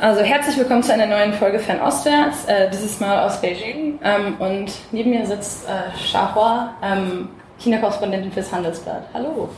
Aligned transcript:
Also 0.00 0.22
herzlich 0.22 0.56
willkommen 0.56 0.82
zu 0.82 0.94
einer 0.94 1.04
neuen 1.04 1.34
Folge 1.34 1.58
Fernostwärts, 1.58 2.46
äh, 2.46 2.70
dieses 2.70 3.00
Mal 3.00 3.22
aus 3.22 3.38
Beijing. 3.42 3.98
Ähm, 4.02 4.34
und 4.38 4.72
neben 4.92 5.10
mir 5.10 5.26
sitzt 5.26 5.68
äh, 5.68 5.94
Shahua, 5.98 6.72
ähm, 6.82 7.28
China-Korrespondentin 7.58 8.32
fürs 8.32 8.50
Handelsblatt. 8.50 9.02
Hallo. 9.12 9.50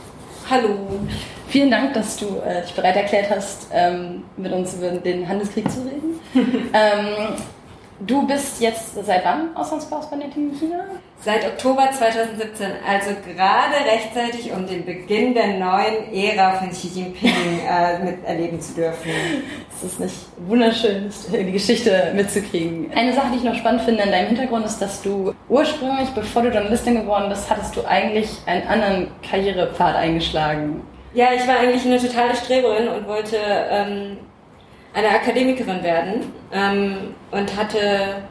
Hallo. 0.49 0.99
Vielen 1.47 1.71
Dank, 1.71 1.93
dass 1.93 2.17
du 2.17 2.41
äh, 2.45 2.61
dich 2.61 2.73
bereit 2.73 2.97
erklärt 2.97 3.29
hast, 3.29 3.67
ähm, 3.71 4.25
mit 4.35 4.51
uns 4.51 4.73
über 4.73 4.89
den 4.89 5.25
Handelskrieg 5.29 5.71
zu 5.71 5.79
reden. 5.79 6.19
ähm, 6.73 7.35
Du 8.05 8.27
bist 8.27 8.59
jetzt 8.59 8.95
seit 9.05 9.23
wann 9.23 9.55
Auslandskorrespondentin 9.55 10.49
in 10.49 10.57
China? 10.57 10.83
Seit 11.21 11.45
Oktober 11.45 11.89
2017, 11.89 12.67
also 12.85 13.11
gerade 13.25 13.75
rechtzeitig, 13.89 14.51
um 14.51 14.67
den 14.67 14.83
Beginn 14.83 15.33
der 15.33 15.57
neuen 15.57 16.13
Ära 16.13 16.51
von 16.55 16.69
Xi 16.69 16.87
Jinping 16.87 17.31
äh, 17.65 18.03
miterleben 18.03 18.59
zu 18.59 18.73
dürfen. 18.73 19.09
Es 19.73 19.83
ist 19.83 19.99
nicht 20.01 20.15
wunderschön, 20.47 21.09
die 21.31 21.51
Geschichte 21.53 22.11
mitzukriegen. 22.13 22.91
Eine 22.93 23.13
Sache, 23.13 23.27
die 23.31 23.37
ich 23.37 23.43
noch 23.43 23.55
spannend 23.55 23.83
finde 23.83 24.03
an 24.03 24.11
deinem 24.11 24.27
Hintergrund, 24.27 24.65
ist, 24.65 24.81
dass 24.81 25.01
du 25.01 25.33
ursprünglich, 25.47 26.09
bevor 26.09 26.41
du 26.41 26.49
Journalistin 26.49 26.95
geworden 26.95 27.29
bist, 27.29 27.49
hattest 27.49 27.73
du 27.77 27.85
eigentlich 27.85 28.29
einen 28.45 28.67
anderen 28.67 29.07
Karrierepfad 29.29 29.95
eingeschlagen. 29.95 30.81
Ja, 31.13 31.27
ich 31.33 31.47
war 31.47 31.59
eigentlich 31.59 31.85
eine 31.85 31.99
totale 31.99 32.35
Streberin 32.35 32.89
und 32.89 33.07
wollte 33.07 33.37
ähm, 33.69 34.17
eine 34.93 35.09
Akademikerin 35.09 35.83
werden 35.83 36.31
ähm, 36.51 37.15
und 37.31 37.55
hatte 37.55 38.23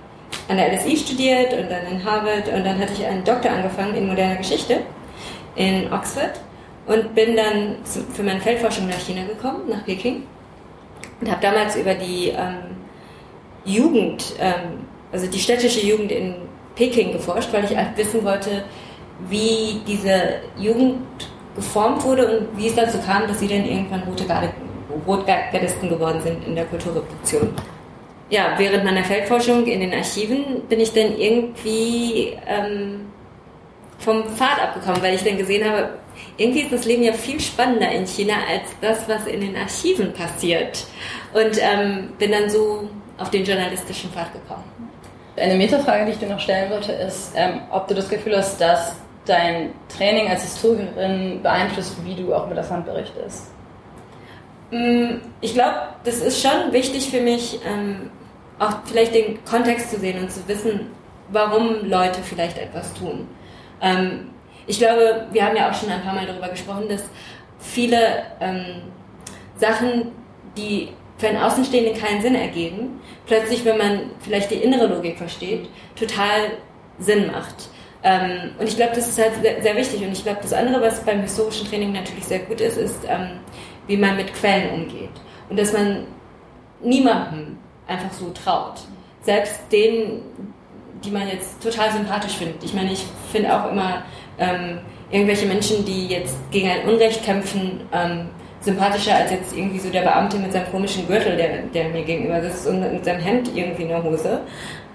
an 0.49 0.57
der 0.57 0.73
LSI 0.73 0.97
studiert 0.97 1.53
und 1.53 1.71
dann 1.71 1.87
in 1.91 2.05
Harvard 2.05 2.49
und 2.49 2.65
dann 2.65 2.79
hatte 2.79 2.93
ich 2.93 3.05
einen 3.05 3.25
Doktor 3.25 3.51
angefangen 3.51 3.95
in 3.95 4.07
moderner 4.07 4.37
Geschichte 4.37 4.81
in 5.57 5.93
Oxford 5.93 6.41
und 6.87 7.15
bin 7.15 7.37
dann 7.37 7.77
für 7.85 8.23
meine 8.23 8.41
Feldforschung 8.41 8.89
nach 8.89 8.99
China 8.99 9.25
gekommen, 9.25 9.69
nach 9.69 9.85
Peking 9.85 10.23
und 11.21 11.31
habe 11.31 11.41
damals 11.41 11.77
über 11.77 11.95
die 11.95 12.29
ähm, 12.29 12.77
Jugend, 13.65 14.35
ähm, 14.41 14.87
also 15.13 15.27
die 15.27 15.39
städtische 15.39 15.85
Jugend 15.85 16.11
in 16.11 16.35
Peking 16.75 17.13
geforscht, 17.13 17.53
weil 17.53 17.65
ich 17.65 17.77
halt 17.77 17.97
wissen 17.97 18.25
wollte, 18.25 18.65
wie 19.29 19.81
diese 19.87 20.41
Jugend 20.59 21.03
geformt 21.55 22.03
wurde 22.03 22.39
und 22.39 22.59
wie 22.59 22.69
es 22.69 22.75
dazu 22.75 22.99
kam, 22.99 23.27
dass 23.29 23.39
sie 23.39 23.49
dann 23.49 23.65
irgendwann 23.65 24.03
rote 24.05 24.25
Garde 24.25 24.49
Rotgardisten 25.07 25.89
geworden 25.89 26.21
sind 26.21 26.47
in 26.47 26.55
der 26.55 26.65
Kulturrevolution. 26.67 27.55
Ja, 28.31 28.55
während 28.57 28.85
meiner 28.85 29.05
Feldforschung 29.05 29.67
in 29.67 29.81
den 29.81 29.93
Archiven 29.93 30.63
bin 30.69 30.81
ich 30.81 30.93
dann 30.93 31.19
irgendwie 31.19 32.37
ähm, 32.47 33.07
vom 33.99 34.25
Pfad 34.25 34.61
abgekommen, 34.63 35.03
weil 35.03 35.15
ich 35.15 35.23
dann 35.23 35.37
gesehen 35.37 35.69
habe, 35.69 35.91
irgendwie 36.37 36.63
ist 36.63 36.73
das 36.73 36.85
Leben 36.85 37.03
ja 37.03 37.13
viel 37.13 37.41
spannender 37.41 37.91
in 37.91 38.07
China 38.07 38.35
als 38.49 38.71
das, 38.81 39.09
was 39.09 39.27
in 39.27 39.41
den 39.41 39.57
Archiven 39.57 40.13
passiert. 40.13 40.87
Und 41.35 41.59
ähm, 41.61 42.11
bin 42.19 42.33
dann 42.33 42.49
so 42.49 42.89
auf 43.19 43.31
den 43.31 43.45
journalistischen 43.45 44.11
Pfad 44.11 44.33
gekommen. 44.33 44.65
Eine 45.37 45.55
Metafrage, 45.55 46.07
die 46.07 46.13
ich 46.13 46.19
dir 46.19 46.29
noch 46.29 46.41
stellen 46.41 46.71
wollte, 46.71 46.93
ist, 46.93 47.33
ähm, 47.37 47.61
ob 47.71 47.89
du 47.89 47.95
das 47.95 48.09
Gefühl 48.09 48.37
hast, 48.37 48.61
dass 48.61 48.97
dein 49.25 49.71
Training 49.89 50.29
als 50.29 50.43
Historikerin 50.43 51.41
beeinflusst, 51.43 51.97
wie 52.05 52.15
du 52.15 52.35
auch 52.35 52.49
mit 52.49 52.57
das 52.57 52.71
Land 52.71 52.87
berichtest. 52.87 53.51
Mm, 54.73 55.21
ich 55.43 55.53
glaube, 55.53 55.77
das 56.03 56.17
ist 56.21 56.41
schon 56.41 56.73
wichtig 56.73 57.11
für 57.11 57.21
mich, 57.21 57.61
ähm, 57.65 58.11
auch 58.59 58.79
vielleicht 58.87 59.15
den 59.15 59.45
Kontext 59.45 59.91
zu 59.91 59.99
sehen 60.01 60.19
und 60.23 60.33
zu 60.33 60.49
wissen, 60.49 60.91
warum 61.29 61.85
Leute 61.89 62.23
vielleicht 62.23 62.57
etwas 62.57 62.93
tun. 62.95 63.29
Ähm, 63.83 64.31
ich 64.67 64.79
glaube, 64.79 65.27
wir 65.31 65.45
haben 65.45 65.57
ja 65.57 65.71
auch 65.71 65.75
schon 65.75 65.91
ein 65.91 66.03
paar 66.03 66.15
Mal 66.15 66.27
darüber 66.27 66.49
gesprochen, 66.49 66.89
dass 66.89 67.03
viele 67.59 68.23
ähm, 68.41 68.83
Sachen, 69.57 70.13
die 70.57 70.89
für 71.19 71.29
einen 71.29 71.43
Außenstehenden 71.43 72.01
keinen 72.01 72.23
Sinn 72.23 72.35
ergeben, 72.35 73.01
plötzlich, 73.27 73.65
wenn 73.67 73.77
man 73.77 74.11
vielleicht 74.21 74.51
die 74.51 74.57
innere 74.57 74.87
Logik 74.87 75.19
versteht, 75.19 75.69
total 75.97 76.53
Sinn 76.99 77.27
macht. 77.27 77.69
Ähm, 78.03 78.53
und 78.59 78.67
ich 78.67 78.77
glaube, 78.77 78.93
das 78.95 79.07
ist 79.07 79.19
halt 79.19 79.33
sehr, 79.43 79.63
sehr, 79.63 79.77
wichtig. 79.77 80.03
Und 80.03 80.13
ich 80.13 80.25
glaube, 80.25 80.39
das 80.43 80.53
andere, 80.53 80.81
was 80.81 81.05
beim 81.05 81.21
historischen 81.21 81.69
Training 81.69 81.93
natürlich 81.93 82.25
sehr 82.25 82.41
gut 82.41 82.61
ist, 82.61 82.77
ist, 82.77 83.05
ähm, 83.07 83.41
wie 83.87 83.97
man 83.97 84.17
mit 84.17 84.33
Quellen 84.35 84.83
umgeht. 84.83 85.11
Und 85.49 85.59
dass 85.59 85.73
man 85.73 86.07
niemandem 86.83 87.59
einfach 87.87 88.13
so 88.13 88.31
traut. 88.31 88.81
Selbst 89.23 89.61
denen, 89.71 90.23
die 91.05 91.11
man 91.11 91.29
jetzt 91.29 91.63
total 91.63 91.93
sympathisch 91.93 92.37
findet. 92.37 92.63
Ich 92.63 92.75
meine, 92.75 92.93
ich 92.93 93.05
finde 93.31 93.55
auch 93.55 93.71
immer 93.71 94.03
ähm, 94.39 94.79
irgendwelche 95.11 95.47
Menschen, 95.47 95.85
die 95.85 96.09
jetzt 96.09 96.37
gegen 96.51 96.69
ein 96.69 96.89
Unrecht 96.89 97.23
kämpfen, 97.25 97.81
ähm, 97.93 98.29
sympathischer 98.61 99.17
als 99.17 99.31
jetzt 99.31 99.57
irgendwie 99.57 99.79
so 99.79 99.91
der 99.91 100.03
Beamte 100.03 100.39
mit 100.39 100.53
seinem 100.53 100.71
komischen 100.71 101.07
Gürtel, 101.07 101.37
der, 101.37 101.63
der 101.63 101.89
mir 101.89 102.03
gegenüber 102.03 102.41
sitzt 102.41 102.67
und 102.67 102.81
mit 102.81 103.05
seinem 103.05 103.21
Hemd 103.21 103.51
irgendwie 103.55 103.83
in 103.83 103.89
der 103.89 104.03
Hose. 104.03 104.41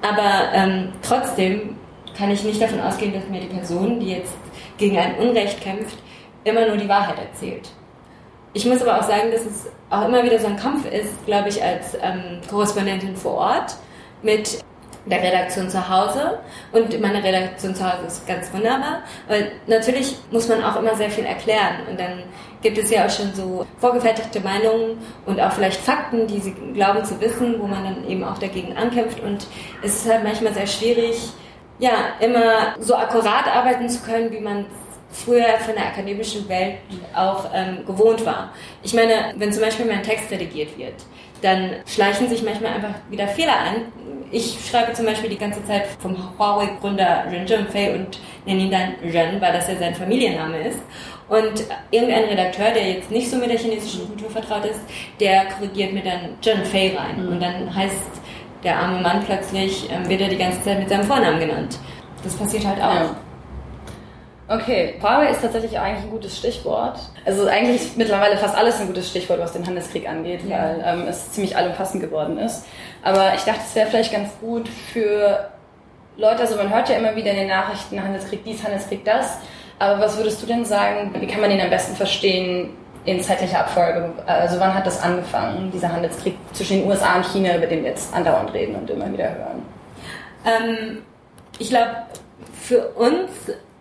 Aber 0.01 0.53
ähm, 0.53 0.93
trotzdem 1.01 1.75
kann 2.17 2.31
ich 2.31 2.43
nicht 2.43 2.61
davon 2.61 2.79
ausgehen, 2.81 3.13
dass 3.13 3.27
mir 3.27 3.41
die 3.41 3.47
Person, 3.47 3.99
die 3.99 4.11
jetzt 4.11 4.33
gegen 4.77 4.97
ein 4.97 5.15
Unrecht 5.15 5.61
kämpft, 5.61 5.97
immer 6.43 6.65
nur 6.67 6.77
die 6.77 6.87
Wahrheit 6.87 7.17
erzählt. 7.19 7.69
Ich 8.57 8.65
muss 8.65 8.81
aber 8.81 8.97
auch 8.97 9.03
sagen, 9.03 9.29
dass 9.31 9.41
es 9.41 9.67
auch 9.91 10.07
immer 10.07 10.23
wieder 10.23 10.39
so 10.39 10.47
ein 10.47 10.57
Kampf 10.57 10.91
ist, 10.91 11.27
glaube 11.27 11.49
ich, 11.49 11.61
als 11.61 11.93
ähm, 12.01 12.41
Korrespondentin 12.49 13.15
vor 13.15 13.35
Ort 13.35 13.75
mit 14.23 14.63
der 15.05 15.21
Redaktion 15.21 15.69
zu 15.69 15.87
Hause. 15.87 16.39
Und 16.71 16.99
meine 16.99 17.23
Redaktion 17.23 17.75
zu 17.75 17.85
Hause 17.85 18.07
ist 18.07 18.25
ganz 18.25 18.51
wunderbar. 18.51 19.03
Weil 19.27 19.51
natürlich 19.67 20.17
muss 20.31 20.49
man 20.49 20.63
auch 20.63 20.75
immer 20.75 20.95
sehr 20.95 21.11
viel 21.11 21.25
erklären. 21.25 21.85
Und 21.87 21.99
dann 21.99 22.23
gibt 22.63 22.79
es 22.79 22.89
ja 22.89 23.05
auch 23.05 23.11
schon 23.11 23.31
so 23.35 23.63
vorgefertigte 23.77 24.39
Meinungen 24.39 24.97
und 25.27 25.39
auch 25.39 25.51
vielleicht 25.51 25.79
Fakten, 25.79 26.25
die 26.25 26.39
sie 26.39 26.55
glauben 26.73 27.05
zu 27.05 27.21
wissen, 27.21 27.59
wo 27.59 27.67
man 27.67 27.83
dann 27.83 28.09
eben 28.09 28.23
auch 28.23 28.39
dagegen 28.39 28.75
ankämpft. 28.75 29.19
Und 29.19 29.45
es 29.83 29.97
ist 29.97 30.11
halt 30.11 30.23
manchmal 30.23 30.55
sehr 30.55 30.65
schwierig, 30.65 31.29
ja, 31.77 31.91
immer 32.21 32.73
so 32.79 32.95
akkurat 32.95 33.55
arbeiten 33.55 33.87
zu 33.87 34.01
können, 34.01 34.31
wie 34.31 34.39
man 34.39 34.65
früher 35.23 35.57
von 35.59 35.75
der 35.75 35.87
akademischen 35.87 36.47
Welt 36.47 36.75
auch 37.15 37.49
ähm, 37.53 37.85
gewohnt 37.85 38.25
war. 38.25 38.51
Ich 38.83 38.93
meine, 38.93 39.33
wenn 39.35 39.51
zum 39.51 39.63
Beispiel 39.63 39.85
mein 39.85 40.03
Text 40.03 40.31
redigiert 40.31 40.77
wird, 40.77 40.93
dann 41.41 41.71
schleichen 41.85 42.29
sich 42.29 42.43
manchmal 42.43 42.73
einfach 42.73 42.95
wieder 43.09 43.27
Fehler 43.27 43.57
an. 43.59 43.91
Ich 44.31 44.57
schreibe 44.69 44.93
zum 44.93 45.05
Beispiel 45.05 45.29
die 45.29 45.37
ganze 45.37 45.63
Zeit 45.65 45.87
vom 45.99 46.17
Huawei-Gründer 46.37 47.25
Ren 47.31 47.47
Zhengfei 47.47 47.93
und 47.93 48.19
nenne 48.45 48.61
ihn 48.61 48.71
dann 48.71 48.95
Ren, 49.03 49.39
weil 49.39 49.53
das 49.53 49.67
ja 49.67 49.75
sein 49.75 49.95
Familienname 49.95 50.67
ist. 50.67 50.79
Und 51.29 51.65
irgendein 51.91 52.25
Redakteur, 52.25 52.71
der 52.71 52.89
jetzt 52.89 53.11
nicht 53.11 53.29
so 53.29 53.37
mit 53.37 53.49
der 53.49 53.57
chinesischen 53.57 54.07
Kultur 54.07 54.29
vertraut 54.29 54.65
ist, 54.65 54.79
der 55.19 55.45
korrigiert 55.45 55.93
mir 55.93 56.03
dann 56.03 56.37
Zhengfei 56.41 56.95
rein. 56.97 57.23
Mhm. 57.23 57.31
Und 57.33 57.41
dann 57.41 57.73
heißt 57.73 57.95
der 58.63 58.79
arme 58.79 59.01
Mann 59.01 59.23
plötzlich, 59.25 59.89
ähm, 59.91 60.07
wird 60.09 60.21
er 60.21 60.29
die 60.29 60.37
ganze 60.37 60.61
Zeit 60.63 60.79
mit 60.79 60.89
seinem 60.89 61.03
Vornamen 61.03 61.39
genannt. 61.39 61.77
Das 62.23 62.35
passiert 62.35 62.65
halt 62.65 62.81
auch. 62.81 62.95
Ja. 62.95 63.15
Okay, 64.49 64.93
Huawei 65.01 65.31
ist 65.31 65.41
tatsächlich 65.41 65.77
eigentlich 65.77 66.05
ein 66.05 66.09
gutes 66.09 66.37
Stichwort. 66.37 66.97
Also 67.25 67.47
eigentlich 67.47 67.81
ist 67.81 67.97
mittlerweile 67.97 68.37
fast 68.37 68.55
alles 68.55 68.79
ein 68.79 68.87
gutes 68.87 69.09
Stichwort, 69.09 69.39
was 69.39 69.51
den 69.51 69.67
Handelskrieg 69.67 70.07
angeht, 70.07 70.41
ja. 70.47 70.57
weil 70.57 70.83
ähm, 70.85 71.07
es 71.09 71.33
ziemlich 71.33 71.57
allumfassend 71.57 72.01
geworden 72.01 72.37
ist. 72.37 72.65
Aber 73.03 73.33
ich 73.35 73.41
dachte, 73.41 73.59
es 73.65 73.75
wäre 73.75 73.87
vielleicht 73.87 74.13
ganz 74.13 74.29
gut 74.39 74.69
für 74.69 75.49
Leute, 76.15 76.39
also 76.39 76.55
man 76.55 76.73
hört 76.73 76.87
ja 76.87 76.95
immer 76.95 77.13
wieder 77.15 77.31
in 77.31 77.37
den 77.37 77.47
Nachrichten 77.49 78.01
Handelskrieg 78.01 78.45
dies, 78.45 78.63
Handelskrieg 78.63 79.03
das. 79.03 79.37
Aber 79.79 79.99
was 79.99 80.17
würdest 80.17 80.41
du 80.41 80.47
denn 80.47 80.63
sagen, 80.63 81.13
wie 81.19 81.27
kann 81.27 81.41
man 81.41 81.49
den 81.49 81.59
am 81.59 81.69
besten 81.69 81.97
verstehen 81.97 82.69
in 83.03 83.21
zeitlicher 83.21 83.59
Abfolge? 83.59 84.13
Also 84.25 84.61
wann 84.61 84.73
hat 84.73 84.87
das 84.87 85.03
angefangen, 85.03 85.71
dieser 85.71 85.91
Handelskrieg 85.91 86.37
zwischen 86.53 86.79
den 86.79 86.89
USA 86.89 87.17
und 87.17 87.25
China, 87.25 87.57
über 87.57 87.67
den 87.67 87.83
wir 87.83 87.89
jetzt 87.89 88.13
andauernd 88.13 88.53
reden 88.53 88.75
und 88.75 88.89
immer 88.89 89.11
wieder 89.11 89.25
hören? 89.25 89.61
Ähm, 90.45 90.97
ich 91.59 91.69
glaube, 91.69 91.91
für 92.53 92.87
uns 92.89 93.29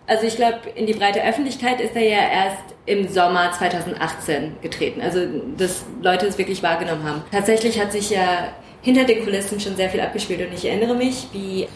also 0.07 0.25
ich 0.25 0.37
glaube, 0.37 0.59
in 0.75 0.85
die 0.85 0.93
breite 0.93 1.23
Öffentlichkeit 1.23 1.81
ist 1.81 1.95
er 1.95 2.03
ja 2.03 2.29
erst 2.31 2.75
im 2.85 3.09
Sommer 3.09 3.51
2018 3.51 4.55
getreten. 4.61 5.01
Also 5.01 5.19
dass 5.57 5.83
Leute 6.01 6.25
es 6.25 6.37
wirklich 6.37 6.63
wahrgenommen 6.63 7.03
haben. 7.03 7.23
Tatsächlich 7.31 7.79
hat 7.79 7.91
sich 7.91 8.09
ja 8.09 8.47
hinter 8.81 9.03
den 9.03 9.23
Kulissen 9.23 9.59
schon 9.59 9.75
sehr 9.75 9.89
viel 9.89 9.99
abgespielt 9.99 10.47
und 10.47 10.53
ich 10.53 10.65
erinnere 10.65 10.95
mich, 10.95 11.27
wie 11.33 11.67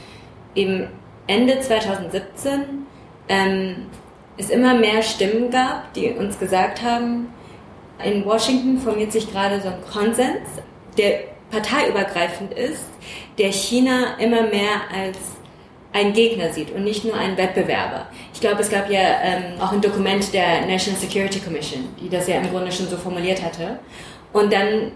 im 0.56 0.88
Ende 1.28 1.60
2017 1.60 2.86
ähm, 3.28 3.76
es 4.38 4.50
immer 4.50 4.76
mehr 4.76 5.02
Stimmen 5.02 5.52
gab, 5.52 5.94
die 5.94 6.12
uns 6.12 6.40
gesagt 6.40 6.82
haben, 6.82 7.28
in 8.04 8.26
Washington 8.26 8.78
formiert 8.80 9.12
sich 9.12 9.30
gerade 9.30 9.60
so 9.62 9.68
ein 9.68 9.82
Konsens, 9.92 10.48
der 10.98 11.20
parteiübergreifend 11.52 12.54
ist, 12.54 12.86
der 13.38 13.52
China 13.52 14.18
immer 14.20 14.44
mehr 14.44 14.82
als 14.96 15.18
einen 15.94 16.14
Gegner 16.14 16.52
sieht 16.54 16.72
und 16.72 16.84
nicht 16.84 17.04
nur 17.04 17.16
einen 17.16 17.38
Wettbewerber. 17.38 18.08
Ich 18.34 18.40
glaube, 18.40 18.62
es 18.62 18.70
gab 18.70 18.90
ja 18.90 19.00
ähm, 19.24 19.60
auch 19.60 19.72
ein 19.72 19.82
Dokument 19.82 20.34
der 20.34 20.66
National 20.66 21.00
Security 21.00 21.40
Commission, 21.40 21.90
die 22.00 22.10
das 22.10 22.28
ja 22.28 22.38
im 22.38 22.50
Grunde 22.50 22.72
schon 22.72 22.88
so 22.88 22.98
formuliert 22.98 23.44
hatte. 23.44 23.80
Und 24.32 24.54
dann 24.54 24.94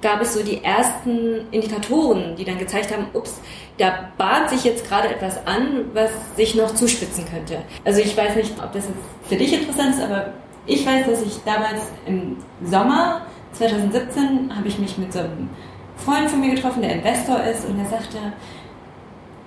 gab 0.00 0.22
es 0.22 0.34
so 0.34 0.42
die 0.42 0.62
ersten 0.62 1.46
Indikatoren, 1.50 2.36
die 2.36 2.44
dann 2.44 2.58
gezeigt 2.58 2.92
haben, 2.92 3.06
ups, 3.12 3.40
da 3.78 4.10
bahnt 4.16 4.50
sich 4.50 4.64
jetzt 4.64 4.88
gerade 4.88 5.08
etwas 5.08 5.46
an, 5.46 5.86
was 5.92 6.10
sich 6.36 6.54
noch 6.54 6.74
zuspitzen 6.74 7.24
könnte. 7.26 7.62
Also 7.84 8.00
ich 8.00 8.16
weiß 8.16 8.36
nicht, 8.36 8.52
ob 8.62 8.72
das 8.72 8.84
jetzt 8.86 9.28
für 9.28 9.36
dich 9.36 9.52
interessant 9.52 9.96
ist, 9.96 10.02
aber 10.02 10.32
ich 10.66 10.86
weiß, 10.86 11.06
dass 11.06 11.22
ich 11.22 11.38
damals 11.44 11.82
im 12.06 12.36
Sommer 12.62 13.26
2017 13.52 14.54
habe 14.54 14.68
ich 14.68 14.78
mich 14.78 14.98
mit 14.98 15.12
so 15.12 15.20
einem 15.20 15.50
Freund 15.96 16.30
von 16.30 16.40
mir 16.40 16.54
getroffen, 16.54 16.82
der 16.82 16.92
Investor 16.92 17.42
ist, 17.42 17.66
und 17.66 17.78
er 17.78 17.86
sagte, 17.86 18.18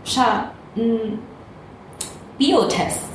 Scha, 0.04 0.51
Biotests. 2.38 3.09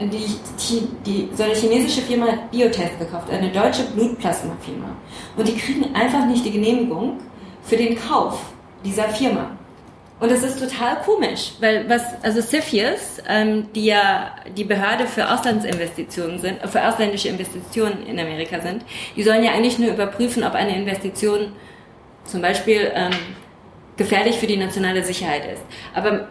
Die, 0.00 0.06
die, 0.06 0.88
die, 1.04 1.28
so 1.34 1.42
eine 1.42 1.54
chinesische 1.54 2.02
Firma 2.02 2.26
hat 2.28 2.50
Biotests 2.52 3.00
gekauft, 3.00 3.30
eine 3.30 3.50
deutsche 3.50 3.82
Blutplasma-Firma. 3.82 4.90
Und 5.36 5.48
die 5.48 5.56
kriegen 5.56 5.92
einfach 5.92 6.24
nicht 6.26 6.44
die 6.44 6.52
Genehmigung 6.52 7.18
für 7.64 7.76
den 7.76 7.98
Kauf 7.98 8.38
dieser 8.84 9.08
Firma. 9.08 9.58
Und 10.20 10.32
das 10.32 10.42
ist 10.42 10.58
total 10.58 10.96
komisch, 11.04 11.52
weil 11.60 11.88
was, 11.88 12.02
also 12.22 12.40
CFIUS, 12.40 13.22
ähm, 13.28 13.68
die 13.74 13.86
ja 13.86 14.34
die 14.56 14.64
Behörde 14.64 15.06
für 15.06 15.30
Auslandsinvestitionen 15.32 16.40
sind, 16.40 16.60
für 16.66 16.86
ausländische 16.86 17.28
Investitionen 17.28 18.04
in 18.04 18.18
Amerika 18.18 18.60
sind, 18.60 18.84
die 19.14 19.22
sollen 19.22 19.44
ja 19.44 19.52
eigentlich 19.52 19.78
nur 19.78 19.90
überprüfen, 19.90 20.42
ob 20.42 20.54
eine 20.54 20.76
Investition 20.76 21.52
zum 22.24 22.42
Beispiel 22.42 22.90
ähm, 22.94 23.12
gefährlich 23.96 24.36
für 24.36 24.48
die 24.48 24.56
nationale 24.56 25.04
Sicherheit 25.04 25.44
ist. 25.52 25.62
Aber 25.94 26.28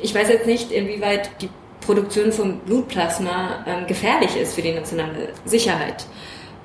ich 0.00 0.14
weiß 0.14 0.28
jetzt 0.28 0.46
nicht, 0.46 0.70
inwieweit 0.72 1.30
die 1.40 1.48
Produktion 1.80 2.32
von 2.32 2.58
Blutplasma 2.60 3.64
ähm, 3.66 3.86
gefährlich 3.86 4.36
ist 4.36 4.54
für 4.54 4.62
die 4.62 4.72
nationale 4.72 5.30
Sicherheit. 5.44 6.06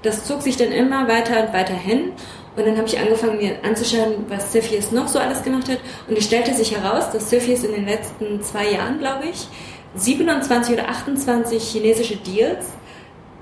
Das 0.01 0.25
zog 0.25 0.41
sich 0.41 0.57
dann 0.57 0.71
immer 0.71 1.07
weiter 1.07 1.45
und 1.45 1.53
weiter 1.53 1.73
hin. 1.73 2.11
Und 2.55 2.67
dann 2.67 2.77
habe 2.77 2.87
ich 2.87 2.99
angefangen, 2.99 3.37
mir 3.37 3.55
anzuschauen, 3.63 4.25
was 4.27 4.51
Cepheus 4.51 4.91
noch 4.91 5.07
so 5.07 5.17
alles 5.17 5.41
gemacht 5.41 5.69
hat. 5.69 5.79
Und 6.07 6.17
es 6.17 6.25
stellte 6.25 6.53
sich 6.53 6.75
heraus, 6.75 7.09
dass 7.11 7.29
Cepheus 7.29 7.63
in 7.63 7.71
den 7.71 7.85
letzten 7.85 8.41
zwei 8.41 8.69
Jahren, 8.71 8.99
glaube 8.99 9.25
ich, 9.31 9.47
27 9.95 10.73
oder 10.73 10.89
28 10.89 11.63
chinesische 11.63 12.17
Deals 12.17 12.65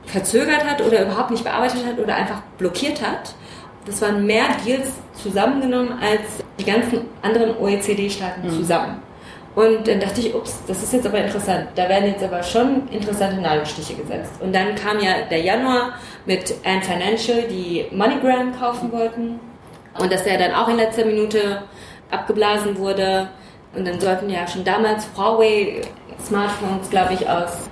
verzögert 0.05 0.63
hat 0.65 0.81
oder 0.81 1.03
überhaupt 1.03 1.31
nicht 1.31 1.43
bearbeitet 1.43 1.85
hat 1.85 1.99
oder 1.99 2.15
einfach 2.15 2.41
blockiert 2.57 3.01
hat. 3.01 3.33
Das 3.85 4.01
waren 4.01 4.25
mehr 4.25 4.45
Deals 4.65 4.89
zusammengenommen 5.21 5.93
als 5.99 6.21
die 6.59 6.65
ganzen 6.65 7.01
anderen 7.21 7.57
OECD-Staaten 7.57 8.47
mhm. 8.47 8.51
zusammen. 8.51 9.01
Und 9.53 9.86
dann 9.86 10.00
dachte 10.00 10.21
ich, 10.21 10.33
ups, 10.33 10.59
das 10.65 10.81
ist 10.81 10.94
jetzt 10.94 11.06
aber 11.06 11.18
interessant. 11.18 11.68
Da 11.75 11.89
werden 11.89 12.06
jetzt 12.06 12.24
aber 12.24 12.42
schon 12.42 12.88
interessante 12.89 13.42
Nadelstiche 13.42 13.95
gesetzt. 13.95 14.31
Und 14.39 14.56
dann 14.56 14.75
kam 14.75 15.00
ja 15.00 15.24
der 15.30 15.42
Januar 15.42 15.94
mit 16.25 16.56
Ant 16.63 16.86
Financial, 16.86 17.44
die 17.44 17.86
MoneyGram 17.92 18.57
kaufen 18.57 18.92
wollten. 18.92 19.39
Und 20.00 20.12
dass 20.12 20.24
der 20.24 20.38
dann 20.38 20.53
auch 20.53 20.69
in 20.69 20.77
letzter 20.77 21.03
Minute 21.03 21.63
abgeblasen 22.09 22.77
wurde. 22.77 23.27
Und 23.75 23.86
dann 23.86 24.00
sollten 24.00 24.30
ja 24.30 24.48
schon 24.48 24.63
damals 24.63 25.07
Huawei 25.18 25.81
Smartphones, 26.25 26.89
glaube 26.89 27.13
ich, 27.15 27.27
aus 27.27 27.69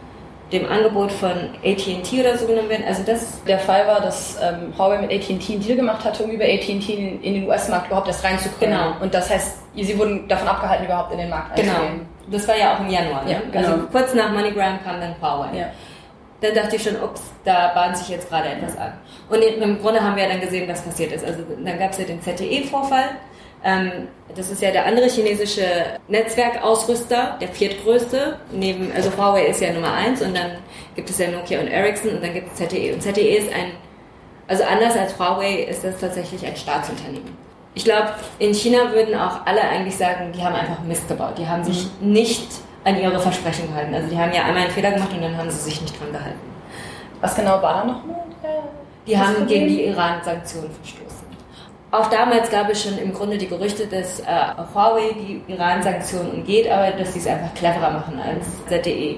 dem 0.52 0.66
Angebot 0.66 1.12
von 1.12 1.32
AT&T 1.64 2.20
oder 2.20 2.38
so 2.38 2.48
genommen 2.48 2.70
werden. 2.70 2.86
Also 2.88 3.04
das 3.06 3.44
der 3.44 3.60
Fall 3.60 3.86
war, 3.88 4.02
dass 4.02 4.38
ähm, 4.42 4.74
Huawei 4.78 4.98
mit 5.00 5.12
AT&T 5.12 5.54
einen 5.54 5.62
Deal 5.62 5.76
gemacht 5.78 6.04
hatte, 6.04 6.24
um 6.24 6.32
über 6.32 6.44
AT&T 6.44 6.72
in, 6.94 7.22
in 7.22 7.34
den 7.36 7.48
US-Markt 7.48 7.88
überhaupt 7.88 8.08
erst 8.08 8.24
reinzukommen. 8.24 8.76
Genau. 8.76 8.94
Und 9.00 9.14
das 9.14 9.30
heißt, 9.30 9.59
sie 9.76 9.98
wurden 9.98 10.28
davon 10.28 10.48
abgehalten, 10.48 10.86
überhaupt 10.86 11.12
in 11.12 11.20
den 11.20 11.30
Markt 11.30 11.56
genau. 11.56 11.74
einzugehen. 11.74 11.96
Genau. 11.98 12.08
Das 12.32 12.48
war 12.48 12.58
ja 12.58 12.76
auch 12.76 12.80
im 12.80 12.90
Januar. 12.90 13.24
Ne? 13.24 13.32
Ja, 13.32 13.40
genau. 13.52 13.68
Also 13.68 13.88
kurz 13.88 14.14
nach 14.14 14.32
MoneyGram 14.32 14.84
kam 14.84 15.00
dann 15.02 15.16
Huawei. 15.22 15.58
Ja. 15.58 15.66
Dann 16.42 16.54
dachte 16.54 16.78
ich 16.78 16.84
schon, 16.84 16.96
ups, 17.02 17.22
da 17.44 17.72
bahnt 17.74 17.98
sich 17.98 18.10
jetzt 18.10 18.30
gerade 18.30 18.50
etwas 18.50 18.78
an. 18.78 18.94
Und 19.30 19.42
im 19.42 19.80
Grunde 19.82 20.02
haben 20.02 20.16
wir 20.16 20.28
dann 20.28 20.40
gesehen, 20.40 20.70
was 20.70 20.82
passiert 20.82 21.12
ist. 21.12 21.26
Also 21.26 21.44
dann 21.64 21.78
gab 21.78 21.92
es 21.92 21.98
ja 21.98 22.06
den 22.06 22.22
ZTE-Vorfall 22.22 23.10
ähm, 23.64 24.08
das 24.36 24.50
ist 24.50 24.62
ja 24.62 24.72
der 24.72 24.86
andere 24.86 25.10
chinesische 25.10 25.66
Netzwerkausrüster, 26.08 27.38
der 27.42 27.50
viertgrößte. 27.50 28.38
Neben, 28.52 28.92
also 28.94 29.12
Huawei 29.18 29.48
ist 29.48 29.62
ja 29.62 29.74
Nummer 29.74 29.94
eins 29.94 30.22
und 30.22 30.36
dann 30.36 30.52
gibt 30.96 31.10
es 31.10 31.18
ja 31.18 31.30
Nokia 31.30 31.60
und 31.60 31.68
Ericsson 31.68 32.12
und 32.12 32.24
dann 32.24 32.34
gibt 32.34 32.48
es 32.48 32.56
ZTE. 32.56 32.94
Und 32.94 33.02
ZTE 33.02 33.38
ist 33.38 33.54
ein, 33.54 33.72
also 34.48 34.64
anders 34.64 34.96
als 34.96 35.18
Huawei 35.20 35.64
ist 35.64 35.84
das 35.84 36.00
tatsächlich 36.00 36.46
ein 36.46 36.56
Staatsunternehmen. 36.56 37.38
Ich 37.76 37.84
glaube, 37.84 38.10
in 38.40 38.54
China 38.54 38.92
würden 38.92 39.16
auch 39.16 39.46
alle 39.46 39.62
eigentlich 39.62 39.96
sagen, 39.96 40.32
die 40.32 40.44
haben 40.44 40.56
einfach 40.56 40.82
Mist 40.84 41.08
gebaut. 41.08 41.38
Die 41.38 41.48
haben 41.48 41.64
sich 41.64 41.88
mhm. 42.02 42.12
nicht 42.12 42.48
an 42.84 43.00
ihre 43.00 43.20
Versprechen 43.20 43.68
gehalten. 43.68 43.94
Also 43.94 44.10
die 44.10 44.18
haben 44.18 44.34
ja 44.34 44.44
einmal 44.44 44.64
einen 44.64 44.72
Fehler 44.72 44.92
gemacht 44.92 45.14
und 45.14 45.22
dann 45.22 45.38
haben 45.38 45.50
sie 45.50 45.60
sich 45.60 45.82
nicht 45.82 46.00
dran 46.00 46.12
gehalten. 46.12 46.40
Was 47.22 47.36
genau 47.36 47.62
war 47.62 47.74
da 47.74 47.86
nochmal? 47.86 48.16
Die 49.06 49.18
haben 49.18 49.48
gegen 49.48 49.68
die 49.68 49.86
Iran-Sanktionen 49.86 50.72
verstoßen. 50.72 51.10
Auch 51.92 52.08
damals 52.10 52.50
gab 52.52 52.70
es 52.70 52.84
schon 52.84 52.98
im 53.00 53.14
Grunde 53.14 53.38
die 53.38 53.48
Gerüchte, 53.48 53.88
dass 53.88 54.20
äh, 54.20 54.26
Huawei 54.74 55.14
die 55.14 55.42
Iran-Sanktionen 55.52 56.32
umgeht, 56.32 56.70
aber 56.70 56.92
dass 56.92 57.14
sie 57.14 57.20
es 57.20 57.28
einfach 57.28 57.54
cleverer 57.56 57.90
machen 57.90 58.20
als 58.20 58.46
ZTE. 58.68 59.18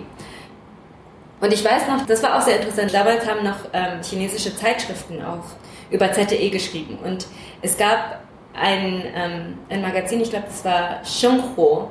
Und 1.42 1.51
ich 1.51 1.65
weiß 1.65 1.88
noch, 1.88 2.06
das 2.06 2.24
war 2.24 2.38
auch 2.38 2.42
sehr 2.42 2.57
interessant, 2.57 2.94
damals 2.94 3.27
haben 3.27 3.44
noch 3.44 3.57
ähm, 3.74 4.01
chinesische 4.01 4.56
Zeitschriften 4.56 5.21
auch 5.24 5.44
über 5.89 6.12
ZTE 6.13 6.50
geschrieben. 6.50 6.98
Und 7.03 7.27
es 7.62 7.77
gab 7.77 8.21
ein, 8.53 9.03
ähm, 9.15 9.57
ein 9.69 9.81
Magazin, 9.81 10.21
ich 10.21 10.30
glaube, 10.30 10.48
das 10.48 10.63
war 10.65 11.03
Shenghuo, 11.03 11.89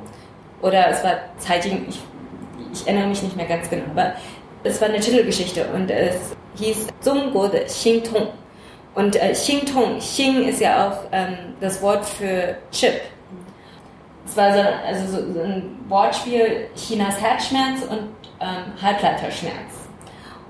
oder 0.61 0.89
es 0.89 1.03
war 1.03 1.17
Zeitung, 1.37 1.85
ich, 1.89 1.99
ich 2.73 2.87
erinnere 2.87 3.07
mich 3.07 3.23
nicht 3.23 3.35
mehr 3.35 3.47
ganz 3.47 3.69
genau, 3.69 3.85
aber 3.91 4.13
es 4.63 4.79
war 4.79 4.89
eine 4.89 4.99
Titelgeschichte 4.99 5.65
und 5.73 5.89
es 5.89 6.35
hieß 6.55 6.87
Zhongguo 6.99 7.47
de 7.47 7.65
Xingtong. 7.65 8.27
Und 8.93 9.15
äh, 9.15 9.31
Xingtong, 9.31 9.99
Xing 9.99 10.47
ist 10.47 10.59
ja 10.59 10.89
auch 10.89 10.97
ähm, 11.11 11.55
das 11.61 11.81
Wort 11.81 12.05
für 12.05 12.55
Chip. 12.71 13.01
Es 14.25 14.37
war 14.37 14.53
so, 14.53 14.59
also 14.59 15.07
so, 15.07 15.33
so 15.33 15.39
ein 15.41 15.79
Wortspiel 15.87 16.67
Chinas 16.75 17.19
Herzschmerz 17.19 17.81
und 17.89 18.09
ähm, 18.39 18.81
Halbleiterschmerz. 18.81 19.55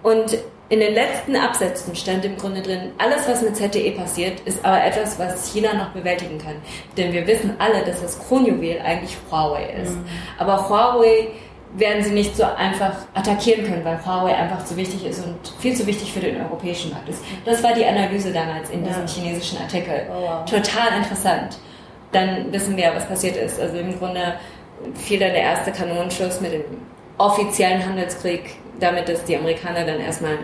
Und 0.03 0.37
in 0.71 0.79
den 0.79 0.93
letzten 0.93 1.35
Absätzen 1.35 1.93
stand 1.97 2.23
im 2.23 2.37
Grunde 2.37 2.61
drin, 2.61 2.93
alles 2.97 3.27
was 3.27 3.41
mit 3.41 3.57
ZTE 3.57 3.91
passiert, 3.91 4.39
ist 4.45 4.63
aber 4.63 4.81
etwas, 4.81 5.19
was 5.19 5.51
China 5.51 5.73
noch 5.73 5.89
bewältigen 5.89 6.37
kann. 6.37 6.55
Denn 6.95 7.11
wir 7.11 7.27
wissen 7.27 7.55
alle, 7.59 7.83
dass 7.83 8.01
das 8.01 8.17
Kronjuwel 8.25 8.79
eigentlich 8.81 9.17
Huawei 9.29 9.65
ist. 9.83 9.91
Mhm. 9.91 10.05
Aber 10.37 10.69
Huawei 10.69 11.27
werden 11.73 12.01
sie 12.01 12.11
nicht 12.11 12.37
so 12.37 12.45
einfach 12.45 12.93
attackieren 13.13 13.65
können, 13.65 13.83
weil 13.83 13.99
Huawei 14.05 14.33
einfach 14.33 14.63
zu 14.63 14.77
wichtig 14.77 15.05
ist 15.05 15.25
und 15.25 15.35
viel 15.59 15.75
zu 15.75 15.85
wichtig 15.85 16.13
für 16.13 16.21
den 16.21 16.39
europäischen 16.39 16.91
Markt 16.91 17.09
ist. 17.09 17.21
Das 17.43 17.61
war 17.61 17.73
die 17.73 17.85
Analyse 17.85 18.31
damals 18.31 18.69
in 18.69 18.85
diesem 18.85 19.05
ja. 19.05 19.11
chinesischen 19.11 19.57
Artikel. 19.57 20.07
Oh, 20.09 20.21
wow. 20.21 20.45
Total 20.45 20.97
interessant. 20.97 21.57
Dann 22.13 22.49
wissen 22.53 22.77
wir, 22.77 22.93
was 22.95 23.05
passiert 23.05 23.35
ist. 23.35 23.59
Also 23.59 23.77
im 23.77 23.99
Grunde 23.99 24.35
fiel 24.93 25.19
dann 25.19 25.33
der 25.33 25.43
erste 25.43 25.73
Kanonenschuss 25.73 26.39
mit 26.39 26.53
dem 26.53 26.63
offiziellen 27.17 27.85
Handelskrieg, 27.85 28.55
damit 28.79 29.09
dass 29.09 29.23
die 29.25 29.37
Amerikaner 29.37 29.85
dann 29.85 29.99
erstmal 29.99 30.39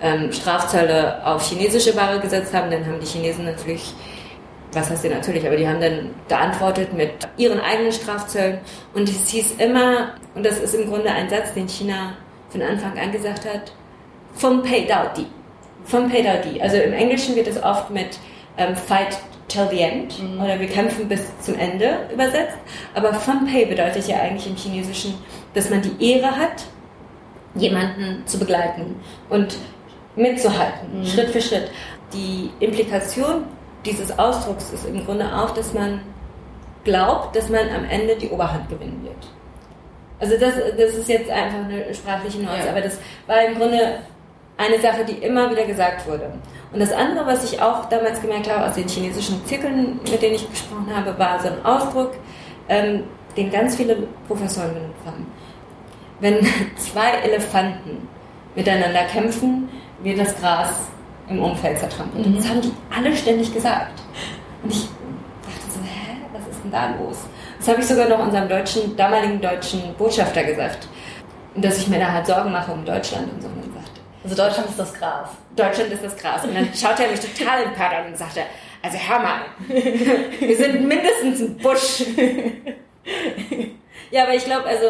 ähm, 0.00 0.32
Strafzölle 0.32 1.24
auf 1.24 1.48
chinesische 1.48 1.96
Ware 1.96 2.20
gesetzt 2.20 2.52
haben. 2.52 2.70
Dann 2.70 2.84
haben 2.84 3.00
die 3.00 3.06
Chinesen 3.06 3.44
natürlich 3.44 3.94
was 4.76 4.90
heißt 4.90 5.02
sie 5.02 5.08
natürlich, 5.08 5.46
aber 5.46 5.56
die 5.56 5.66
haben 5.66 5.80
dann 5.80 6.10
geantwortet 6.28 6.92
mit 6.92 7.10
ihren 7.36 7.60
eigenen 7.60 7.92
Strafzöllen 7.92 8.58
und 8.94 9.08
es 9.08 9.28
hieß 9.30 9.56
immer, 9.58 10.14
und 10.34 10.44
das 10.44 10.58
ist 10.58 10.74
im 10.74 10.88
Grunde 10.88 11.10
ein 11.10 11.28
Satz, 11.28 11.54
den 11.54 11.68
China 11.68 12.12
von 12.50 12.62
Anfang 12.62 12.98
an 12.98 13.10
gesagt 13.10 13.44
hat, 13.46 13.72
vom 14.34 14.62
Pei 14.62 14.86
Dao 14.86 15.08
Di. 15.16 15.26
Vom 15.84 16.10
Pei 16.10 16.22
Dao 16.22 16.36
Di. 16.42 16.60
Also 16.60 16.76
im 16.76 16.92
Englischen 16.92 17.34
wird 17.34 17.48
es 17.48 17.62
oft 17.62 17.90
mit 17.90 18.18
ähm, 18.58 18.76
Fight 18.76 19.18
till 19.48 19.66
the 19.70 19.80
end 19.80 20.20
mhm. 20.20 20.40
oder 20.40 20.60
wir 20.60 20.68
kämpfen 20.68 21.08
bis 21.08 21.22
zum 21.40 21.58
Ende 21.58 22.08
übersetzt, 22.12 22.58
aber 22.94 23.14
vom 23.14 23.46
Pei 23.46 23.64
bedeutet 23.64 24.06
ja 24.08 24.16
eigentlich 24.20 24.46
im 24.46 24.56
Chinesischen, 24.56 25.14
dass 25.54 25.70
man 25.70 25.82
die 25.82 26.12
Ehre 26.12 26.36
hat, 26.36 26.64
jemanden 27.56 28.26
zu 28.26 28.38
begleiten 28.38 28.96
und 29.28 29.56
mitzuhalten, 30.14 31.00
mhm. 31.00 31.06
Schritt 31.06 31.30
für 31.30 31.40
Schritt. 31.40 31.70
Die 32.12 32.50
Implikation 32.60 33.44
dieses 33.84 34.18
Ausdrucks 34.18 34.70
ist 34.72 34.86
im 34.86 35.04
Grunde 35.04 35.26
auch, 35.34 35.50
dass 35.50 35.72
man 35.72 36.00
glaubt, 36.84 37.36
dass 37.36 37.48
man 37.48 37.68
am 37.68 37.84
Ende 37.84 38.16
die 38.16 38.28
Oberhand 38.28 38.68
gewinnen 38.68 39.00
wird. 39.02 39.28
Also 40.18 40.38
das, 40.38 40.54
das 40.76 40.94
ist 40.94 41.08
jetzt 41.08 41.30
einfach 41.30 41.64
eine 41.64 41.92
sprachliche 41.94 42.38
Nuance, 42.38 42.64
ja. 42.64 42.70
aber 42.70 42.80
das 42.80 42.98
war 43.26 43.42
im 43.42 43.56
Grunde 43.56 43.98
eine 44.56 44.80
Sache, 44.80 45.04
die 45.04 45.14
immer 45.14 45.50
wieder 45.50 45.66
gesagt 45.66 46.08
wurde. 46.08 46.32
Und 46.72 46.80
das 46.80 46.92
andere, 46.92 47.26
was 47.26 47.44
ich 47.44 47.60
auch 47.60 47.86
damals 47.88 48.20
gemerkt 48.22 48.50
habe 48.50 48.66
aus 48.66 48.74
den 48.74 48.88
chinesischen 48.88 49.44
Zirkeln, 49.44 50.00
mit 50.10 50.22
denen 50.22 50.36
ich 50.36 50.48
gesprochen 50.48 50.90
habe, 50.94 51.18
war 51.18 51.38
so 51.40 51.48
ein 51.48 51.64
Ausdruck, 51.64 52.12
ähm, 52.68 53.04
den 53.36 53.50
ganz 53.50 53.76
viele 53.76 53.96
Professoren 54.26 54.72
benutzt 54.72 55.04
haben. 55.04 55.26
Wenn 56.20 56.46
zwei 56.76 57.10
Elefanten 57.22 58.08
miteinander 58.54 59.04
kämpfen, 59.04 59.68
wird 60.02 60.18
das 60.18 60.38
Gras 60.40 60.70
im 61.28 61.42
Umfeld 61.42 61.78
zertrampelt. 61.78 62.26
Mhm. 62.26 62.36
Das 62.36 62.48
haben 62.48 62.60
die 62.60 62.72
alle 62.94 63.14
ständig 63.14 63.52
gesagt. 63.52 64.00
Und 64.62 64.72
ich 64.72 64.82
dachte 64.82 65.70
so, 65.70 65.80
hä, 65.80 66.16
was 66.32 66.46
ist 66.48 66.62
denn 66.64 66.70
da 66.70 66.94
los? 66.98 67.26
Das 67.58 67.68
habe 67.68 67.80
ich 67.80 67.86
sogar 67.86 68.08
noch 68.08 68.18
unserem 68.18 68.48
deutschen, 68.48 68.96
damaligen 68.96 69.40
deutschen 69.40 69.94
Botschafter 69.98 70.44
gesagt. 70.44 70.88
Und 71.54 71.64
dass 71.64 71.78
ich 71.78 71.88
mir 71.88 71.98
da 71.98 72.12
halt 72.12 72.26
Sorgen 72.26 72.52
mache 72.52 72.72
um 72.72 72.84
Deutschland 72.84 73.32
und 73.32 73.42
so. 73.42 73.48
Und 73.48 73.74
sagte, 73.74 74.00
also 74.22 74.36
Deutschland 74.36 74.68
ist 74.68 74.78
das 74.78 74.94
Gras. 74.94 75.30
Deutschland 75.54 75.92
ist 75.92 76.04
das 76.04 76.16
Gras. 76.16 76.44
Und 76.44 76.54
dann 76.54 76.68
schaut 76.74 77.00
er 77.00 77.10
mich 77.10 77.20
total 77.20 77.64
empört 77.64 77.92
an 77.92 78.06
und 78.06 78.16
sagte, 78.16 78.42
also 78.82 78.98
hör 78.98 79.18
mal, 79.18 79.40
wir 80.38 80.56
sind 80.56 80.86
mindestens 80.86 81.40
ein 81.40 81.56
Busch. 81.56 82.04
ja, 84.10 84.22
aber 84.22 84.34
ich 84.34 84.44
glaube, 84.44 84.66
also 84.66 84.86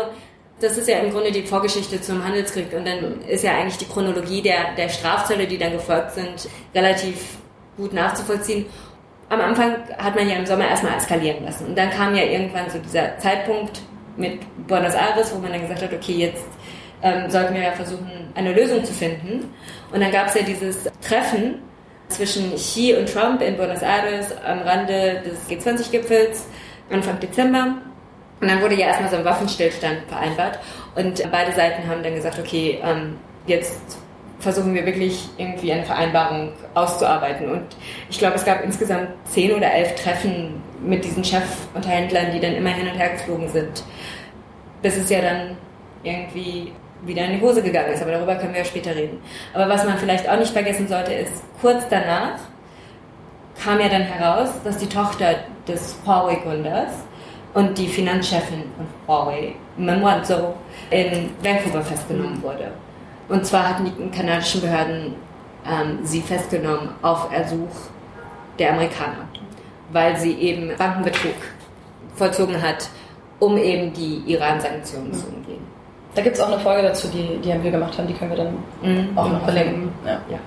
das 0.61 0.79
ist 0.79 0.89
ja 0.89 0.99
im 0.99 1.11
Grunde 1.11 1.31
die 1.33 1.43
Vorgeschichte 1.43 2.01
zum 2.01 2.25
Handelskrieg 2.25 2.73
und 2.73 2.87
dann 2.87 3.21
ist 3.23 3.45
ja 3.45 3.53
eigentlich 3.53 3.77
die 3.77 3.85
Chronologie 3.85 4.41
der, 4.41 4.75
der 4.77 4.89
Strafzölle, 4.89 5.47
die 5.47 5.59
dann 5.59 5.73
gefolgt 5.73 6.13
sind, 6.13 6.49
relativ 6.75 7.37
gut 7.77 7.93
nachzuvollziehen. 7.93 8.67
am 9.29 9.41
Anfang 9.41 9.77
hat 9.99 10.15
man 10.15 10.29
ja 10.29 10.37
im 10.37 10.47
Sommer 10.47 10.69
erstmal 10.69 10.97
eskalieren 10.97 11.45
lassen. 11.45 11.67
Und 11.67 11.77
dann 11.77 11.91
kam 11.91 12.15
ja 12.15 12.23
irgendwann 12.23 12.71
so 12.71 12.79
dieser 12.79 13.19
Zeitpunkt 13.19 13.81
mit 14.17 14.41
Buenos 14.67 14.95
Aires, 14.95 15.35
wo 15.35 15.39
man 15.39 15.53
dann 15.53 15.61
gesagt 15.61 15.83
hat, 15.83 15.93
okay, 15.93 16.13
jetzt 16.13 16.45
ähm, 17.03 17.29
sollten 17.31 17.55
wir 17.55 17.63
ja 17.63 17.73
versuchen, 17.73 18.11
eine 18.35 18.55
Lösung 18.55 18.83
zu 18.83 18.95
finden. 18.95 19.53
Und 19.93 20.01
dann 20.01 20.11
gab 20.11 20.29
es 20.29 20.35
ja 20.35 20.43
dieses 20.43 20.85
Treffen 21.07 21.63
zwischen 22.09 22.55
Xi 22.55 22.95
und 22.95 23.13
Trump 23.13 23.43
in 23.43 23.57
Buenos 23.57 23.83
Aires 23.83 24.29
am 24.45 24.61
Rande 24.61 25.23
des 25.25 25.49
G20-Gipfels 25.51 26.47
Anfang 26.91 27.19
Dezember. 27.21 27.75
Und 28.41 28.49
dann 28.51 28.61
wurde 28.61 28.75
ja 28.75 28.89
erstmal 28.89 29.11
so 29.11 29.17
ein 29.17 29.25
Waffenstillstand 29.25 30.03
vereinbart. 30.09 30.59
Und 30.95 31.23
beide 31.31 31.53
Seiten 31.53 31.89
haben 31.89 32.03
dann 32.03 32.15
gesagt, 32.15 32.39
okay, 32.39 32.79
ähm, 32.83 33.17
jetzt 33.47 33.99
versuchen 34.39 34.75
wir 34.75 34.85
wirklich 34.85 35.29
irgendwie 35.39 35.73
eine 35.73 35.85
Vereinbarung 35.85 36.53
auszuarbeiten. 36.75 37.49
Und 37.49 37.65
ich 38.11 38.19
glaube, 38.19 38.37
es 38.37 38.45
gab 38.45 38.63
insgesamt 38.63 39.09
zehn 39.25 39.55
oder 39.55 39.73
elf 39.73 39.95
Treffen 39.95 40.63
mit 40.83 41.05
diesen 41.05 41.25
Chefunterhändlern, 41.25 42.33
die 42.33 42.41
dann 42.41 42.55
immer 42.55 42.71
hin 42.71 42.87
und 42.89 42.99
her 42.99 43.11
geflogen 43.11 43.49
sind. 43.49 43.83
Bis 44.83 44.97
es 44.97 45.09
ja 45.09 45.23
dann 45.23 45.57
irgendwie 46.03 46.73
wieder 47.05 47.25
in 47.25 47.39
die 47.39 47.41
Hose 47.41 47.63
gegangen 47.63 47.93
ist, 47.93 48.03
aber 48.03 48.13
darüber 48.13 48.37
können 48.37 48.53
wir 48.53 48.61
ja 48.61 48.65
später 48.65 48.95
reden. 48.95 49.21
Aber 49.55 49.69
was 49.69 49.85
man 49.85 49.99
vielleicht 49.99 50.29
auch 50.29 50.39
nicht 50.39 50.53
vergessen 50.53 50.89
sollte, 50.89 51.13
ist, 51.13 51.43
kurz 51.61 51.85
danach 51.89 52.39
kam 53.63 53.81
ja 53.81 53.89
dann 53.89 54.03
heraus, 54.03 54.51
dass 54.65 54.77
die 54.79 54.89
Tochter 54.89 55.37
des 55.67 55.97
Huawei-Gründers 56.07 56.93
und 57.57 57.79
die 57.79 57.89
Finanzchefin 57.89 58.65
von 58.77 58.87
Huawei, 59.07 59.55
Wanzhou, 59.79 60.55
in 60.91 61.31
Vancouver 61.43 61.81
festgenommen 61.81 62.43
wurde. 62.43 62.71
Und 63.31 63.47
zwar 63.47 63.71
hatten 63.71 63.87
die 63.87 64.11
kanadischen 64.11 64.61
Behörden 64.61 65.15
ähm, 65.67 66.01
sie 66.03 66.21
festgenommen 66.21 66.91
auf 67.01 67.33
Ersuch 67.33 67.71
der 68.59 68.75
Amerikaner, 68.75 69.27
weil 69.91 70.19
sie 70.19 70.35
eben 70.35 70.71
Bankenbetrug 70.77 71.35
vollzogen 72.15 72.61
hat, 72.61 72.91
um 73.39 73.57
eben 73.57 73.91
die 73.95 74.23
Iran-Sanktionen 74.27 75.15
zu 75.15 75.27
umgehen. 75.29 75.67
Da 76.15 76.21
gibt 76.21 76.37
es 76.37 76.43
auch 76.43 76.49
eine 76.49 76.59
Folge 76.59 76.83
dazu, 76.83 77.09
die, 77.09 77.39
die 77.39 77.65
wir 77.65 77.71
gemacht 77.71 77.97
haben, 77.97 78.07
die 78.07 78.15
können 78.15 78.33
wir 78.33 78.45
dann 78.45 78.59
mhm. 78.83 79.17
auch 79.19 79.31
noch 79.31 79.43
verlinken. 79.45 79.93
Ja. 80.05 80.21
ja. 80.31 80.39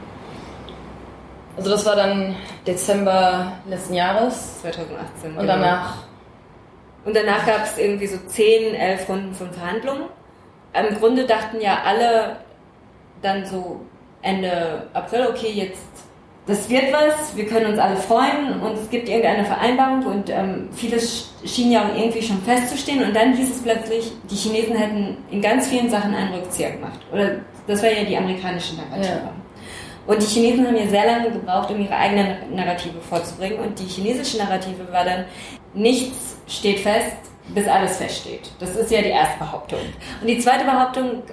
Also 1.57 1.71
das 1.71 1.85
war 1.87 1.95
dann 1.95 2.35
Dezember 2.67 3.51
letzten 3.67 3.95
Jahres. 3.95 4.61
2018. 4.61 5.37
Und 5.37 5.47
danach? 5.47 6.08
Und 7.09 7.15
danach 7.15 7.43
gab 7.43 7.63
es 7.63 7.75
irgendwie 7.75 8.05
so 8.05 8.17
10, 8.19 8.75
11 8.75 9.09
Runden 9.09 9.33
von 9.33 9.51
Verhandlungen. 9.51 10.03
Im 10.73 10.95
Grunde 10.99 11.25
dachten 11.25 11.59
ja 11.59 11.79
alle 11.83 12.35
dann 13.23 13.43
so 13.47 13.81
Ende 14.21 14.85
April, 14.93 15.25
okay, 15.31 15.49
jetzt 15.49 15.81
das 16.45 16.69
wird 16.69 16.93
was, 16.93 17.35
wir 17.35 17.47
können 17.47 17.71
uns 17.71 17.79
alle 17.79 17.95
freuen 17.95 18.61
und 18.61 18.77
es 18.77 18.91
gibt 18.91 19.09
irgendeine 19.09 19.43
Vereinbarung 19.43 20.05
und 20.05 20.29
ähm, 20.29 20.69
vieles 20.71 21.33
schien 21.43 21.71
ja 21.71 21.81
auch 21.81 21.95
irgendwie 21.97 22.21
schon 22.21 22.39
festzustehen 22.43 23.03
und 23.03 23.15
dann 23.15 23.33
hieß 23.33 23.55
es 23.55 23.63
plötzlich, 23.63 24.11
die 24.29 24.35
Chinesen 24.35 24.75
hätten 24.75 25.17
in 25.31 25.41
ganz 25.41 25.67
vielen 25.67 25.89
Sachen 25.89 26.13
einen 26.13 26.31
Rückzieher 26.35 26.73
gemacht. 26.73 26.99
Oder 27.11 27.37
das 27.65 27.81
war 27.81 27.89
ja 27.89 28.03
die 28.03 28.17
amerikanische 28.17 28.75
Narrative. 28.75 29.13
Ja. 29.13 29.33
Und 30.05 30.21
die 30.21 30.27
Chinesen 30.27 30.67
haben 30.67 30.77
ja 30.77 30.87
sehr 30.87 31.07
lange 31.07 31.31
gebraucht, 31.31 31.71
um 31.71 31.81
ihre 31.81 31.95
eigene 31.95 32.37
Narrative 32.51 33.01
vorzubringen 33.01 33.57
und 33.57 33.79
die 33.79 33.85
chinesische 33.85 34.37
Narrative 34.37 34.91
war 34.91 35.05
dann, 35.05 35.25
nichts 35.73 36.37
steht 36.47 36.79
fest, 36.79 37.17
bis 37.53 37.67
alles 37.67 37.97
feststeht. 37.97 38.51
Das 38.59 38.75
ist 38.75 38.91
ja 38.91 39.01
die 39.01 39.09
erste 39.09 39.39
Behauptung. 39.39 39.79
Und 40.21 40.27
die 40.27 40.39
zweite 40.39 40.65
Behauptung, 40.65 41.23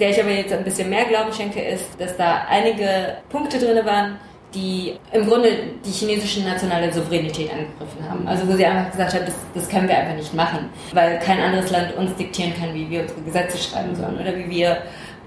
der 0.00 0.10
ich 0.10 0.20
aber 0.20 0.30
jetzt 0.30 0.52
ein 0.52 0.64
bisschen 0.64 0.88
mehr 0.88 1.04
Glauben 1.04 1.32
schenke, 1.32 1.60
ist, 1.60 2.00
dass 2.00 2.16
da 2.16 2.46
einige 2.48 3.18
Punkte 3.28 3.58
drin 3.58 3.84
waren, 3.84 4.18
die 4.54 4.98
im 5.12 5.26
Grunde 5.26 5.48
die 5.84 5.90
chinesische 5.90 6.42
nationale 6.42 6.92
Souveränität 6.92 7.50
angegriffen 7.50 8.08
haben. 8.08 8.28
Also 8.28 8.46
wo 8.46 8.52
sie 8.52 8.66
einfach 8.66 8.90
gesagt 8.90 9.14
haben, 9.14 9.24
das, 9.24 9.34
das 9.54 9.68
können 9.68 9.88
wir 9.88 9.96
einfach 9.96 10.14
nicht 10.14 10.34
machen, 10.34 10.68
weil 10.92 11.18
kein 11.20 11.40
anderes 11.40 11.70
Land 11.70 11.96
uns 11.96 12.14
diktieren 12.16 12.52
kann, 12.58 12.74
wie 12.74 12.88
wir 12.90 13.02
unsere 13.02 13.22
Gesetze 13.22 13.58
schreiben 13.58 13.94
sollen 13.94 14.18
oder 14.18 14.36
wie 14.36 14.48
wir 14.50 14.82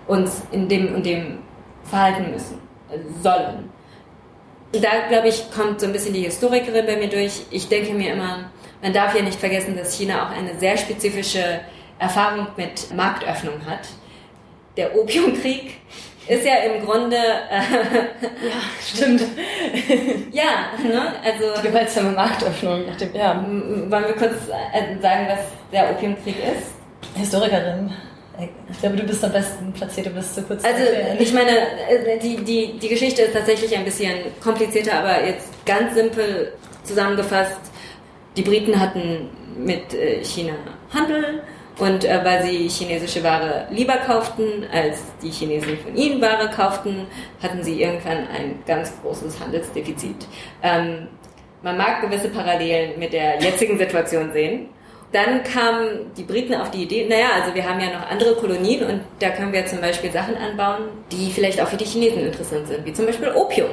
uns 0.07 0.43
in 0.51 0.67
dem 0.67 0.93
und 0.93 1.05
dem 1.05 1.39
verhalten 1.83 2.31
müssen, 2.31 2.59
sollen. 3.21 3.69
Da, 4.81 5.07
glaube 5.07 5.29
ich, 5.29 5.49
kommt 5.51 5.79
so 5.79 5.85
ein 5.85 5.93
bisschen 5.93 6.13
die 6.13 6.23
Historikerin 6.23 6.85
bei 6.85 6.97
mir 6.97 7.07
durch. 7.09 7.41
Ich 7.51 7.67
denke 7.67 7.93
mir 7.93 8.13
immer, 8.13 8.49
man 8.81 8.93
darf 8.93 9.15
ja 9.15 9.21
nicht 9.21 9.39
vergessen, 9.39 9.75
dass 9.77 9.97
China 9.97 10.25
auch 10.27 10.31
eine 10.31 10.57
sehr 10.59 10.77
spezifische 10.77 11.61
Erfahrung 11.99 12.47
mit 12.57 12.93
Marktöffnung 12.93 13.65
hat. 13.65 13.87
Der 14.75 14.95
Opiumkrieg 14.95 15.77
ist 16.27 16.45
ja 16.45 16.55
im 16.55 16.85
Grunde. 16.85 17.15
Äh, 17.15 17.61
ja, 18.47 18.59
stimmt. 18.93 19.21
ja, 20.31 20.71
ne? 20.83 21.13
Also. 21.23 21.61
Die 21.61 21.67
gewaltsame 21.67 22.11
Marktöffnung 22.11 22.85
nach 22.85 22.97
dem. 22.97 23.15
Ja. 23.15 23.35
Wollen 23.35 23.89
wir 23.89 24.15
kurz 24.15 24.47
äh, 24.49 25.01
sagen, 25.01 25.27
was 25.29 25.39
der 25.71 25.91
Opiumkrieg 25.91 26.35
ist? 26.37 26.73
Historikerin. 27.15 27.91
Ich 28.69 28.79
glaube, 28.79 28.97
du 28.97 29.03
bist 29.03 29.23
am 29.23 29.31
besten 29.31 29.71
platziert, 29.73 30.07
um 30.07 30.15
das 30.15 30.33
zu 30.33 30.43
kurz 30.43 30.63
Also, 30.63 30.83
ich 31.19 31.33
meine, 31.33 31.51
äh, 31.51 32.19
die, 32.21 32.37
die, 32.37 32.77
die 32.79 32.89
Geschichte 32.89 33.23
ist 33.23 33.33
tatsächlich 33.33 33.75
ein 33.75 33.85
bisschen 33.85 34.13
komplizierter, 34.41 34.99
aber 34.99 35.25
jetzt 35.25 35.47
ganz 35.65 35.93
simpel 35.95 36.53
zusammengefasst. 36.83 37.59
Die 38.35 38.41
Briten 38.41 38.79
hatten 38.79 39.29
mit 39.57 39.93
äh, 39.93 40.23
China 40.23 40.53
Handel 40.93 41.41
und 41.79 42.05
äh, 42.05 42.23
weil 42.23 42.43
sie 42.43 42.67
chinesische 42.69 43.23
Ware 43.23 43.67
lieber 43.69 43.97
kauften, 43.97 44.65
als 44.71 44.99
die 45.21 45.29
Chinesen 45.29 45.77
von 45.77 45.95
ihnen 45.95 46.21
Ware 46.21 46.49
kauften, 46.49 47.07
hatten 47.41 47.63
sie 47.63 47.81
irgendwann 47.81 48.27
ein 48.27 48.59
ganz 48.65 48.93
großes 49.01 49.39
Handelsdefizit. 49.39 50.27
Ähm, 50.63 51.07
man 51.61 51.77
mag 51.77 52.01
gewisse 52.01 52.29
Parallelen 52.29 52.99
mit 52.99 53.11
der 53.11 53.41
jetzigen 53.41 53.77
Situation 53.77 54.31
sehen. 54.31 54.69
Dann 55.15 55.43
kamen 55.45 56.11
die 56.17 56.23
Briten 56.23 56.55
auf 56.55 56.71
die 56.71 56.83
Idee, 56.83 57.07
naja, 57.07 57.27
also 57.41 57.55
wir 57.55 57.63
haben 57.63 57.79
ja 57.79 57.85
noch 57.85 58.05
andere 58.09 58.35
Kolonien 58.35 58.83
und 58.83 58.99
da 59.19 59.29
können 59.29 59.53
wir 59.53 59.65
zum 59.65 59.79
Beispiel 59.79 60.11
Sachen 60.11 60.35
anbauen, 60.35 60.89
die 61.09 61.31
vielleicht 61.31 61.61
auch 61.61 61.69
für 61.69 61.77
die 61.77 61.85
Chinesen 61.85 62.25
interessant 62.25 62.67
sind, 62.67 62.85
wie 62.85 62.91
zum 62.91 63.05
Beispiel 63.05 63.29
Opium. 63.33 63.69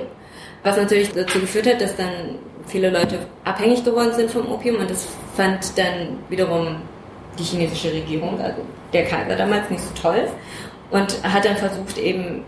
Was 0.62 0.76
natürlich 0.76 1.10
dazu 1.10 1.40
geführt 1.40 1.66
hat, 1.66 1.80
dass 1.80 1.96
dann 1.96 2.38
viele 2.68 2.90
Leute 2.90 3.18
abhängig 3.42 3.84
geworden 3.84 4.12
sind 4.12 4.30
vom 4.30 4.52
Opium 4.52 4.76
und 4.76 4.88
das 4.88 5.08
fand 5.34 5.76
dann 5.76 6.20
wiederum 6.28 6.76
die 7.36 7.42
chinesische 7.42 7.92
Regierung, 7.92 8.40
also 8.40 8.62
der 8.92 9.04
Kaiser 9.06 9.34
damals, 9.34 9.68
nicht 9.68 9.82
so 9.82 9.92
toll 10.00 10.28
und 10.92 11.24
hat 11.24 11.44
dann 11.44 11.56
versucht, 11.56 11.98
eben 11.98 12.44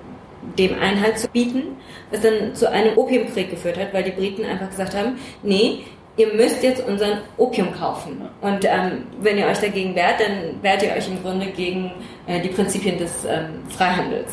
dem 0.57 0.79
Einhalt 0.79 1.19
zu 1.19 1.27
bieten, 1.27 1.79
was 2.13 2.21
dann 2.21 2.55
zu 2.55 2.71
einem 2.71 2.97
Opiumkrieg 2.97 3.51
geführt 3.51 3.77
hat, 3.77 3.93
weil 3.93 4.05
die 4.05 4.13
Briten 4.13 4.45
einfach 4.45 4.71
gesagt 4.71 4.95
haben, 4.95 5.19
nee, 5.43 5.81
ihr 6.17 6.33
müsst 6.35 6.63
jetzt 6.63 6.87
unseren 6.87 7.21
Opium 7.37 7.75
kaufen. 7.75 8.29
Und 8.41 8.65
ähm, 8.65 9.07
wenn 9.21 9.39
ihr 9.39 9.47
euch 9.47 9.59
dagegen 9.59 9.95
wehrt, 9.95 10.21
dann 10.21 10.63
wehrt 10.63 10.83
ihr 10.83 10.93
euch 10.93 11.09
im 11.09 11.23
Grunde 11.23 11.47
gegen 11.47 11.93
äh, 12.27 12.41
die 12.41 12.49
Prinzipien 12.49 12.99
des 12.99 13.25
ähm, 13.25 13.63
Freihandels. 13.69 14.33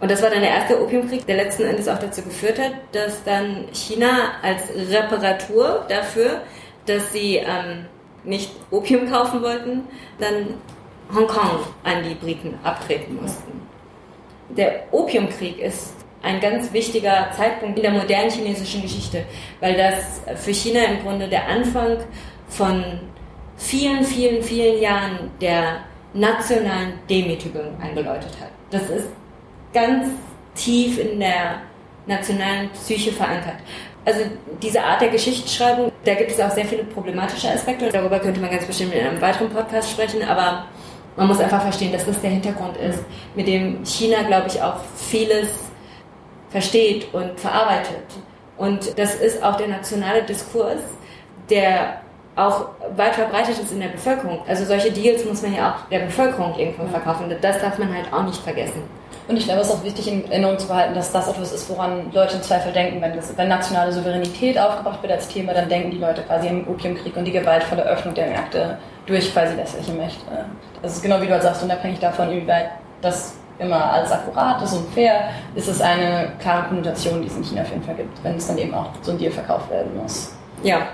Und 0.00 0.10
das 0.10 0.22
war 0.22 0.30
dann 0.30 0.40
der 0.40 0.50
erste 0.50 0.82
Opiumkrieg, 0.82 1.26
der 1.26 1.36
letzten 1.36 1.62
Endes 1.62 1.88
auch 1.88 1.98
dazu 1.98 2.22
geführt 2.22 2.58
hat, 2.58 2.72
dass 2.92 3.24
dann 3.24 3.66
China 3.72 4.32
als 4.42 4.62
Reparatur 4.90 5.86
dafür, 5.88 6.42
dass 6.84 7.12
sie 7.12 7.36
ähm, 7.36 7.86
nicht 8.24 8.50
Opium 8.70 9.10
kaufen 9.10 9.42
wollten, 9.42 9.84
dann 10.18 10.54
Hongkong 11.14 11.60
an 11.84 12.02
die 12.02 12.14
Briten 12.14 12.58
abtreten 12.62 13.18
mussten. 13.20 13.62
Der 14.50 14.84
Opiumkrieg 14.90 15.58
ist 15.60 15.94
ein 16.26 16.40
ganz 16.40 16.72
wichtiger 16.72 17.30
Zeitpunkt 17.36 17.78
in 17.78 17.82
der 17.82 17.92
modernen 17.92 18.30
chinesischen 18.30 18.82
Geschichte, 18.82 19.24
weil 19.60 19.76
das 19.76 20.20
für 20.42 20.52
China 20.52 20.80
im 20.84 21.02
Grunde 21.02 21.28
der 21.28 21.48
Anfang 21.48 21.98
von 22.48 22.84
vielen, 23.56 24.04
vielen, 24.04 24.42
vielen 24.42 24.80
Jahren 24.80 25.30
der 25.40 25.78
nationalen 26.12 26.94
Demütigung 27.08 27.80
eingeläutet 27.80 28.32
hat. 28.40 28.50
Das 28.70 28.82
ist 28.90 29.08
ganz 29.72 30.08
tief 30.54 30.98
in 30.98 31.20
der 31.20 31.60
nationalen 32.06 32.70
Psyche 32.70 33.12
verankert. 33.12 33.56
Also 34.04 34.20
diese 34.62 34.82
Art 34.82 35.00
der 35.00 35.08
Geschichtsschreibung, 35.08 35.90
da 36.04 36.14
gibt 36.14 36.30
es 36.30 36.40
auch 36.40 36.50
sehr 36.50 36.64
viele 36.64 36.84
problematische 36.84 37.50
Aspekte. 37.50 37.88
Darüber 37.90 38.20
könnte 38.20 38.40
man 38.40 38.50
ganz 38.50 38.64
bestimmt 38.64 38.94
in 38.94 39.04
einem 39.04 39.20
weiteren 39.20 39.50
Podcast 39.50 39.90
sprechen, 39.90 40.22
aber 40.22 40.66
man 41.16 41.26
muss 41.26 41.40
einfach 41.40 41.62
verstehen, 41.62 41.92
dass 41.92 42.06
das 42.06 42.20
der 42.20 42.30
Hintergrund 42.30 42.76
ist, 42.76 43.02
mit 43.34 43.48
dem 43.48 43.84
China, 43.84 44.22
glaube 44.22 44.48
ich, 44.48 44.62
auch 44.62 44.76
vieles 44.96 45.48
versteht 46.50 47.12
und 47.12 47.38
verarbeitet. 47.38 48.04
Und 48.56 48.98
das 48.98 49.14
ist 49.16 49.42
auch 49.42 49.56
der 49.56 49.68
nationale 49.68 50.22
Diskurs, 50.22 50.80
der 51.50 52.00
auch 52.36 52.66
weit 52.96 53.14
verbreitet 53.14 53.58
ist 53.58 53.72
in 53.72 53.80
der 53.80 53.88
Bevölkerung. 53.88 54.40
Also 54.46 54.64
solche 54.64 54.92
Deals 54.92 55.24
muss 55.24 55.42
man 55.42 55.54
ja 55.54 55.70
auch 55.70 55.88
der 55.88 56.00
Bevölkerung 56.00 56.54
irgendwo 56.58 56.86
verkaufen. 56.86 57.34
Das 57.40 57.60
darf 57.60 57.78
man 57.78 57.94
halt 57.94 58.12
auch 58.12 58.24
nicht 58.24 58.40
vergessen. 58.42 58.82
Und 59.28 59.36
ich 59.36 59.44
glaube, 59.44 59.60
es 59.60 59.68
ist 59.68 59.74
auch 59.74 59.84
wichtig 59.84 60.06
in 60.06 60.30
Erinnerung 60.30 60.58
zu 60.58 60.68
behalten, 60.68 60.94
dass 60.94 61.10
das 61.10 61.28
etwas 61.28 61.52
ist, 61.52 61.68
woran 61.68 62.12
Leute 62.12 62.36
im 62.36 62.42
Zweifel 62.42 62.72
denken. 62.72 63.00
Wenn, 63.00 63.16
das, 63.16 63.36
wenn 63.36 63.48
nationale 63.48 63.90
Souveränität 63.90 64.56
aufgebracht 64.56 65.02
wird 65.02 65.12
als 65.12 65.26
Thema, 65.26 65.52
dann 65.52 65.68
denken 65.68 65.90
die 65.90 65.98
Leute 65.98 66.22
quasi 66.22 66.48
am 66.48 66.68
Opiumkrieg 66.68 67.16
und 67.16 67.24
die 67.24 67.32
gewaltvolle 67.32 67.82
Öffnung 67.84 68.14
der 68.14 68.28
Märkte 68.28 68.78
durch 69.06 69.32
quasi 69.32 69.56
westliche 69.56 69.92
Mächte. 69.92 70.20
Das 70.82 70.92
ist 70.92 71.02
genau 71.02 71.20
wie 71.20 71.26
du 71.26 71.32
halt 71.32 71.42
sagst, 71.42 71.62
unabhängig 71.62 71.98
davon, 71.98 72.30
inwieweit 72.30 72.70
das 73.00 73.34
immer 73.58 73.92
alles 73.92 74.10
akkurat 74.12 74.60
ist 74.62 74.72
und 74.74 74.88
fair, 74.92 75.30
ist 75.54 75.68
es 75.68 75.80
eine 75.80 76.32
klare 76.40 76.68
Konnotation, 76.68 77.22
die 77.22 77.28
es 77.28 77.36
in 77.36 77.42
China 77.44 77.62
auf 77.62 77.70
jeden 77.70 77.82
Fall 77.82 77.94
gibt, 77.94 78.22
wenn 78.24 78.36
es 78.36 78.46
dann 78.46 78.58
eben 78.58 78.74
auch 78.74 78.88
so 79.02 79.12
ein 79.12 79.18
Deal 79.18 79.32
verkauft 79.32 79.70
werden 79.70 79.96
muss. 80.00 80.34
Ja. 80.62 80.88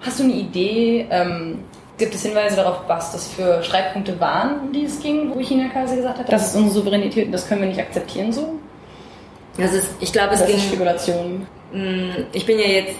Hast 0.00 0.20
du 0.20 0.24
eine 0.24 0.32
Idee, 0.34 1.06
ähm, 1.10 1.64
gibt 1.98 2.14
es 2.14 2.22
Hinweise 2.22 2.56
darauf, 2.56 2.80
was 2.86 3.12
das 3.12 3.26
für 3.28 3.62
Streitpunkte 3.62 4.18
waren, 4.20 4.60
um 4.60 4.72
die 4.72 4.84
es 4.84 5.00
ging, 5.00 5.32
wo 5.34 5.40
China 5.40 5.68
quasi 5.68 5.96
gesagt 5.96 6.18
hat, 6.18 6.32
das 6.32 6.48
ist 6.48 6.54
unsere 6.56 6.74
Souveränität 6.76 7.26
und 7.26 7.32
das 7.32 7.48
können 7.48 7.62
wir 7.62 7.68
nicht 7.68 7.80
akzeptieren 7.80 8.32
so? 8.32 8.54
Also 9.60 9.78
ich 9.98 10.12
glaube, 10.12 10.34
es 10.34 10.40
Das 10.40 10.48
ging... 10.48 10.56
ist 10.56 10.66
Spekulation. 10.66 11.46
Mm, 11.72 12.10
Ich 12.32 12.46
bin 12.46 12.58
ja 12.60 12.66
jetzt, 12.66 12.94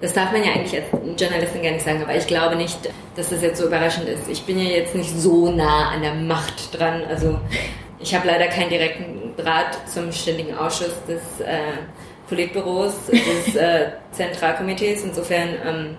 das 0.00 0.12
darf 0.12 0.32
man 0.32 0.44
ja 0.44 0.52
eigentlich 0.52 0.74
als 0.74 0.86
Journalistin 1.20 1.62
gar 1.62 1.70
nicht 1.72 1.84
sagen, 1.84 2.02
aber 2.02 2.14
ich 2.14 2.26
glaube 2.26 2.56
nicht, 2.56 2.78
dass 3.16 3.30
das 3.30 3.42
jetzt 3.42 3.58
so 3.58 3.66
überraschend 3.66 4.08
ist. 4.08 4.28
Ich 4.28 4.44
bin 4.44 4.58
ja 4.58 4.68
jetzt 4.68 4.94
nicht 4.94 5.10
so 5.10 5.50
nah 5.50 5.90
an 5.90 6.02
der 6.02 6.14
Macht 6.14 6.78
dran. 6.78 7.02
Also 7.08 7.38
ich 8.00 8.14
habe 8.14 8.26
leider 8.26 8.48
keinen 8.48 8.70
direkten 8.70 9.34
Draht 9.36 9.88
zum 9.88 10.12
Ständigen 10.12 10.56
Ausschuss 10.56 10.94
des 11.08 11.40
äh, 11.40 11.78
Politbüros, 12.28 12.94
des 13.06 13.56
äh, 13.56 13.92
Zentralkomitees. 14.12 15.04
Insofern, 15.04 15.48
ähm, 15.64 15.98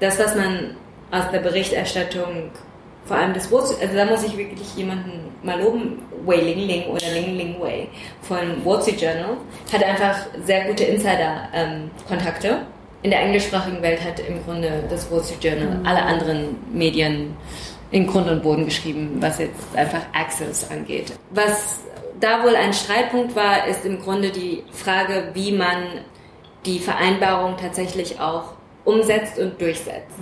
das, 0.00 0.18
was 0.18 0.34
man 0.34 0.76
aus 1.10 1.30
der 1.32 1.38
Berichterstattung 1.38 2.50
vor 3.06 3.16
allem 3.18 3.34
das 3.34 3.50
Wall 3.52 3.64
Street, 3.66 3.82
also 3.82 3.96
da 3.96 4.04
muss 4.06 4.24
ich 4.24 4.36
wirklich 4.36 4.74
jemanden 4.76 5.30
mal 5.42 5.60
loben, 5.60 6.02
Wei 6.24 6.36
Ling 6.36 6.66
Ling 6.66 6.86
oder 6.86 7.06
Ling 7.12 7.36
Ling 7.36 7.56
Wei 7.60 7.88
von 8.22 8.62
Street 8.82 9.00
Journal, 9.00 9.36
hat 9.72 9.84
einfach 9.84 10.16
sehr 10.44 10.64
gute 10.64 10.84
Insider-Kontakte. 10.84 12.62
In 13.04 13.10
der 13.10 13.20
englischsprachigen 13.20 13.82
Welt 13.82 14.02
hat 14.02 14.18
im 14.18 14.42
Grunde 14.44 14.82
das 14.88 15.10
Wall 15.10 15.22
Street 15.22 15.44
Journal 15.44 15.78
alle 15.84 16.02
anderen 16.02 16.56
Medien 16.72 17.36
in 17.90 18.06
Grund 18.06 18.30
und 18.30 18.42
Boden 18.42 18.64
geschrieben, 18.64 19.18
was 19.20 19.38
jetzt 19.38 19.76
einfach 19.76 20.00
Access 20.14 20.70
angeht. 20.70 21.12
Was 21.28 21.80
da 22.18 22.42
wohl 22.42 22.56
ein 22.56 22.72
Streitpunkt 22.72 23.36
war, 23.36 23.66
ist 23.66 23.84
im 23.84 24.00
Grunde 24.00 24.30
die 24.30 24.64
Frage, 24.72 25.28
wie 25.34 25.52
man 25.52 26.00
die 26.64 26.78
Vereinbarung 26.78 27.58
tatsächlich 27.58 28.18
auch 28.20 28.54
umsetzt 28.86 29.38
und 29.38 29.60
durchsetzt. 29.60 30.16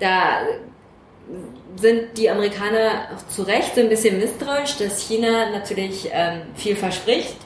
Da 0.00 0.40
sind 1.76 2.18
die 2.18 2.28
Amerikaner 2.28 3.10
auch 3.14 3.28
zu 3.28 3.42
Recht 3.42 3.76
so 3.76 3.80
ein 3.80 3.88
bisschen 3.88 4.18
misstrauisch, 4.18 4.76
dass 4.78 5.02
China 5.02 5.50
natürlich 5.52 6.08
ähm, 6.12 6.40
viel 6.56 6.74
verspricht, 6.74 7.36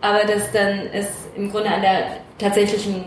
aber 0.00 0.24
dass 0.24 0.50
dann 0.50 0.80
es 0.94 1.08
im 1.36 1.50
Grunde 1.50 1.68
an 1.68 1.82
der 1.82 2.06
tatsächlichen 2.38 3.04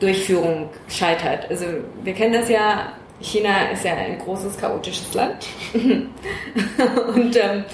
Durchführung 0.00 0.70
scheitert. 0.88 1.48
Also 1.50 1.66
wir 2.02 2.14
kennen 2.14 2.32
das 2.32 2.48
ja, 2.48 2.92
China 3.20 3.70
ist 3.72 3.84
ja 3.84 3.94
ein 3.94 4.18
großes 4.18 4.56
chaotisches 4.56 5.12
Land 5.14 5.46
und 5.74 7.36
ähm, 7.36 7.64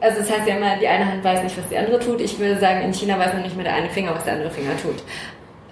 also 0.00 0.20
das 0.20 0.30
heißt 0.30 0.46
ja 0.46 0.56
immer, 0.56 0.76
die 0.76 0.86
eine 0.86 1.06
Hand 1.06 1.24
weiß 1.24 1.42
nicht, 1.42 1.56
was 1.58 1.68
die 1.68 1.76
andere 1.76 1.98
tut. 1.98 2.20
Ich 2.20 2.38
würde 2.38 2.58
sagen, 2.58 2.82
in 2.82 2.92
China 2.94 3.18
weiß 3.18 3.34
noch 3.34 3.42
nicht 3.42 3.56
mehr 3.56 3.64
der 3.64 3.74
eine 3.74 3.90
Finger, 3.90 4.14
was 4.14 4.24
der 4.24 4.34
andere 4.34 4.50
Finger 4.50 4.76
tut. 4.76 5.02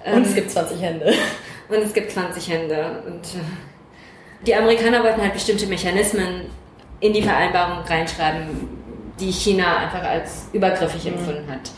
Und 0.05 0.23
es 0.23 0.31
Ähm, 0.31 0.35
gibt 0.35 0.51
20 0.51 0.81
Hände. 0.81 1.15
und 1.69 1.77
es 1.77 1.93
gibt 1.93 2.11
20 2.11 2.49
Hände. 2.49 3.03
Und 3.07 3.25
äh, 3.25 4.47
die 4.47 4.55
Amerikaner 4.55 5.05
wollten 5.05 5.21
halt 5.21 5.35
bestimmte 5.35 5.67
Mechanismen 5.67 6.47
in 7.01 7.13
die 7.13 7.23
Vereinbarung 7.23 7.85
reinschreiben, 7.85 8.69
die 9.21 9.31
China 9.31 9.77
einfach 9.79 10.03
als 10.03 10.49
übergriffig 10.53 11.07
empfunden 11.07 11.51
hat. 11.51 11.71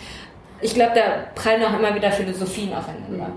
Ich 0.60 0.74
glaube, 0.74 0.92
da 0.94 1.26
prallen 1.34 1.62
auch 1.64 1.78
immer 1.78 1.94
wieder 1.94 2.10
Philosophien 2.12 2.72
aufeinander. 2.72 3.30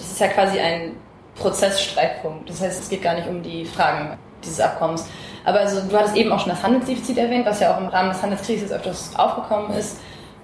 Das 0.00 0.10
ist 0.10 0.20
ja 0.20 0.28
quasi 0.28 0.58
ein 0.58 0.96
Prozessstreitpunkt. 1.36 2.48
Das 2.48 2.60
heißt, 2.60 2.82
es 2.82 2.88
geht 2.88 3.02
gar 3.02 3.14
nicht 3.14 3.28
um 3.28 3.42
die 3.42 3.64
Fragen 3.64 4.18
dieses 4.44 4.60
Abkommens. 4.60 5.06
Aber 5.44 5.60
also, 5.60 5.80
du 5.88 5.96
hattest 5.96 6.16
eben 6.16 6.32
auch 6.32 6.40
schon 6.40 6.50
das 6.50 6.62
Handelsdefizit 6.62 7.18
erwähnt, 7.18 7.46
was 7.46 7.60
ja 7.60 7.74
auch 7.74 7.80
im 7.80 7.86
Rahmen 7.86 8.10
des 8.10 8.22
Handelskriegs 8.22 8.62
jetzt 8.62 8.72
öfters 8.72 9.12
aufgekommen 9.16 9.76
ist. 9.76 9.98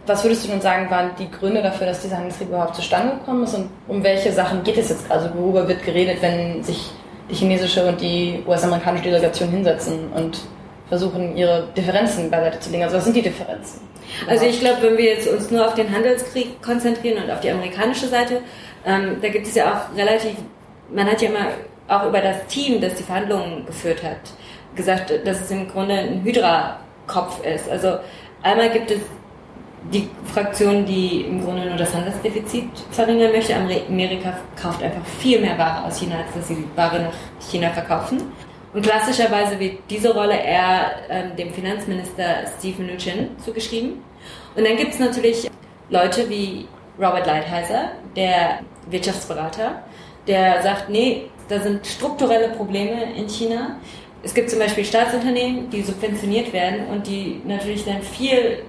Was 0.06 0.22
würdest 0.22 0.44
du 0.44 0.48
denn 0.48 0.60
sagen, 0.60 0.88
waren 0.90 1.10
die 1.18 1.30
Gründe 1.30 1.62
dafür, 1.62 1.88
dass 1.88 2.00
dieser 2.00 2.16
Handelskrieg 2.16 2.48
überhaupt 2.48 2.76
zustande 2.76 3.16
gekommen 3.16 3.42
ist? 3.44 3.54
Und 3.54 3.70
um 3.88 4.02
welche 4.04 4.32
Sachen 4.32 4.62
geht 4.62 4.78
es 4.78 4.88
jetzt? 4.88 5.10
Also 5.10 5.28
worüber 5.34 5.66
wird 5.66 5.82
geredet, 5.82 6.18
wenn 6.22 6.62
sich 6.62 6.90
die 7.28 7.34
chinesische 7.34 7.84
und 7.86 8.00
die 8.00 8.42
US-amerikanische 8.47 9.04
Delegation 9.04 9.49
hinsetzen 9.49 10.12
und 10.12 10.38
versuchen, 10.88 11.36
ihre 11.36 11.66
Differenzen 11.76 12.30
beiseite 12.30 12.60
zu 12.60 12.71
legen? 12.71 12.84
Also 12.84 12.97
was 12.97 13.04
sind 13.04 13.16
die 13.16 13.23
Differenzen? 13.23 13.80
Also 14.28 14.47
ich 14.47 14.60
glaube, 14.60 14.82
wenn 14.82 14.97
wir 14.97 15.04
jetzt 15.04 15.28
uns 15.28 15.50
nur 15.50 15.66
auf 15.66 15.75
den 15.75 15.92
Handelskrieg 15.92 16.62
konzentrieren 16.62 17.25
und 17.25 17.30
auf 17.30 17.40
die 17.40 17.50
amerikanische 17.50 18.06
Seite, 18.06 18.40
ähm, 18.86 19.18
da 19.20 19.28
gibt 19.28 19.46
es 19.46 19.54
ja 19.56 19.75
auch 19.75 19.96
relativ, 19.96 20.36
man 20.90 21.06
hat 21.06 21.20
ja 21.20 21.28
immer 21.28 21.49
auch 21.88 22.06
über 22.06 22.20
das 22.20 22.46
Team, 22.46 22.80
das 22.80 22.94
die 22.94 23.02
Verhandlungen 23.02 23.66
geführt 23.66 24.02
hat, 24.02 24.18
gesagt, 24.75 25.12
dass 25.25 25.40
es 25.40 25.50
im 25.50 25.68
Grunde 25.68 25.94
ein 25.94 26.22
Hydra-Kopf 26.22 27.44
ist. 27.44 27.68
Also 27.68 27.99
einmal 28.42 28.70
gibt 28.70 28.90
es 28.92 29.00
die 29.92 30.08
Fraktion, 30.32 30.84
die 30.84 31.22
im 31.22 31.44
Grunde 31.44 31.66
nur 31.66 31.76
das 31.76 31.94
Handelsdefizit 31.94 32.68
verringern 32.90 33.32
möchte. 33.32 33.54
Amerika 33.54 34.36
kauft 34.60 34.82
einfach 34.82 35.04
viel 35.18 35.40
mehr 35.40 35.58
Ware 35.58 35.84
aus 35.84 35.99
China, 36.00 36.16
als 36.18 36.32
dass 36.34 36.49
sie 36.49 36.64
Ware 36.75 37.00
nach 37.00 37.49
China 37.50 37.70
verkaufen. 37.70 38.22
Und 38.72 38.82
klassischerweise 38.82 39.58
wird 39.58 39.78
diese 39.88 40.12
Rolle 40.12 40.36
eher 40.36 40.92
ähm, 41.08 41.36
dem 41.36 41.52
Finanzminister 41.52 42.46
Steve 42.58 42.82
Mnuchin 42.82 43.30
zugeschrieben. 43.44 44.02
Und 44.54 44.66
dann 44.66 44.76
gibt 44.76 44.92
es 44.94 44.99
natürlich 44.99 45.49
Leute 45.88 46.28
wie 46.28 46.66
Robert 46.99 47.26
Lighthizer, 47.26 47.92
der 48.16 48.60
Wirtschaftsberater, 48.86 49.82
der 50.26 50.62
sagt, 50.62 50.88
nee, 50.88 51.30
da 51.49 51.60
sind 51.60 51.86
strukturelle 51.86 52.49
Probleme 52.50 53.14
in 53.16 53.28
China. 53.28 53.76
Es 54.22 54.34
gibt 54.34 54.50
zum 54.50 54.58
Beispiel 54.58 54.84
Staatsunternehmen, 54.84 55.70
die 55.70 55.82
subventioniert 55.82 56.52
werden 56.52 56.86
und 56.88 57.06
die 57.06 57.40
natürlich 57.44 57.84
dann 57.84 58.02
viel 58.02 58.64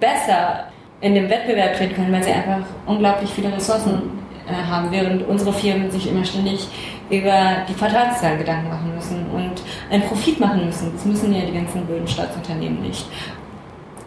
besser 0.00 0.64
in 1.00 1.14
dem 1.14 1.30
Wettbewerb 1.30 1.76
treten 1.76 1.94
können, 1.94 2.12
weil 2.12 2.22
sie 2.22 2.32
einfach 2.32 2.62
unglaublich 2.86 3.30
viele 3.30 3.52
Ressourcen 3.52 4.20
äh, 4.48 4.52
haben, 4.52 4.90
während 4.90 5.26
unsere 5.28 5.52
Firmen 5.52 5.90
sich 5.90 6.08
immer 6.08 6.24
ständig 6.24 6.66
über 7.08 7.64
die 7.68 7.74
Quartalszahlen 7.74 8.38
Gedanken 8.38 8.68
machen 8.68 8.94
müssen 8.94 9.26
und 9.30 9.62
einen 9.90 10.02
Profit 10.04 10.38
machen 10.38 10.66
müssen. 10.66 10.92
Das 10.94 11.04
müssen 11.04 11.34
ja 11.34 11.42
die 11.44 11.52
ganzen 11.52 11.84
blöden 11.86 12.06
Staatsunternehmen 12.06 12.82
nicht. 12.82 13.06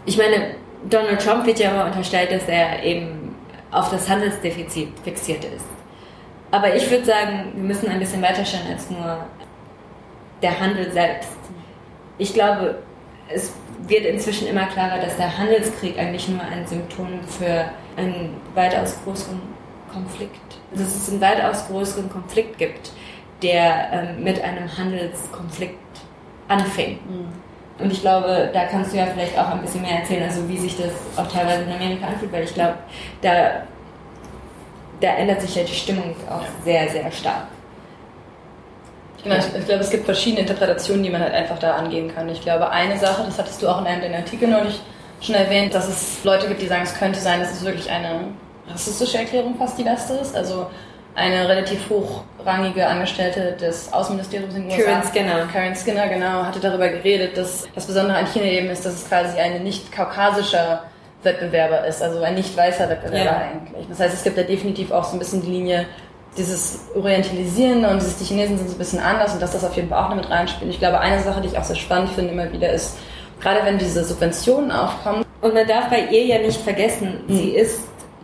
Ich 0.06 0.16
meine, 0.16 0.54
Donald 0.88 1.20
Trump 1.20 1.46
wird 1.46 1.58
ja 1.58 1.70
immer 1.70 1.86
unterstellt, 1.86 2.30
dass 2.30 2.48
er 2.48 2.82
eben 2.82 3.23
auf 3.74 3.90
das 3.90 4.08
Handelsdefizit 4.08 4.88
fixiert 5.02 5.44
ist. 5.44 5.64
Aber 6.50 6.74
ich 6.74 6.88
würde 6.90 7.04
sagen, 7.04 7.52
wir 7.54 7.64
müssen 7.64 7.88
ein 7.88 7.98
bisschen 7.98 8.22
weiter 8.22 8.44
schauen 8.44 8.66
als 8.70 8.88
nur 8.88 9.18
der 10.40 10.60
Handel 10.60 10.92
selbst. 10.92 11.30
Ich 12.16 12.32
glaube, 12.32 12.78
es 13.28 13.52
wird 13.88 14.04
inzwischen 14.04 14.46
immer 14.46 14.66
klarer, 14.66 15.00
dass 15.00 15.16
der 15.16 15.36
Handelskrieg 15.36 15.98
eigentlich 15.98 16.28
nur 16.28 16.40
ein 16.40 16.66
Symptom 16.66 17.08
für 17.26 17.64
einen 17.96 18.36
weitaus 18.54 18.96
größeren 19.04 19.40
Konflikt, 19.92 20.58
dass 20.72 20.94
es 20.94 21.10
einen 21.10 21.20
weitaus 21.20 21.66
größeren 21.66 22.08
Konflikt 22.08 22.58
gibt, 22.58 22.92
der 23.42 23.92
ähm, 23.92 24.22
mit 24.22 24.40
einem 24.42 24.76
Handelskonflikt 24.76 25.74
anfing. 26.48 26.98
Und 27.78 27.92
ich 27.92 28.00
glaube, 28.00 28.50
da 28.52 28.66
kannst 28.66 28.92
du 28.92 28.98
ja 28.98 29.06
vielleicht 29.06 29.36
auch 29.38 29.48
ein 29.48 29.60
bisschen 29.60 29.82
mehr 29.82 29.98
erzählen, 29.98 30.22
also 30.22 30.48
wie 30.48 30.58
sich 30.58 30.76
das 30.76 30.92
auch 31.16 31.30
teilweise 31.30 31.62
in 31.62 31.72
Amerika 31.72 32.06
anfühlt, 32.06 32.32
weil 32.32 32.44
ich 32.44 32.54
glaube, 32.54 32.74
da, 33.20 33.62
da 35.00 35.08
ändert 35.16 35.40
sich 35.40 35.56
ja 35.56 35.64
die 35.64 35.74
Stimmung 35.74 36.14
auch 36.30 36.44
sehr, 36.64 36.88
sehr 36.88 37.10
stark. 37.10 37.48
Genau, 39.24 39.36
ich, 39.36 39.46
ich 39.58 39.64
glaube, 39.64 39.80
es 39.80 39.90
gibt 39.90 40.04
verschiedene 40.04 40.42
Interpretationen, 40.42 41.02
die 41.02 41.10
man 41.10 41.22
halt 41.22 41.32
einfach 41.32 41.58
da 41.58 41.74
angehen 41.74 42.14
kann. 42.14 42.28
Ich 42.28 42.42
glaube, 42.42 42.70
eine 42.70 42.98
Sache, 42.98 43.24
das 43.24 43.38
hattest 43.38 43.60
du 43.62 43.68
auch 43.68 43.80
in 43.80 43.86
einem 43.86 44.02
deiner 44.02 44.18
Artikel 44.18 44.48
neulich 44.48 44.80
schon 45.20 45.34
erwähnt, 45.34 45.74
dass 45.74 45.88
es 45.88 46.22
Leute 46.22 46.46
gibt, 46.46 46.60
die 46.60 46.66
sagen, 46.66 46.82
es 46.84 46.94
könnte 46.94 47.18
sein, 47.18 47.40
dass 47.40 47.52
es 47.52 47.64
wirklich 47.64 47.90
eine 47.90 48.26
rassistische 48.68 49.18
Erklärung 49.18 49.56
fast 49.56 49.78
die 49.78 49.84
beste 49.84 50.14
ist. 50.14 50.36
Also 50.36 50.66
eine 51.14 51.48
relativ 51.48 51.88
hochrangige 51.90 52.86
Angestellte 52.86 53.52
des 53.52 53.92
Außenministeriums 53.92 54.54
in 54.54 54.68
den 54.68 54.78
USA. 54.78 54.90
Karen 54.90 55.02
Skinner. 55.04 55.48
Karen 55.52 55.76
Skinner, 55.76 56.08
genau, 56.08 56.42
hatte 56.44 56.60
darüber 56.60 56.88
geredet, 56.88 57.36
dass 57.36 57.66
das 57.74 57.86
Besondere 57.86 58.18
an 58.18 58.26
China 58.26 58.46
eben 58.46 58.68
ist, 58.68 58.84
dass 58.84 58.94
es 58.94 59.08
quasi 59.08 59.38
ein 59.38 59.62
nicht 59.62 59.92
kaukasischer 59.92 60.82
Wettbewerber 61.22 61.86
ist, 61.86 62.02
also 62.02 62.20
ein 62.22 62.34
nicht 62.34 62.56
weißer 62.56 62.88
Wettbewerber 62.88 63.24
Ja. 63.24 63.36
eigentlich. 63.52 63.86
Das 63.88 64.00
heißt, 64.00 64.14
es 64.14 64.22
gibt 64.24 64.36
da 64.36 64.42
definitiv 64.42 64.90
auch 64.90 65.04
so 65.04 65.14
ein 65.14 65.18
bisschen 65.18 65.40
die 65.42 65.50
Linie, 65.50 65.86
dieses 66.36 66.80
Orientalisieren 66.96 67.84
und 67.84 68.00
dieses, 68.02 68.18
die 68.18 68.24
Chinesen 68.24 68.58
sind 68.58 68.68
so 68.68 68.74
ein 68.74 68.78
bisschen 68.78 68.98
anders 69.00 69.32
und 69.34 69.40
dass 69.40 69.52
das 69.52 69.64
auf 69.64 69.76
jeden 69.76 69.88
Fall 69.88 70.04
auch 70.04 70.08
damit 70.10 70.28
reinspielt. 70.28 70.70
Ich 70.70 70.80
glaube, 70.80 70.98
eine 70.98 71.22
Sache, 71.22 71.40
die 71.40 71.46
ich 71.46 71.56
auch 71.56 71.62
sehr 71.64 71.76
spannend 71.76 72.10
finde 72.10 72.32
immer 72.32 72.52
wieder 72.52 72.70
ist, 72.72 72.98
gerade 73.40 73.64
wenn 73.64 73.78
diese 73.78 74.02
Subventionen 74.04 74.72
aufkommen, 74.72 75.24
Und 75.42 75.54
man 75.54 75.66
darf 75.66 75.88
bei 75.90 76.00
ihr 76.10 76.24
ja 76.24 76.38
nicht 76.38 76.60
vergessen, 76.60 77.20
sie 77.28 77.50
ist 77.50 77.82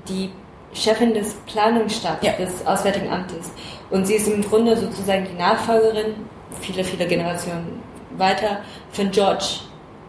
die 0.09 0.31
Chefin 0.73 1.15
des 1.15 1.35
Planungsstabs 1.47 2.25
Ja. 2.25 2.33
des 2.33 2.65
Auswärtigen 2.67 3.11
Amtes. 3.11 3.51
Und 3.91 4.07
sie 4.07 4.15
ist 4.15 4.29
im 4.29 4.43
Grunde 4.43 4.77
sozusagen 4.77 5.27
die 5.31 5.37
Nachfolgerin, 5.37 6.15
viele, 6.61 6.85
viele 6.85 7.07
Generationen 7.07 7.83
weiter, 8.17 8.61
von 8.93 9.11
George 9.11 9.45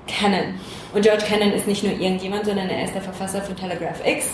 Kennan. 0.08 0.60
Und 0.94 1.02
George 1.04 1.24
Kennan 1.26 1.52
ist 1.54 1.68
nicht 1.68 1.84
nur 1.84 1.94
irgendjemand, 1.94 2.46
sondern 2.46 2.70
er 2.70 2.84
ist 2.86 2.94
der 2.94 3.02
Verfasser 3.02 3.42
von 3.42 3.56
Telegraph 3.56 4.06
X. 4.06 4.28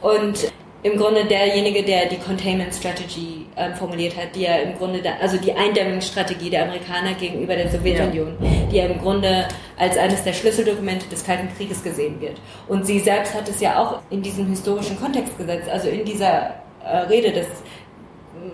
Und 0.00 0.52
im 0.82 0.96
Grunde 0.98 1.24
derjenige, 1.24 1.82
der 1.82 2.06
die 2.06 2.16
Containment 2.18 2.74
Strategy 2.74 3.41
ähm, 3.56 3.74
formuliert 3.74 4.16
hat, 4.16 4.34
die 4.34 4.42
ja 4.42 4.56
im 4.56 4.76
Grunde, 4.76 5.02
da, 5.02 5.10
also 5.20 5.36
die 5.36 5.52
Eindämmungsstrategie 5.52 6.50
der 6.50 6.64
Amerikaner 6.64 7.14
gegenüber 7.14 7.54
der 7.54 7.70
Sowjetunion, 7.70 8.36
die 8.70 8.76
ja 8.76 8.86
im 8.86 8.98
Grunde 8.98 9.46
als 9.78 9.96
eines 9.98 10.24
der 10.24 10.32
Schlüsseldokumente 10.32 11.06
des 11.08 11.24
Kalten 11.24 11.48
Krieges 11.56 11.82
gesehen 11.82 12.20
wird. 12.20 12.40
Und 12.68 12.86
sie 12.86 12.98
selbst 13.00 13.34
hat 13.34 13.48
es 13.48 13.60
ja 13.60 13.78
auch 13.78 14.00
in 14.10 14.22
diesen 14.22 14.46
historischen 14.48 14.98
Kontext 14.98 15.36
gesetzt, 15.36 15.68
also 15.68 15.88
in 15.88 16.04
dieser 16.04 16.54
äh, 16.84 16.96
Rede, 17.08 17.32
dass 17.32 17.46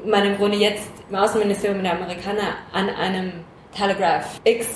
man 0.05 0.25
im 0.25 0.37
Grunde 0.37 0.59
jetzt 0.59 0.91
im 1.09 1.17
Außenministerium 1.17 1.83
der 1.83 1.93
Amerikaner 1.93 2.57
an 2.73 2.91
einem 2.91 3.33
Telegraph 3.75 4.41
X 4.45 4.67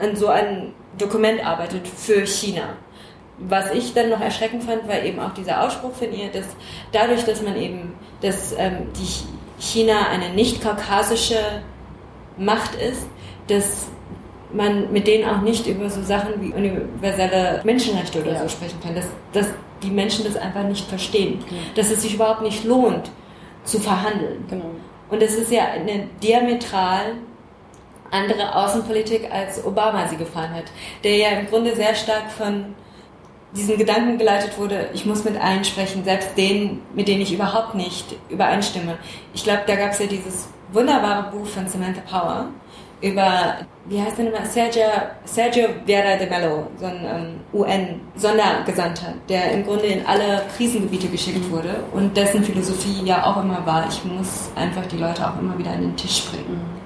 an 0.00 0.14
so 0.14 0.28
einem 0.28 0.72
Dokument 0.96 1.44
arbeitet 1.44 1.86
für 1.88 2.26
China. 2.26 2.76
Was 3.38 3.72
ich 3.72 3.94
dann 3.94 4.10
noch 4.10 4.20
erschreckend 4.20 4.64
fand, 4.64 4.88
war 4.88 5.00
eben 5.02 5.20
auch 5.20 5.32
dieser 5.32 5.64
Ausspruch 5.64 5.92
von 5.92 6.12
ihr, 6.12 6.28
dass 6.30 6.46
dadurch, 6.92 7.24
dass 7.24 7.42
man 7.42 7.56
eben, 7.56 7.94
dass 8.20 8.52
ähm, 8.58 8.88
die 8.96 9.37
China 9.58 10.08
eine 10.08 10.30
nicht-kaukasische 10.30 11.62
Macht 12.36 12.74
ist, 12.76 13.06
dass 13.48 13.86
man 14.52 14.92
mit 14.92 15.06
denen 15.06 15.28
auch 15.28 15.42
nicht 15.42 15.66
über 15.66 15.90
so 15.90 16.02
Sachen 16.02 16.40
wie 16.40 16.52
universelle 16.52 17.60
Menschenrechte 17.64 18.20
oder 18.20 18.32
ja. 18.32 18.42
so 18.42 18.48
sprechen 18.48 18.78
kann, 18.82 18.94
dass, 18.94 19.06
dass 19.32 19.48
die 19.82 19.90
Menschen 19.90 20.24
das 20.24 20.36
einfach 20.36 20.62
nicht 20.62 20.88
verstehen, 20.88 21.44
ja. 21.50 21.56
dass 21.74 21.90
es 21.90 22.02
sich 22.02 22.14
überhaupt 22.14 22.42
nicht 22.42 22.64
lohnt 22.64 23.10
zu 23.64 23.78
verhandeln. 23.78 24.44
Genau. 24.48 24.70
Und 25.10 25.22
es 25.22 25.34
ist 25.34 25.50
ja 25.50 25.64
eine 25.64 26.08
diametral 26.22 27.14
andere 28.10 28.54
Außenpolitik, 28.54 29.28
als 29.30 29.64
Obama 29.64 30.06
sie 30.08 30.16
gefahren 30.16 30.54
hat, 30.54 30.64
der 31.04 31.16
ja 31.16 31.28
im 31.30 31.46
Grunde 31.46 31.76
sehr 31.76 31.94
stark 31.94 32.30
von 32.30 32.74
diesem 33.52 33.78
Gedanken 33.78 34.18
geleitet 34.18 34.58
wurde, 34.58 34.90
ich 34.92 35.06
muss 35.06 35.24
mit 35.24 35.40
allen 35.40 35.64
sprechen, 35.64 36.04
selbst 36.04 36.36
denen, 36.36 36.82
mit 36.94 37.08
denen 37.08 37.22
ich 37.22 37.32
überhaupt 37.32 37.74
nicht 37.74 38.16
übereinstimme. 38.28 38.98
Ich 39.32 39.44
glaube, 39.44 39.62
da 39.66 39.76
gab 39.76 39.92
es 39.92 39.98
ja 39.98 40.06
dieses 40.06 40.48
wunderbare 40.72 41.30
Buch 41.30 41.46
von 41.46 41.66
Samantha 41.66 42.02
Power 42.02 42.48
über, 43.00 43.58
wie 43.86 44.00
heißt 44.00 44.18
der 44.18 44.24
nochmal, 44.26 44.44
Sergio, 44.44 44.82
Sergio 45.24 45.68
Vieira 45.86 46.16
de 46.16 46.28
Mello, 46.28 46.66
so 46.78 46.86
ein 46.86 47.04
ähm, 47.04 47.40
UN-Sondergesandter, 47.52 49.14
der 49.28 49.52
im 49.52 49.64
Grunde 49.64 49.86
in 49.86 50.04
alle 50.04 50.42
Krisengebiete 50.56 51.06
geschickt 51.06 51.48
wurde 51.50 51.84
und 51.92 52.16
dessen 52.16 52.42
Philosophie 52.42 53.04
ja 53.04 53.24
auch 53.24 53.42
immer 53.42 53.64
war, 53.64 53.86
ich 53.88 54.04
muss 54.04 54.50
einfach 54.56 54.84
die 54.86 54.98
Leute 54.98 55.26
auch 55.26 55.38
immer 55.40 55.56
wieder 55.56 55.70
an 55.70 55.82
den 55.82 55.96
Tisch 55.96 56.24
bringen 56.24 56.77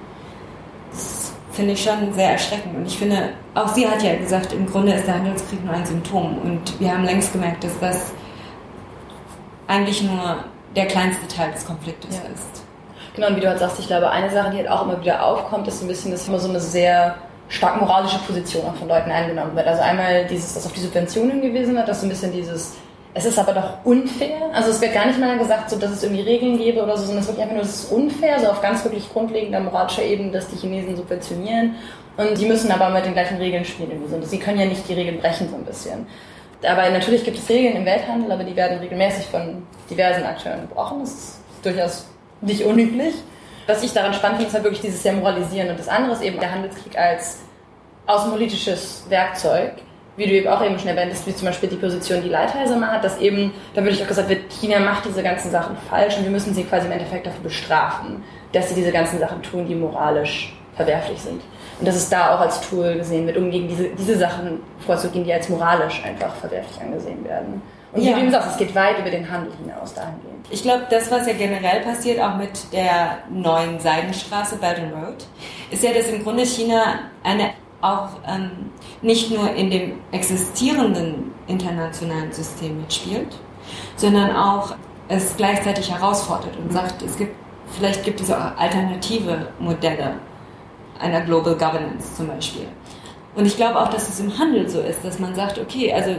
finde 1.53 1.73
ich 1.73 1.83
schon 1.83 2.13
sehr 2.13 2.31
erschreckend. 2.31 2.75
Und 2.75 2.85
ich 2.85 2.97
finde, 2.97 3.29
auch 3.53 3.67
sie 3.67 3.87
hat 3.87 4.03
ja 4.03 4.15
gesagt, 4.15 4.53
im 4.53 4.65
Grunde 4.65 4.93
ist 4.93 5.07
der 5.07 5.15
Handelskrieg 5.15 5.63
nur 5.63 5.73
ein 5.73 5.85
Symptom. 5.85 6.37
Und 6.39 6.79
wir 6.79 6.91
haben 6.91 7.05
längst 7.05 7.31
gemerkt, 7.31 7.63
dass 7.63 7.79
das 7.79 8.11
eigentlich 9.67 10.01
nur 10.03 10.43
der 10.75 10.87
kleinste 10.87 11.27
Teil 11.27 11.51
des 11.51 11.65
Konfliktes 11.65 12.15
ja. 12.15 12.21
ist. 12.33 12.63
Genau, 13.15 13.27
und 13.27 13.35
wie 13.35 13.41
du 13.41 13.47
halt 13.47 13.59
sagst, 13.59 13.79
ich 13.79 13.87
glaube, 13.87 14.09
eine 14.09 14.31
Sache, 14.31 14.49
die 14.51 14.57
halt 14.57 14.69
auch 14.69 14.85
immer 14.85 14.99
wieder 14.99 15.23
aufkommt, 15.23 15.67
ist 15.67 15.79
so 15.79 15.85
ein 15.85 15.87
bisschen, 15.87 16.11
dass 16.11 16.27
immer 16.27 16.39
so 16.39 16.49
eine 16.49 16.59
sehr 16.59 17.15
stark 17.49 17.79
moralische 17.79 18.17
Position 18.19 18.65
auch 18.65 18.75
von 18.75 18.87
Leuten 18.87 19.11
eingenommen 19.11 19.55
wird. 19.55 19.67
Also 19.67 19.83
einmal 19.83 20.25
dieses, 20.25 20.55
das 20.55 20.65
auf 20.65 20.73
die 20.73 20.79
Subventionen 20.79 21.41
gewesen 21.41 21.77
hat, 21.77 21.87
dass 21.87 22.01
so 22.01 22.07
ein 22.07 22.09
bisschen 22.09 22.31
dieses 22.31 22.73
es 23.15 23.25
ist 23.25 23.37
aber 23.37 23.53
doch 23.53 23.85
unfair. 23.85 24.49
Also 24.53 24.71
es 24.71 24.81
wird 24.81 24.93
gar 24.93 25.05
nicht 25.05 25.19
mal 25.19 25.37
gesagt, 25.37 25.69
so, 25.69 25.77
dass 25.77 25.91
es 25.91 26.03
irgendwie 26.03 26.23
Regeln 26.23 26.57
gäbe 26.57 26.81
oder 26.81 26.97
so, 26.97 27.05
sondern 27.05 27.19
es 27.19 27.25
ist 27.25 27.29
wirklich 27.29 27.43
einfach 27.43 27.55
nur, 27.55 27.63
es 27.63 27.83
ist 27.83 27.91
unfair, 27.91 28.39
so 28.39 28.47
auf 28.47 28.61
ganz 28.61 28.83
wirklich 28.83 29.11
grundlegender 29.11 29.59
moralischer 29.59 30.03
Ebene, 30.03 30.31
dass 30.31 30.47
die 30.47 30.55
Chinesen 30.55 30.95
subventionieren. 30.95 31.75
Und 32.17 32.37
die 32.37 32.45
müssen 32.45 32.71
aber 32.71 32.89
mit 32.89 33.05
den 33.05 33.13
gleichen 33.13 33.37
Regeln 33.37 33.65
spielen. 33.65 33.91
Irgendwie 33.91 34.25
Sie 34.25 34.39
können 34.39 34.59
ja 34.59 34.65
nicht 34.65 34.87
die 34.87 34.93
Regeln 34.93 35.19
brechen, 35.19 35.49
so 35.49 35.55
ein 35.55 35.63
bisschen. 35.63 36.07
Aber 36.63 36.89
natürlich 36.89 37.23
gibt 37.23 37.37
es 37.37 37.49
Regeln 37.49 37.75
im 37.75 37.85
Welthandel, 37.85 38.31
aber 38.31 38.43
die 38.43 38.55
werden 38.55 38.79
regelmäßig 38.79 39.25
von 39.25 39.63
diversen 39.89 40.23
Akteuren 40.23 40.61
gebrochen. 40.61 41.01
Das 41.01 41.11
ist 41.11 41.41
durchaus 41.61 42.05
nicht 42.41 42.63
unüblich. 42.63 43.13
Was 43.67 43.83
ich 43.83 43.93
daran 43.93 44.13
spannend 44.13 44.37
finde, 44.37 44.47
ist 44.49 44.53
halt 44.53 44.63
wirklich 44.63 44.81
dieses 44.81 45.03
sehr 45.03 45.13
Moralisieren. 45.13 45.69
Und 45.69 45.79
das 45.79 45.87
andere 45.87 46.13
ist 46.13 46.21
eben 46.21 46.39
der 46.39 46.51
Handelskrieg 46.51 46.97
als 46.97 47.39
außenpolitisches 48.07 49.05
Werkzeug 49.09 49.73
wie 50.15 50.25
du 50.25 50.31
eben 50.31 50.47
auch 50.47 50.63
eben 50.63 50.77
schon 50.77 50.89
erwähnt 50.89 51.11
hast, 51.11 51.25
wie 51.25 51.35
zum 51.35 51.47
Beispiel 51.47 51.69
die 51.69 51.75
Position, 51.75 52.21
die 52.21 52.29
Lighthizer 52.29 52.75
mal 52.75 52.91
hat, 52.91 53.03
dass 53.03 53.19
eben, 53.19 53.51
da 53.73 53.81
würde 53.81 53.95
ich 53.95 54.03
auch 54.03 54.07
gesagt 54.07 54.29
wird, 54.29 54.51
China 54.51 54.79
macht 54.79 55.05
diese 55.05 55.23
ganzen 55.23 55.49
Sachen 55.49 55.75
falsch 55.89 56.17
und 56.17 56.23
wir 56.23 56.31
müssen 56.31 56.53
sie 56.53 56.63
quasi 56.63 56.85
im 56.85 56.91
Endeffekt 56.91 57.25
dafür 57.25 57.43
bestrafen, 57.43 58.23
dass 58.51 58.69
sie 58.69 58.75
diese 58.75 58.91
ganzen 58.91 59.19
Sachen 59.19 59.41
tun, 59.41 59.67
die 59.67 59.75
moralisch 59.75 60.53
verwerflich 60.75 61.19
sind. 61.19 61.41
Und 61.79 61.87
dass 61.87 61.95
es 61.95 62.09
da 62.09 62.35
auch 62.35 62.39
als 62.39 62.61
Tool 62.61 62.95
gesehen 62.95 63.25
wird, 63.25 63.37
um 63.37 63.49
gegen 63.49 63.67
diese, 63.67 63.89
diese 63.89 64.17
Sachen 64.17 64.59
vorzugehen, 64.85 65.25
die 65.25 65.33
als 65.33 65.49
moralisch 65.49 66.01
einfach 66.05 66.35
verwerflich 66.35 66.79
angesehen 66.79 67.23
werden. 67.25 67.61
Und 67.91 68.01
ja. 68.01 68.11
wie 68.11 68.13
du 68.13 68.19
eben 68.21 68.31
sagst, 68.31 68.51
es 68.51 68.57
geht 68.57 68.73
weit 68.75 68.99
über 68.99 69.09
den 69.09 69.29
Handel 69.29 69.51
hinaus 69.63 69.93
dahingehend. 69.93 70.47
Ich 70.49 70.63
glaube, 70.63 70.85
das, 70.89 71.11
was 71.11 71.27
ja 71.27 71.33
generell 71.33 71.81
passiert, 71.81 72.19
auch 72.19 72.37
mit 72.37 72.71
der 72.73 73.19
neuen 73.29 73.79
Seidenstraße 73.79 74.57
Belt 74.57 74.79
and 74.79 74.93
Road, 74.93 75.25
ist 75.71 75.83
ja, 75.83 75.93
dass 75.93 76.07
im 76.07 76.23
Grunde 76.23 76.45
China 76.45 76.99
eine 77.23 77.51
auch 77.83 78.09
ähm, 78.27 78.71
nicht 79.01 79.31
nur 79.31 79.51
in 79.53 79.69
dem 79.69 79.93
existierenden 80.11 81.31
internationalen 81.47 82.31
System 82.31 82.79
mitspielt, 82.81 83.37
sondern 83.95 84.35
auch 84.35 84.75
es 85.07 85.35
gleichzeitig 85.35 85.91
herausfordert 85.91 86.57
und 86.57 86.71
sagt, 86.71 87.01
es 87.01 87.17
gibt, 87.17 87.35
vielleicht 87.67 88.03
gibt 88.03 88.21
es 88.21 88.31
auch 88.31 88.57
alternative 88.57 89.49
Modelle 89.59 90.15
einer 90.99 91.21
Global 91.21 91.55
Governance 91.55 92.15
zum 92.15 92.27
Beispiel. 92.27 92.67
Und 93.35 93.45
ich 93.45 93.57
glaube 93.57 93.79
auch, 93.79 93.89
dass 93.89 94.09
es 94.09 94.19
im 94.19 94.37
Handel 94.37 94.69
so 94.69 94.79
ist, 94.79 95.03
dass 95.03 95.19
man 95.19 95.35
sagt, 95.35 95.59
okay, 95.59 95.91
also 95.91 96.15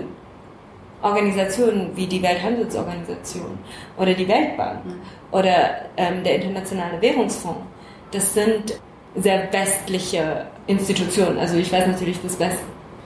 Organisationen 1.03 1.91
wie 1.95 2.07
die 2.07 2.23
Welthandelsorganisation 2.23 3.59
oder 3.99 4.15
die 4.15 4.27
Weltbank 4.27 4.85
mhm. 4.85 5.01
oder 5.31 5.87
ähm, 5.97 6.25
der 6.25 6.37
Internationale 6.37 7.01
Währungsfonds, 7.01 7.61
das 8.11 8.35
sind 8.35 8.81
sehr 9.17 9.53
westliche 9.53 10.47
Institutionen. 10.67 11.39
Also 11.39 11.57
ich 11.57 11.73
weiß 11.73 11.87
natürlich, 11.87 12.21
dass, 12.23 12.39
West, 12.39 12.59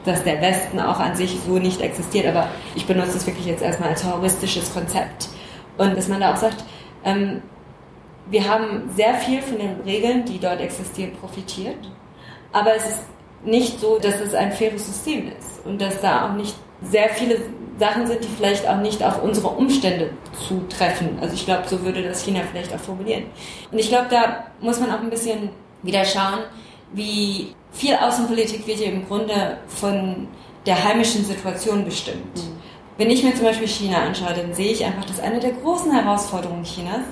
dass 0.04 0.24
der 0.24 0.40
Westen 0.40 0.80
auch 0.80 1.00
an 1.00 1.14
sich 1.14 1.36
so 1.46 1.58
nicht 1.58 1.80
existiert, 1.80 2.26
aber 2.26 2.48
ich 2.74 2.86
benutze 2.86 3.16
es 3.16 3.26
wirklich 3.26 3.46
jetzt 3.46 3.62
erstmal 3.62 3.90
als 3.90 4.02
terroristisches 4.02 4.72
Konzept. 4.72 5.28
Und 5.76 5.96
dass 5.96 6.08
man 6.08 6.20
da 6.20 6.32
auch 6.32 6.36
sagt, 6.36 6.64
ähm, 7.04 7.42
wir 8.30 8.48
haben 8.48 8.90
sehr 8.94 9.14
viel 9.14 9.40
von 9.40 9.58
den 9.58 9.80
Regeln, 9.84 10.24
die 10.24 10.38
dort 10.38 10.60
existieren, 10.60 11.12
profitiert, 11.20 11.90
aber 12.52 12.74
es 12.74 12.86
ist 12.86 13.00
nicht 13.44 13.80
so, 13.80 13.98
dass 13.98 14.20
es 14.20 14.34
ein 14.34 14.52
faires 14.52 14.86
System 14.86 15.30
ist 15.38 15.64
und 15.64 15.80
dass 15.80 16.00
da 16.00 16.26
auch 16.26 16.34
nicht 16.34 16.54
sehr 16.82 17.08
viele 17.10 17.40
Sachen 17.78 18.06
sind, 18.06 18.22
die 18.24 18.28
vielleicht 18.28 18.68
auch 18.68 18.78
nicht 18.78 19.02
auf 19.02 19.22
unsere 19.22 19.48
Umstände 19.48 20.10
zutreffen. 20.48 21.18
Also 21.20 21.34
ich 21.34 21.44
glaube, 21.44 21.68
so 21.68 21.82
würde 21.82 22.02
das 22.02 22.24
China 22.24 22.40
vielleicht 22.50 22.74
auch 22.74 22.80
formulieren. 22.80 23.24
Und 23.70 23.78
ich 23.78 23.88
glaube, 23.88 24.06
da 24.10 24.46
muss 24.60 24.80
man 24.80 24.90
auch 24.90 25.00
ein 25.00 25.10
bisschen 25.10 25.50
wieder 25.82 26.04
schauen, 26.04 26.40
wie 26.92 27.54
viel 27.72 27.94
Außenpolitik 27.94 28.66
wird 28.66 28.78
hier 28.78 28.92
im 28.92 29.06
Grunde 29.06 29.58
von 29.66 30.28
der 30.66 30.82
heimischen 30.82 31.24
Situation 31.24 31.84
bestimmt. 31.84 32.36
Mhm. 32.36 32.58
Wenn 32.96 33.10
ich 33.10 33.22
mir 33.22 33.34
zum 33.34 33.44
Beispiel 33.44 33.68
China 33.68 33.98
anschaue, 33.98 34.34
dann 34.34 34.52
sehe 34.52 34.72
ich 34.72 34.84
einfach, 34.84 35.04
dass 35.04 35.20
eine 35.20 35.38
der 35.38 35.52
großen 35.52 35.92
Herausforderungen 35.92 36.64
Chinas 36.64 37.04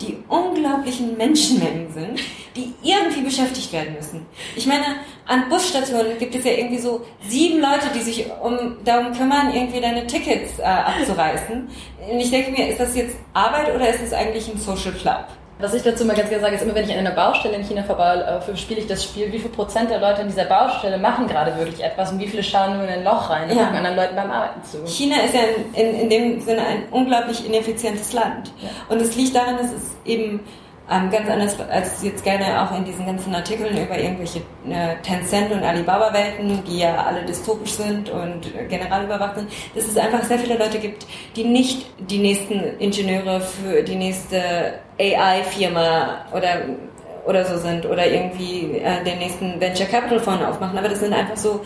die 0.00 0.18
unglaublichen 0.28 1.16
Menschenmengen 1.16 1.92
sind, 1.92 2.20
die 2.54 2.74
irgendwie 2.82 3.22
beschäftigt 3.22 3.72
werden 3.72 3.94
müssen. 3.94 4.26
Ich 4.54 4.66
meine, 4.66 4.84
an 5.26 5.48
Busstationen 5.48 6.18
gibt 6.18 6.34
es 6.34 6.44
ja 6.44 6.52
irgendwie 6.52 6.78
so 6.78 7.02
sieben 7.26 7.60
Leute, 7.60 7.88
die 7.94 8.00
sich 8.00 8.26
um, 8.42 8.76
darum 8.84 9.12
kümmern, 9.12 9.54
irgendwie 9.54 9.80
deine 9.80 10.06
Tickets 10.06 10.58
äh, 10.58 10.62
abzureißen. 10.62 11.68
Und 12.10 12.20
ich 12.20 12.30
denke 12.30 12.50
mir, 12.50 12.68
ist 12.68 12.80
das 12.80 12.94
jetzt 12.94 13.16
Arbeit 13.32 13.74
oder 13.74 13.88
ist 13.88 14.02
das 14.02 14.12
eigentlich 14.12 14.48
ein 14.48 14.58
Social 14.58 14.92
Club? 14.92 15.26
Was 15.58 15.72
ich 15.72 15.82
dazu 15.82 16.04
mal 16.04 16.14
ganz 16.14 16.28
gerne 16.28 16.42
sage, 16.42 16.56
ist 16.56 16.62
immer, 16.62 16.74
wenn 16.74 16.84
ich 16.84 16.92
an 16.92 16.98
einer 16.98 17.12
Baustelle 17.12 17.56
in 17.56 17.64
China 17.64 17.82
vorbei 17.82 18.16
äh, 18.16 18.56
spiele 18.56 18.80
ich 18.80 18.86
das 18.86 19.02
Spiel, 19.02 19.32
wie 19.32 19.38
viel 19.38 19.50
Prozent 19.50 19.90
der 19.90 20.00
Leute 20.00 20.20
an 20.20 20.28
dieser 20.28 20.44
Baustelle 20.44 20.98
machen 20.98 21.26
gerade 21.26 21.56
wirklich 21.56 21.82
etwas 21.82 22.12
und 22.12 22.18
wie 22.20 22.26
viele 22.26 22.42
schauen 22.42 22.76
nur 22.76 22.84
in 22.84 22.90
ein 22.90 23.04
Loch 23.04 23.30
rein 23.30 23.48
und 23.48 23.56
ja. 23.56 23.64
gucken 23.64 23.78
anderen 23.78 23.96
Leuten 23.96 24.16
beim 24.16 24.30
Arbeiten 24.30 24.62
zu. 24.64 24.86
China 24.86 25.16
ist 25.22 25.34
ja 25.34 25.40
in, 25.72 25.94
in, 25.94 26.00
in 26.00 26.10
dem 26.10 26.40
Sinne 26.40 26.60
ein 26.60 26.82
unglaublich 26.90 27.46
ineffizientes 27.46 28.12
Land. 28.12 28.52
Ja. 28.60 28.68
Und 28.90 29.00
es 29.00 29.16
liegt 29.16 29.34
daran, 29.34 29.56
dass 29.56 29.72
es 29.72 29.96
eben 30.04 30.40
ähm, 30.90 31.10
ganz 31.10 31.28
anders 31.28 31.60
als 31.68 32.02
jetzt 32.02 32.22
gerne 32.22 32.62
auch 32.62 32.76
in 32.76 32.84
diesen 32.84 33.06
ganzen 33.06 33.34
Artikeln 33.34 33.76
über 33.76 33.98
irgendwelche 33.98 34.40
äh, 34.68 34.96
Tencent 35.02 35.50
und 35.50 35.62
Alibaba-Welten, 35.62 36.62
die 36.64 36.78
ja 36.80 36.94
alle 37.04 37.24
dystopisch 37.24 37.72
sind 37.72 38.08
und 38.10 38.52
general 38.68 39.04
überwacht 39.04 39.36
sind, 39.36 39.50
dass 39.74 39.84
es 39.84 39.96
einfach 39.96 40.22
sehr 40.22 40.38
viele 40.38 40.56
Leute 40.56 40.78
gibt, 40.78 41.06
die 41.34 41.44
nicht 41.44 41.86
die 41.98 42.18
nächsten 42.18 42.78
Ingenieure 42.78 43.40
für 43.40 43.82
die 43.82 43.96
nächste 43.96 44.74
AI-Firma 44.98 46.26
oder 46.32 46.62
oder 47.26 47.44
so 47.44 47.58
sind 47.58 47.84
oder 47.86 48.06
irgendwie 48.06 48.78
äh, 48.78 49.02
den 49.02 49.18
nächsten 49.18 49.60
Venture 49.60 49.86
Capital 49.86 50.20
Fonds 50.20 50.44
aufmachen, 50.44 50.78
aber 50.78 50.88
das 50.88 51.00
sind 51.00 51.12
einfach 51.12 51.36
so 51.36 51.60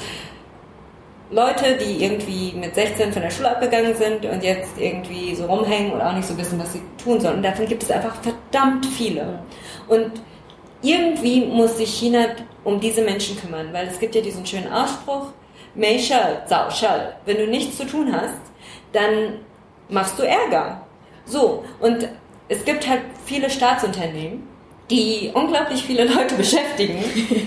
Leute, 1.31 1.77
die 1.77 2.05
irgendwie 2.05 2.53
mit 2.57 2.75
16 2.75 3.13
von 3.13 3.23
der 3.23 3.31
Schule 3.31 3.51
abgegangen 3.51 3.95
sind 3.95 4.25
und 4.25 4.43
jetzt 4.43 4.79
irgendwie 4.79 5.35
so 5.35 5.47
rumhängen 5.47 5.93
und 5.93 6.01
auch 6.01 6.13
nicht 6.13 6.27
so 6.27 6.37
wissen, 6.37 6.59
was 6.59 6.73
sie 6.73 6.83
tun 7.03 7.21
sollen. 7.21 7.37
Und 7.37 7.43
davon 7.45 7.67
gibt 7.67 7.83
es 7.85 7.91
einfach 7.91 8.17
verdammt 8.17 8.85
viele. 8.87 9.41
Und 9.87 10.11
irgendwie 10.83 11.47
muss 11.47 11.77
sich 11.77 11.93
China 11.95 12.27
um 12.65 12.81
diese 12.81 13.03
Menschen 13.03 13.39
kümmern, 13.39 13.73
weil 13.73 13.87
es 13.87 14.01
gibt 14.01 14.15
ja 14.15 14.21
diesen 14.21 14.45
schönen 14.45 14.73
Ausspruch, 14.73 15.27
Meisha 15.75 16.45
Zao 16.47 16.71
Shal. 16.71 17.15
Wenn 17.27 17.37
du 17.37 17.47
nichts 17.47 17.77
zu 17.77 17.87
tun 17.87 18.13
hast, 18.13 18.41
dann 18.93 19.39
machst 19.89 20.19
du 20.19 20.25
Ärger. 20.25 20.85
So, 21.25 21.65
und 21.79 22.09
es 22.49 22.65
gibt 22.65 22.89
halt 22.89 23.03
viele 23.25 23.49
Staatsunternehmen, 23.49 24.49
die 24.91 25.31
unglaublich 25.33 25.83
viele 25.83 26.05
Leute 26.05 26.35
beschäftigen, 26.37 27.03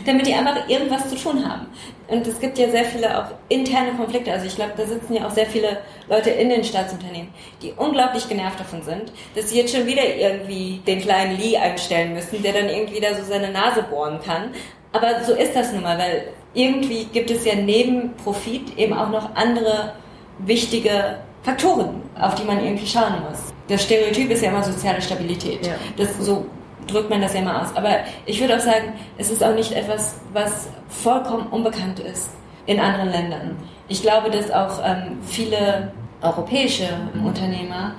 damit 0.05 0.25
die 0.25 0.33
einfach 0.33 0.67
irgendwas 0.67 1.09
zu 1.09 1.15
tun 1.15 1.47
haben. 1.47 1.67
Und 2.07 2.25
es 2.27 2.39
gibt 2.39 2.57
ja 2.57 2.69
sehr 2.69 2.85
viele 2.85 3.17
auch 3.17 3.31
interne 3.49 3.93
Konflikte. 3.93 4.31
Also 4.31 4.45
ich 4.45 4.55
glaube, 4.55 4.73
da 4.77 4.85
sitzen 4.85 5.15
ja 5.15 5.25
auch 5.25 5.31
sehr 5.31 5.45
viele 5.45 5.77
Leute 6.09 6.29
in 6.29 6.49
den 6.49 6.63
Staatsunternehmen, 6.63 7.29
die 7.61 7.73
unglaublich 7.75 8.27
genervt 8.27 8.59
davon 8.59 8.83
sind, 8.83 9.11
dass 9.35 9.49
sie 9.49 9.57
jetzt 9.57 9.75
schon 9.75 9.85
wieder 9.85 10.03
irgendwie 10.15 10.81
den 10.85 11.01
kleinen 11.01 11.37
Lee 11.37 11.57
einstellen 11.57 12.13
müssen, 12.13 12.41
der 12.43 12.53
dann 12.53 12.69
irgendwie 12.69 12.99
da 12.99 13.13
so 13.13 13.23
seine 13.23 13.51
Nase 13.51 13.83
bohren 13.83 14.19
kann. 14.23 14.49
Aber 14.91 15.23
so 15.23 15.33
ist 15.33 15.55
das 15.55 15.73
nun 15.73 15.83
mal, 15.83 15.97
weil 15.97 16.27
irgendwie 16.53 17.05
gibt 17.05 17.31
es 17.31 17.45
ja 17.45 17.55
neben 17.55 18.15
Profit 18.23 18.77
eben 18.77 18.93
auch 18.93 19.09
noch 19.09 19.35
andere 19.35 19.93
wichtige 20.39 21.19
Faktoren, 21.41 22.01
auf 22.19 22.35
die 22.35 22.43
man 22.43 22.63
irgendwie 22.63 22.85
schauen 22.85 23.21
muss. 23.27 23.53
Das 23.67 23.83
Stereotyp 23.83 24.29
ist 24.29 24.43
ja 24.43 24.49
immer 24.49 24.63
soziale 24.63 25.01
Stabilität. 25.01 25.65
Ja. 25.65 25.73
Das 25.97 26.17
so 26.19 26.45
drückt 26.87 27.09
man 27.09 27.21
das 27.21 27.33
ja 27.33 27.41
mal 27.41 27.61
aus. 27.61 27.75
Aber 27.75 27.99
ich 28.25 28.39
würde 28.39 28.55
auch 28.55 28.61
sagen, 28.61 28.93
es 29.17 29.29
ist 29.29 29.43
auch 29.43 29.55
nicht 29.55 29.71
etwas, 29.71 30.15
was 30.31 30.67
vollkommen 30.89 31.47
unbekannt 31.47 31.99
ist 31.99 32.29
in 32.65 32.79
anderen 32.79 33.09
Ländern. 33.09 33.57
Ich 33.87 34.01
glaube, 34.01 34.29
dass 34.29 34.51
auch 34.51 34.79
ähm, 34.83 35.19
viele 35.25 35.91
europäische 36.21 36.87
Unternehmer 37.23 37.95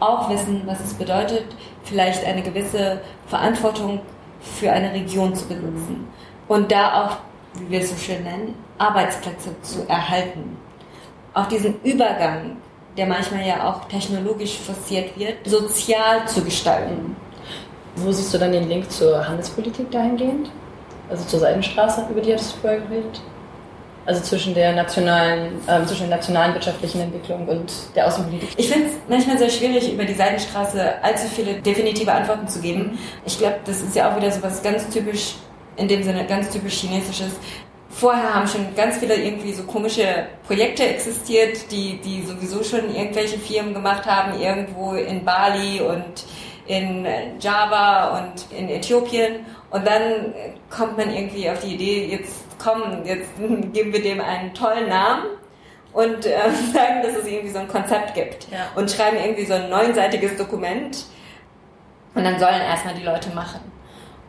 auch 0.00 0.28
wissen, 0.30 0.62
was 0.66 0.80
es 0.80 0.94
bedeutet, 0.94 1.44
vielleicht 1.84 2.24
eine 2.24 2.42
gewisse 2.42 3.00
Verantwortung 3.26 4.00
für 4.40 4.72
eine 4.72 4.92
Region 4.92 5.34
zu 5.34 5.46
besitzen 5.46 6.08
und 6.48 6.72
da 6.72 7.04
auch, 7.04 7.16
wie 7.60 7.70
wir 7.70 7.80
es 7.80 7.90
so 7.90 7.96
schön 7.96 8.24
nennen, 8.24 8.54
Arbeitsplätze 8.78 9.54
zu 9.62 9.88
erhalten. 9.88 10.56
Auch 11.34 11.46
diesen 11.46 11.80
Übergang, 11.82 12.56
der 12.96 13.06
manchmal 13.06 13.46
ja 13.46 13.70
auch 13.70 13.84
technologisch 13.86 14.58
forciert 14.58 15.16
wird, 15.16 15.46
sozial 15.46 16.26
zu 16.26 16.42
gestalten. 16.42 17.16
Wo 17.96 18.10
siehst 18.10 18.32
du 18.32 18.38
dann 18.38 18.52
den 18.52 18.68
Link 18.68 18.90
zur 18.90 19.26
Handelspolitik 19.26 19.90
dahingehend? 19.90 20.50
Also 21.10 21.24
zur 21.24 21.40
Seidenstraße, 21.40 22.06
über 22.10 22.20
die 22.20 22.32
hattest 22.32 22.54
du 22.54 22.60
vorher 22.60 22.80
geredet? 22.80 23.20
Also 24.04 24.20
zwischen 24.22 24.54
der 24.54 24.72
nationalen, 24.72 25.60
ähm, 25.68 25.86
zwischen 25.86 26.08
der 26.08 26.16
nationalen 26.16 26.54
wirtschaftlichen 26.54 27.02
Entwicklung 27.02 27.46
und 27.46 27.72
der 27.94 28.06
Außenpolitik. 28.06 28.48
Ich 28.56 28.68
finde 28.68 28.88
es 28.88 28.94
manchmal 29.08 29.38
sehr 29.38 29.50
schwierig, 29.50 29.92
über 29.92 30.04
die 30.04 30.14
Seidenstraße 30.14 31.02
allzu 31.02 31.28
viele 31.28 31.60
definitive 31.60 32.10
Antworten 32.10 32.48
zu 32.48 32.60
geben. 32.60 32.98
Ich 33.24 33.38
glaube, 33.38 33.56
das 33.64 33.80
ist 33.80 33.94
ja 33.94 34.10
auch 34.10 34.16
wieder 34.16 34.30
so 34.32 34.42
was 34.42 34.62
ganz 34.62 34.88
typisch, 34.88 35.34
in 35.76 35.86
dem 35.86 36.02
Sinne 36.02 36.26
ganz 36.26 36.50
typisch 36.50 36.80
chinesisches. 36.80 37.32
Vorher 37.90 38.34
haben 38.34 38.48
schon 38.48 38.74
ganz 38.74 38.96
viele 38.96 39.14
irgendwie 39.14 39.52
so 39.52 39.62
komische 39.64 40.26
Projekte 40.46 40.82
existiert, 40.84 41.70
die, 41.70 42.00
die 42.00 42.22
sowieso 42.22 42.64
schon 42.64 42.92
irgendwelche 42.92 43.38
Firmen 43.38 43.74
gemacht 43.74 44.06
haben, 44.06 44.40
irgendwo 44.40 44.94
in 44.94 45.24
Bali 45.24 45.80
und 45.80 46.24
in 46.72 47.06
Java 47.38 48.18
und 48.18 48.50
in 48.56 48.68
Äthiopien. 48.68 49.44
Und 49.70 49.86
dann 49.86 50.34
kommt 50.70 50.96
man 50.96 51.14
irgendwie 51.14 51.50
auf 51.50 51.60
die 51.60 51.74
Idee, 51.74 52.06
jetzt 52.06 52.44
komm, 52.62 53.04
jetzt 53.04 53.28
geben 53.72 53.92
wir 53.92 54.02
dem 54.02 54.20
einen 54.20 54.54
tollen 54.54 54.88
Namen 54.88 55.24
und 55.92 56.24
äh, 56.24 56.38
sagen, 56.72 57.02
dass 57.02 57.16
es 57.16 57.26
irgendwie 57.26 57.50
so 57.50 57.58
ein 57.58 57.68
Konzept 57.68 58.14
gibt. 58.14 58.48
Ja. 58.50 58.68
Und 58.74 58.90
schreiben 58.90 59.18
irgendwie 59.18 59.44
so 59.44 59.54
ein 59.54 59.68
neunseitiges 59.68 60.36
Dokument. 60.36 61.04
Und 62.14 62.24
dann 62.24 62.38
sollen 62.38 62.60
erstmal 62.60 62.94
die 62.94 63.04
Leute 63.04 63.30
machen. 63.30 63.60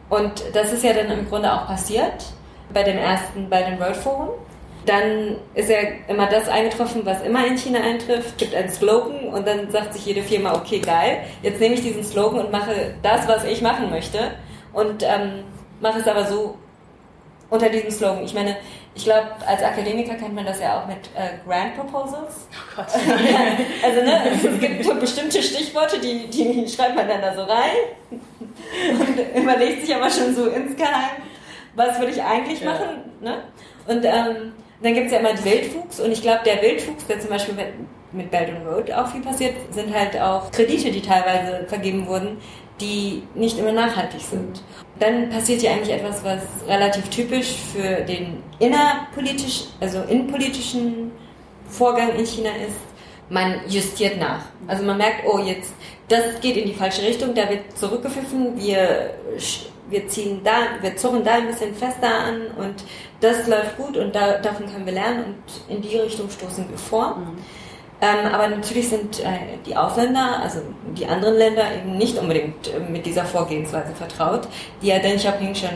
Und 0.10 0.44
das 0.54 0.72
ist 0.72 0.84
ja 0.84 0.94
dann 0.94 1.10
im 1.12 1.28
Grunde 1.28 1.52
auch 1.52 1.68
passiert 1.68 2.26
bei 2.74 2.84
dem 2.84 2.98
ersten, 2.98 3.50
bei 3.50 3.64
dem 3.64 3.80
World 3.80 3.98
Forum. 3.98 4.30
Dann 4.86 5.38
ist 5.56 5.70
ja 5.70 5.78
immer 6.08 6.28
das 6.28 6.50
eingetroffen, 6.50 7.06
was 7.06 7.22
immer 7.22 7.46
in 7.46 7.58
China 7.58 7.80
eintrifft, 7.80 8.38
gibt 8.38 8.54
einen 8.54 8.70
Slogan 8.70 9.30
und 9.30 9.48
dann 9.48 9.72
sagt 9.72 9.94
sich 9.94 10.06
jede 10.06 10.22
Firma, 10.22 10.56
okay, 10.56 10.80
geil, 10.80 11.20
jetzt 11.42 11.60
nehme 11.60 11.76
ich 11.76 11.82
diesen 11.82 12.04
Slogan 12.04 12.46
und 12.46 12.52
mache 12.52 12.96
das, 13.02 13.28
was 13.28 13.46
ich 13.46 13.62
machen 13.62 13.90
möchte 13.90 14.32
und 14.74 15.04
ähm, 15.04 15.44
mache 15.80 16.00
es 16.00 16.08
aber 16.08 16.26
so 16.26 16.58
unter 17.50 17.70
diesem 17.70 17.92
Slogan. 17.92 18.24
Ich 18.26 18.34
meine, 18.34 18.58
ich 18.96 19.06
glaube, 19.06 19.28
als 19.48 19.64
Akademiker 19.64 20.16
kennt 20.16 20.36
man 20.36 20.46
das 20.46 20.60
ja 20.60 20.80
auch 20.80 20.88
mit 20.88 20.98
äh, 21.16 21.38
Grant 21.48 21.76
Proposals. 21.76 22.48
Oh 22.52 22.76
Gott. 22.76 22.88
also 23.84 24.02
ne, 24.02 24.22
es 24.36 24.60
gibt 24.60 25.00
bestimmte 25.00 25.42
Stichworte, 25.42 26.00
die, 26.00 26.28
die 26.28 26.68
schreibt 26.68 26.96
man 26.96 27.08
dann 27.08 27.22
da 27.22 27.34
so 27.34 27.44
rein 27.44 27.76
und 29.00 29.42
überlegt 29.42 29.86
sich 29.86 29.96
aber 29.96 30.10
schon 30.10 30.36
so 30.36 30.48
insgeheim, 30.48 31.24
was 31.76 32.00
würde 32.00 32.12
ich 32.12 32.22
eigentlich 32.22 32.62
ja. 32.62 32.72
machen. 32.72 33.12
Ne? 33.22 33.44
Und 33.88 34.06
ähm, 34.06 34.54
dann 34.84 34.94
gibt 34.94 35.08
es 35.08 35.14
ja 35.14 35.20
immer 35.20 35.34
den 35.34 35.46
Wildwuchs 35.46 36.00
und 36.02 36.12
ich 36.12 36.22
glaube, 36.22 36.42
der 36.46 36.62
Wildwuchs, 36.62 37.08
der 37.08 37.20
zum 37.20 37.30
Beispiel 37.30 37.56
mit, 37.56 37.68
mit 38.12 38.30
Belt 38.30 38.50
and 38.50 38.68
Road 38.68 38.92
auch 38.92 39.08
viel 39.08 39.22
passiert, 39.22 39.56
sind 39.72 39.94
halt 39.94 40.20
auch 40.20 40.52
Kredite, 40.52 40.92
die 40.92 41.02
teilweise 41.02 41.66
vergeben 41.68 42.06
wurden, 42.06 42.38
die 42.82 43.24
nicht 43.34 43.58
immer 43.58 43.72
nachhaltig 43.72 44.20
sind. 44.20 44.62
Dann 45.00 45.30
passiert 45.30 45.62
hier 45.62 45.72
eigentlich 45.72 45.96
etwas, 45.96 46.24
was 46.24 46.42
relativ 46.68 47.10
typisch 47.10 47.56
für 47.72 48.02
den 48.02 48.44
innerpolitisch, 48.60 49.66
also 49.80 50.02
innenpolitischen 50.04 51.12
Vorgang 51.70 52.14
in 52.16 52.26
China 52.26 52.50
ist. 52.50 52.76
Man 53.30 53.62
justiert 53.68 54.20
nach. 54.20 54.46
Also 54.68 54.84
man 54.84 54.98
merkt, 54.98 55.24
oh, 55.26 55.40
jetzt, 55.40 55.74
das 56.10 56.42
geht 56.42 56.58
in 56.58 56.68
die 56.68 56.74
falsche 56.74 57.04
Richtung, 57.04 57.34
da 57.34 57.50
wird 57.50 57.78
zurückgepfiffen, 57.78 58.58
wir 58.58 59.12
wir 59.94 60.08
ziehen 60.08 60.42
da, 60.44 60.82
wir 60.82 60.96
zurren 60.98 61.24
da 61.24 61.36
ein 61.36 61.48
bisschen 61.48 61.74
fester 61.74 62.10
an 62.10 62.48
und 62.58 62.84
das 63.22 63.48
läuft 63.48 63.78
gut 63.78 63.96
und 63.96 64.14
da, 64.14 64.40
davon 64.40 64.66
können 64.66 64.86
wir 64.86 64.94
lernen 64.94 65.24
und 65.26 65.76
in 65.76 65.82
die 65.82 65.98
Richtung 65.98 66.30
stoßen 66.30 66.70
wir 66.70 66.78
vor. 66.78 67.16
Mhm. 67.16 67.38
Ähm, 68.02 68.34
aber 68.34 68.50
natürlich 68.50 68.90
sind 68.90 69.22
äh, 69.22 69.58
die 69.66 69.78
Ausländer, 69.78 70.42
also 70.42 70.60
die 70.98 71.06
anderen 71.06 71.38
Länder 71.38 71.64
eben 71.74 71.98
nicht 71.98 72.18
unbedingt 72.18 72.68
äh, 72.68 72.80
mit 72.92 73.06
dieser 73.06 73.24
Vorgehensweise 73.24 73.96
vertraut, 73.96 74.48
die 74.82 74.88
ja 74.88 75.00
Deng 75.00 75.16
Xiaoping 75.16 75.56
schon 75.56 75.70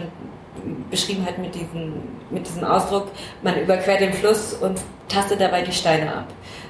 beschrieben 0.89 1.25
hat 1.25 1.37
mit 1.37 1.55
diesem, 1.55 1.93
mit 2.29 2.45
diesem 2.45 2.63
Ausdruck, 2.63 3.07
man 3.43 3.57
überquert 3.57 4.01
den 4.01 4.13
Fluss 4.13 4.53
und 4.53 4.81
tastet 5.07 5.39
dabei 5.39 5.61
die 5.61 5.71
Steine 5.71 6.13
ab. 6.13 6.27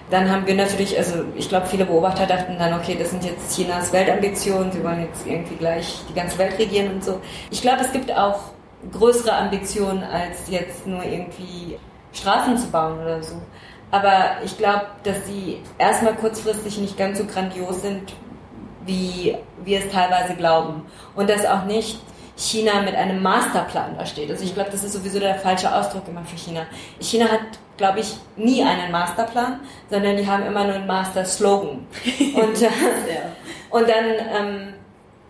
Dann 0.09 0.31
haben 0.31 0.47
wir 0.47 0.55
natürlich, 0.55 0.97
also 0.97 1.25
ich 1.35 1.49
glaube, 1.49 1.65
viele 1.67 1.85
Beobachter 1.85 2.25
dachten 2.25 2.57
dann, 2.57 2.79
okay, 2.79 2.95
das 2.97 3.09
sind 3.09 3.25
jetzt 3.25 3.55
Chinas 3.55 3.91
Weltambitionen, 3.91 4.71
sie 4.71 4.81
wollen 4.83 5.01
jetzt 5.01 5.27
irgendwie 5.27 5.55
gleich 5.55 5.99
die 6.09 6.13
ganze 6.13 6.37
Welt 6.37 6.57
regieren 6.57 6.93
und 6.93 7.03
so. 7.03 7.19
Ich 7.51 7.61
glaube, 7.61 7.81
es 7.81 7.91
gibt 7.91 8.11
auch 8.11 8.39
größere 8.91 9.33
Ambitionen, 9.33 10.03
als 10.03 10.49
jetzt 10.49 10.87
nur 10.87 11.03
irgendwie 11.03 11.77
Straßen 12.13 12.57
zu 12.57 12.67
bauen 12.69 12.99
oder 13.01 13.21
so. 13.21 13.35
Aber 13.91 14.37
ich 14.43 14.57
glaube, 14.57 14.85
dass 15.03 15.25
sie 15.25 15.61
erstmal 15.77 16.15
kurzfristig 16.15 16.77
nicht 16.77 16.97
ganz 16.97 17.17
so 17.17 17.25
grandios 17.25 17.81
sind, 17.81 18.13
wie 18.85 19.35
wir 19.63 19.79
es 19.79 19.91
teilweise 19.91 20.35
glauben. 20.35 20.85
Und 21.15 21.29
dass 21.29 21.45
auch 21.45 21.65
nicht 21.65 21.99
China 22.37 22.81
mit 22.81 22.95
einem 22.95 23.21
Masterplan 23.21 23.97
da 23.97 24.05
steht. 24.05 24.29
Also 24.29 24.43
ich 24.43 24.53
glaube, 24.53 24.69
das 24.71 24.83
ist 24.83 24.93
sowieso 24.93 25.19
der 25.19 25.35
falsche 25.35 25.73
Ausdruck 25.73 26.07
immer 26.07 26.23
für 26.23 26.37
China. 26.37 26.67
China 27.01 27.25
hat 27.29 27.41
glaube 27.77 27.99
ich, 27.99 28.15
nie 28.35 28.63
einen 28.63 28.91
Masterplan, 28.91 29.59
sondern 29.89 30.17
die 30.17 30.27
haben 30.27 30.45
immer 30.45 30.65
nur 30.65 30.75
einen 30.75 30.87
Master-Slogan. 30.87 31.85
Und, 32.35 32.61
äh, 32.61 32.65
ja. 32.65 33.31
und 33.69 33.87
dann 33.87 34.05
ähm, 34.35 34.73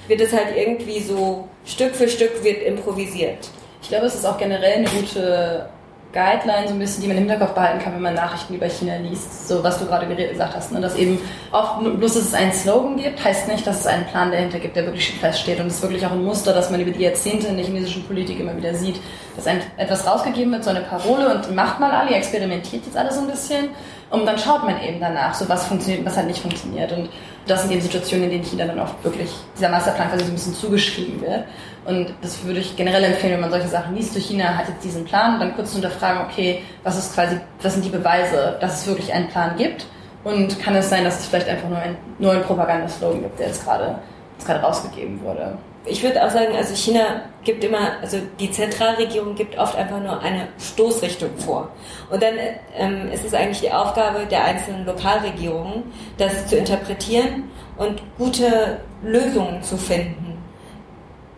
wird 0.08 0.22
es 0.22 0.34
halt 0.34 0.56
irgendwie 0.56 1.02
so 1.02 1.48
Stück 1.66 1.94
für 1.96 2.08
Stück 2.08 2.44
wird 2.44 2.64
improvisiert. 2.64 3.50
Ich 3.82 3.90
glaube, 3.90 4.06
es 4.06 4.16
ist 4.16 4.26
auch 4.26 4.38
generell 4.38 4.78
eine 4.78 4.90
gute 4.90 5.70
Guideline, 6.18 6.68
so 6.68 6.74
ein 6.74 6.80
bisschen, 6.80 7.04
die 7.04 7.08
man 7.10 7.18
im 7.18 7.30
Hinterkopf 7.30 7.54
behalten 7.54 7.78
kann, 7.78 7.94
wenn 7.94 8.02
man 8.02 8.16
Nachrichten 8.16 8.56
über 8.56 8.68
China 8.68 8.96
liest, 8.98 9.48
so 9.48 9.64
was 9.64 9.78
du 9.78 9.86
gerade 9.86 10.08
gesagt 10.08 10.56
hast, 10.56 10.72
ne? 10.72 10.82
dass 10.82 10.96
eben 10.96 11.20
oft 11.52 11.80
bloß, 11.80 12.16
dass 12.16 12.24
es 12.24 12.34
einen 12.34 12.52
Slogan 12.52 12.98
gibt, 12.98 13.24
heißt 13.24 13.48
nicht, 13.48 13.68
dass 13.68 13.82
es 13.82 13.86
einen 13.86 14.04
Plan 14.06 14.32
dahinter 14.32 14.58
gibt, 14.58 14.76
der 14.76 14.88
wirklich 14.88 15.12
feststeht 15.12 15.60
und 15.60 15.68
es 15.68 15.76
ist 15.76 15.82
wirklich 15.84 16.04
auch 16.08 16.12
ein 16.12 16.24
Muster, 16.24 16.54
das 16.54 16.72
man 16.72 16.82
über 16.82 16.90
die 16.90 17.04
Jahrzehnte 17.04 17.46
in 17.46 17.58
der 17.58 17.66
chinesischen 17.66 18.04
Politik 18.06 18.40
immer 18.40 18.58
wieder 18.58 18.74
sieht, 18.74 19.00
dass 19.36 19.46
ein, 19.46 19.62
etwas 19.78 20.08
rausgegeben 20.08 20.52
wird, 20.54 20.64
so 20.64 20.72
eine 20.72 20.82
Parole 20.82 21.36
und 21.36 21.54
macht 21.54 21.80
mal 21.80 21.92
alle, 21.92 22.16
experimentiert 22.16 22.88
jetzt 22.88 22.98
alles 22.98 23.14
so 23.14 23.22
ein 23.22 23.28
bisschen 23.28 23.70
und 24.10 24.26
dann 24.26 24.40
schaut 24.40 24.64
man 24.64 24.82
eben 24.82 25.00
danach, 25.00 25.36
so 25.36 25.48
was 25.48 25.66
funktioniert 25.66 26.04
was 26.04 26.18
halt 26.18 26.26
nicht 26.26 26.42
funktioniert 26.42 26.92
und 26.94 27.10
das 27.46 27.62
sind 27.62 27.72
eben 27.72 27.82
Situationen, 27.82 28.26
in 28.26 28.32
denen 28.32 28.44
China 28.44 28.66
dann 28.66 28.80
oft 28.80 29.04
wirklich 29.04 29.30
dieser 29.56 29.70
Masterplan 29.70 30.10
quasi 30.10 30.26
so 30.26 30.32
ein 30.32 30.36
bisschen 30.36 30.56
zugeschrieben 30.56 31.22
wird. 31.22 31.46
Und 31.88 32.14
das 32.22 32.44
würde 32.44 32.60
ich 32.60 32.76
generell 32.76 33.04
empfehlen, 33.06 33.34
wenn 33.34 33.40
man 33.40 33.50
solche 33.50 33.70
Sachen 33.70 33.96
liest. 33.96 34.14
So 34.14 34.20
China 34.20 34.58
hat 34.58 34.68
jetzt 34.68 34.84
diesen 34.84 35.06
Plan, 35.06 35.40
dann 35.40 35.56
kurz 35.56 35.70
zu 35.70 35.76
hinterfragen, 35.76 36.26
okay, 36.30 36.62
was 36.84 36.98
ist 36.98 37.14
quasi, 37.14 37.40
was 37.62 37.74
sind 37.74 37.86
die 37.86 37.90
Beweise, 37.90 38.58
dass 38.60 38.82
es 38.82 38.88
wirklich 38.88 39.14
einen 39.14 39.30
Plan 39.30 39.56
gibt? 39.56 39.86
Und 40.26 40.60
kann 40.60 40.76
es 40.76 40.90
sein, 40.90 41.06
dass 41.06 41.22
es 41.22 41.28
vielleicht 41.28 41.48
einfach 41.48 41.70
nur 41.70 41.78
ein, 41.78 41.96
nur 42.20 42.34
ein 42.34 42.42
Propagandaslogan 42.42 43.22
gibt, 43.22 43.40
der 43.40 43.48
jetzt 43.48 43.64
gerade, 43.64 44.00
jetzt 44.38 44.46
gerade 44.46 44.60
rausgegeben 44.60 45.22
wurde? 45.22 45.58
Ich 45.86 46.04
würde 46.04 46.22
auch 46.26 46.30
sagen, 46.30 46.54
also 46.58 46.76
China 46.76 47.22
gibt 47.46 47.64
immer, 47.64 47.94
also 48.02 48.18
die 48.38 48.52
Zentralregierung 48.52 49.36
gibt 49.36 49.58
oft 49.58 49.78
einfach 49.78 50.02
nur 50.02 50.22
eine 50.22 50.50
Stoßrichtung 50.60 51.30
vor. 51.38 51.70
Und 52.12 52.22
dann 52.22 52.34
ähm, 52.76 53.10
ist 53.14 53.24
es 53.24 53.34
eigentlich 53.34 53.62
die 53.62 53.72
Aufgabe 53.72 54.26
der 54.26 54.44
einzelnen 54.44 54.86
Lokalregierungen, 54.86 55.84
das 56.18 56.48
zu 56.48 56.58
interpretieren 56.58 57.46
und 57.78 58.02
gute 58.18 58.82
Lösungen 59.02 59.64
zu 59.64 59.78
finden. 59.78 60.27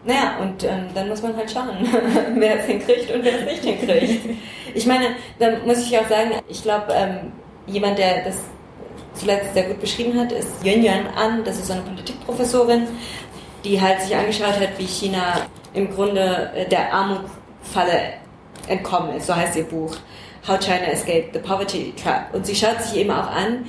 Naja, 0.10 0.38
und 0.41 0.63
ähm, 0.63 0.88
dann 0.95 1.08
muss 1.08 1.22
man 1.22 1.38
halt 1.38 1.52
schauen, 1.52 1.88
wer 2.36 2.60
es 2.60 2.65
hinkriegt 2.65 3.12
und 3.12 3.24
wer 3.24 3.41
es 3.41 3.45
nicht 3.45 3.63
hinkriegt. 3.63 4.26
Ich 4.74 4.88
meine, 4.88 5.10
da 5.38 5.52
muss 5.67 5.78
ich 5.86 5.95
auch 6.00 6.10
sagen, 6.10 6.32
ich 6.48 6.63
glaube, 6.63 6.91
ähm, 6.95 7.32
jemand, 7.67 8.00
der 8.00 8.24
das 8.24 8.38
zuletzt 9.13 9.54
sehr 9.54 9.65
gut 9.65 9.80
beschrieben 9.80 10.19
hat, 10.19 10.32
ist 10.32 10.63
Yun 10.63 10.84
Yuan 10.84 11.06
An, 11.15 11.43
das 11.43 11.58
ist 11.58 11.67
so 11.67 11.74
eine 11.74 11.84
Politikprofessorin. 11.84 12.88
die 13.63 13.80
halt 13.80 14.02
sich 14.02 14.15
angeschaut 14.15 14.60
hat, 14.60 14.80
wie 14.80 14.88
China 14.88 15.41
im 15.76 15.93
Grunde 15.93 16.50
äh, 16.56 16.67
der 16.67 16.91
Armutsfalle 16.91 18.13
entkommen 18.67 19.15
ist, 19.15 19.28
so 19.28 19.36
heißt 19.36 19.58
ihr 19.58 19.65
Buch. 19.65 19.95
How 20.48 20.58
China 20.58 20.88
Escaped 20.91 21.34
the 21.34 21.39
Poverty 21.39 21.93
Trap. 22.02 22.34
Und 22.34 22.48
sie 22.48 22.56
schaut 22.56 22.82
sich 22.82 23.02
eben 23.02 23.12
auch 23.12 23.30
an, 23.30 23.65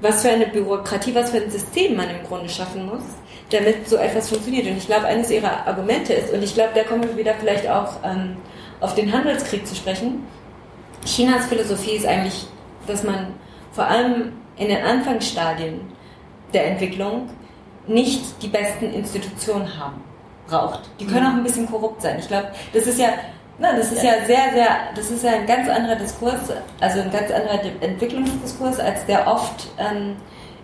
was 0.00 0.22
für 0.22 0.30
eine 0.30 0.46
Bürokratie, 0.46 1.12
was 1.12 1.30
für 1.30 1.38
ein 1.38 1.50
System 1.50 1.96
man 1.96 2.08
im 2.08 2.24
Grunde 2.24 2.48
schaffen 2.48 2.86
muss, 2.86 3.02
damit 3.50 3.88
so 3.88 3.96
etwas 3.96 4.28
funktioniert. 4.28 4.66
Und 4.66 4.78
ich 4.78 4.86
glaube, 4.86 5.06
eines 5.06 5.30
ihrer 5.30 5.66
Argumente 5.66 6.12
ist, 6.12 6.32
und 6.32 6.42
ich 6.42 6.54
glaube, 6.54 6.70
da 6.74 6.84
kommen 6.84 7.04
wir 7.04 7.16
wieder 7.16 7.34
vielleicht 7.34 7.68
auch 7.68 7.92
ähm, 8.04 8.36
auf 8.80 8.94
den 8.94 9.12
Handelskrieg 9.12 9.66
zu 9.66 9.74
sprechen. 9.74 10.24
Chinas 11.04 11.46
Philosophie 11.46 11.92
ist 11.92 12.06
eigentlich, 12.06 12.46
dass 12.86 13.02
man 13.02 13.34
vor 13.72 13.86
allem 13.86 14.32
in 14.56 14.68
den 14.68 14.82
Anfangsstadien 14.82 15.80
der 16.52 16.66
Entwicklung 16.66 17.28
nicht 17.86 18.42
die 18.42 18.48
besten 18.48 18.92
Institutionen 18.92 19.78
haben 19.78 20.02
braucht. 20.48 20.80
Die 20.98 21.06
können 21.06 21.24
mhm. 21.24 21.26
auch 21.26 21.36
ein 21.36 21.44
bisschen 21.44 21.70
korrupt 21.70 22.02
sein. 22.02 22.18
Ich 22.18 22.28
glaube, 22.28 22.48
das 22.72 22.86
ist 22.86 22.98
ja 22.98 23.10
na, 23.58 23.74
das 23.74 23.90
ist 23.90 24.02
ja. 24.02 24.16
ja 24.16 24.26
sehr, 24.26 24.52
sehr, 24.52 24.68
das 24.94 25.10
ist 25.10 25.24
ja 25.24 25.32
ein 25.32 25.46
ganz 25.46 25.68
anderer 25.68 25.96
Diskurs, 25.96 26.52
also 26.80 27.00
ein 27.00 27.10
ganz 27.10 27.30
anderer 27.30 27.60
Entwicklungsdiskurs, 27.80 28.78
als 28.80 29.06
der 29.06 29.26
oft 29.26 29.68
ähm, 29.78 30.16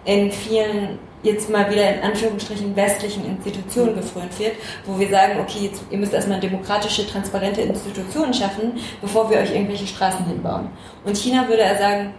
in 0.05 0.31
vielen 0.31 0.99
jetzt 1.23 1.49
mal 1.51 1.71
wieder 1.71 1.97
in 1.97 2.03
Anführungsstrichen 2.03 2.75
westlichen 2.75 3.25
Institutionen 3.25 3.95
gefrönt 3.95 4.37
wird, 4.39 4.57
wo 4.85 4.99
wir 4.99 5.09
sagen, 5.09 5.39
okay, 5.41 5.67
jetzt, 5.67 5.83
ihr 5.91 5.99
müsst 5.99 6.13
erstmal 6.13 6.41
demokratische, 6.41 7.07
transparente 7.07 7.61
Institutionen 7.61 8.35
schaffen, 8.35 8.73
bevor 9.01 9.31
wir 9.31 9.39
euch 9.39 9.53
irgendwelche 9.53 9.87
Straßen 9.87 10.27
hinbauen. 10.27 10.69
Und 11.05 11.17
China 11.17 11.49
würde 11.49 11.63
er 11.63 11.79
sagen, 11.79 12.15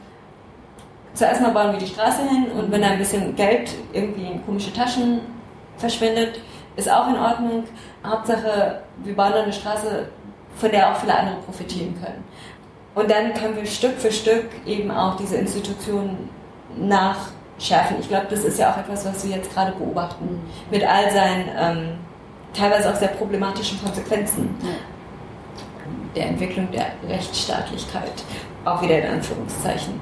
zuerst 1.14 1.42
mal 1.42 1.52
bauen 1.52 1.74
wir 1.74 1.80
die 1.80 1.88
Straße 1.88 2.22
hin 2.28 2.48
und 2.52 2.72
wenn 2.72 2.82
da 2.82 2.90
ein 2.90 3.00
bisschen 3.00 3.36
Geld 3.36 3.72
irgendwie 3.92 4.26
in 4.26 4.46
komische 4.46 4.72
Taschen 4.72 5.22
verschwindet, 5.78 6.40
ist 6.76 6.90
auch 6.90 7.08
in 7.10 7.18
Ordnung. 7.18 7.64
Hauptsache, 8.06 8.82
wir 9.04 9.16
bauen 9.16 9.34
eine 9.34 9.54
Straße, 9.54 10.08
von 10.56 10.72
der 10.72 10.92
auch 10.92 10.98
viele 10.98 11.18
andere 11.18 11.38
profitieren 11.38 11.96
können. 12.02 12.24
Und 12.96 13.10
dann 13.10 13.34
können 13.34 13.56
wir 13.56 13.66
Stück 13.66 13.98
für 13.98 14.12
Stück 14.12 14.46
eben 14.66 14.92
auch 14.92 15.18
diese 15.18 15.38
Institutionen 15.38 16.30
nachschärfen. 17.64 17.98
Ich 18.00 18.10
glaube, 18.10 18.28
das 18.30 18.44
ist 18.44 18.60
ja 18.60 18.72
auch 18.72 18.78
etwas, 18.78 19.06
was 19.06 19.26
wir 19.26 19.38
jetzt 19.38 19.54
gerade 19.54 19.72
beobachten, 19.74 20.42
mit 20.70 20.84
all 20.84 21.12
seinen 21.12 21.50
ähm, 21.58 21.90
teilweise 22.54 22.92
auch 22.92 22.96
sehr 22.96 23.10
problematischen 23.10 23.82
Konsequenzen 23.82 24.56
der 26.16 26.28
Entwicklung 26.28 26.70
der 26.72 26.88
Rechtsstaatlichkeit, 27.08 28.24
auch 28.66 28.82
wieder 28.82 29.00
in 29.00 29.14
Anführungszeichen. 29.14 30.00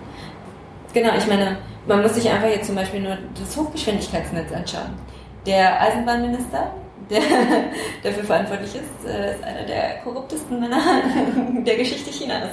Genau, 0.93 1.15
ich 1.15 1.26
meine, 1.28 1.58
man 1.88 2.02
muss 2.02 2.15
sich 2.15 2.30
einfach 2.30 2.50
jetzt 2.50 2.67
zum 2.67 2.76
Beispiel 2.76 3.00
nur 3.00 3.17
das 3.39 3.56
Hochgeschwindigkeitsnetz 3.56 4.52
anschauen. 4.52 4.93
Der 5.45 5.80
Eisenbahnminister, 5.82 6.74
der 7.10 7.21
dafür 8.04 8.24
verantwortlich 8.26 8.76
ist, 8.76 9.10
äh, 9.10 9.36
ist 9.36 9.43
einer 9.43 9.63
der 9.63 10.00
korruptesten 10.04 10.60
Männer 10.60 10.82
der 11.65 11.78
Geschichte 11.78 12.12
Chinas. 12.12 12.50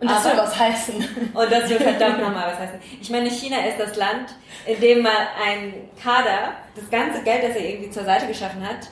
Und 0.00 0.08
das 0.08 0.22
soll 0.22 0.36
was 0.36 0.56
heißen. 0.56 0.94
Und 1.34 1.52
das 1.52 1.68
will 1.68 1.80
verdammt 1.80 2.20
nochmal 2.20 2.52
was 2.52 2.58
heißen. 2.60 2.78
Ich 3.00 3.10
meine, 3.10 3.30
China 3.30 3.56
ist 3.66 3.80
das 3.80 3.96
Land, 3.96 4.34
in 4.66 4.80
dem 4.80 5.02
mal 5.02 5.28
ein 5.44 5.74
Kader 6.00 6.52
das 6.76 6.88
ganze 6.90 7.22
Geld, 7.22 7.42
das 7.42 7.56
er 7.56 7.68
irgendwie 7.68 7.90
zur 7.90 8.04
Seite 8.04 8.26
geschaffen 8.26 8.62
hat, 8.66 8.88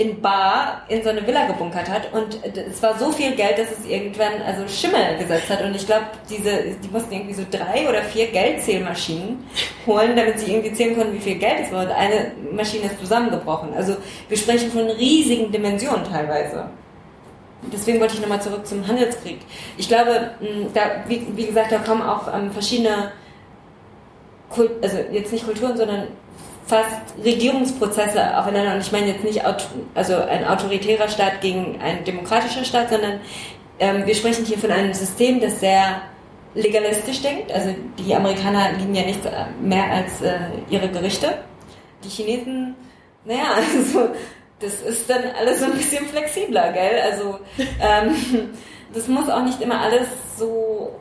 in 0.00 0.20
Bar 0.22 0.82
in 0.88 1.02
so 1.02 1.10
eine 1.10 1.26
Villa 1.26 1.46
gebunkert 1.46 1.90
hat 1.90 2.10
und 2.14 2.38
es 2.42 2.82
war 2.82 2.98
so 2.98 3.12
viel 3.12 3.32
Geld, 3.32 3.58
dass 3.58 3.70
es 3.70 3.84
irgendwann 3.84 4.40
also 4.46 4.66
Schimmel 4.66 5.18
gesetzt 5.18 5.50
hat 5.50 5.62
und 5.62 5.74
ich 5.76 5.84
glaube, 5.84 6.06
diese 6.30 6.74
die 6.82 6.88
mussten 6.88 7.12
irgendwie 7.12 7.34
so 7.34 7.42
drei 7.50 7.86
oder 7.86 8.02
vier 8.04 8.28
Geldzählmaschinen 8.28 9.44
holen, 9.86 10.16
damit 10.16 10.38
sie 10.38 10.52
irgendwie 10.52 10.72
zählen 10.72 10.96
konnten, 10.96 11.12
wie 11.12 11.20
viel 11.20 11.34
Geld 11.34 11.66
es 11.66 11.72
war 11.72 11.82
und 11.84 11.90
eine 11.90 12.32
Maschine 12.50 12.86
ist 12.86 12.98
zusammengebrochen. 12.98 13.74
Also 13.74 13.98
wir 14.26 14.38
sprechen 14.38 14.70
von 14.70 14.88
riesigen 14.88 15.52
Dimensionen 15.52 16.04
teilweise. 16.04 16.70
Deswegen 17.72 18.00
wollte 18.00 18.14
ich 18.14 18.20
nochmal 18.20 18.40
zurück 18.40 18.66
zum 18.66 18.86
Handelskrieg. 18.86 19.40
Ich 19.76 19.88
glaube, 19.88 20.30
da, 20.72 20.80
wie, 21.06 21.26
wie 21.34 21.46
gesagt, 21.46 21.72
da 21.72 21.78
kommen 21.78 22.02
auch 22.02 22.32
ähm, 22.34 22.50
verschiedene 22.50 23.12
Kult, 24.48 24.70
also 24.82 24.98
jetzt 25.12 25.32
nicht 25.32 25.44
Kulturen, 25.44 25.76
sondern 25.76 26.08
fast 26.66 27.14
Regierungsprozesse 27.22 28.38
aufeinander. 28.38 28.74
Und 28.74 28.80
ich 28.80 28.92
meine 28.92 29.08
jetzt 29.08 29.24
nicht 29.24 29.42
also 29.94 30.16
ein 30.16 30.46
autoritärer 30.46 31.08
Staat 31.08 31.40
gegen 31.40 31.80
ein 31.82 32.04
demokratischer 32.04 32.64
Staat, 32.64 32.90
sondern 32.90 33.20
ähm, 33.78 34.06
wir 34.06 34.14
sprechen 34.14 34.44
hier 34.44 34.58
von 34.58 34.70
einem 34.70 34.94
System, 34.94 35.40
das 35.40 35.60
sehr 35.60 36.02
legalistisch 36.54 37.22
denkt. 37.22 37.52
Also 37.52 37.74
die 37.98 38.14
Amerikaner 38.14 38.72
lieben 38.78 38.94
ja 38.94 39.04
nichts 39.04 39.26
mehr 39.60 39.90
als 39.90 40.22
äh, 40.22 40.38
ihre 40.70 40.88
Gerichte. 40.88 41.38
Die 42.04 42.08
Chinesen, 42.08 42.74
naja, 43.24 43.54
also 43.76 44.10
das 44.60 44.80
ist 44.82 45.08
dann 45.08 45.22
alles 45.38 45.60
so 45.60 45.66
ein 45.66 45.72
bisschen 45.72 46.06
flexibler, 46.06 46.72
gell? 46.72 47.00
Also 47.02 47.38
ähm, 47.58 48.50
das 48.94 49.08
muss 49.08 49.28
auch 49.28 49.42
nicht 49.42 49.60
immer 49.60 49.80
alles 49.80 50.06
so 50.38 51.00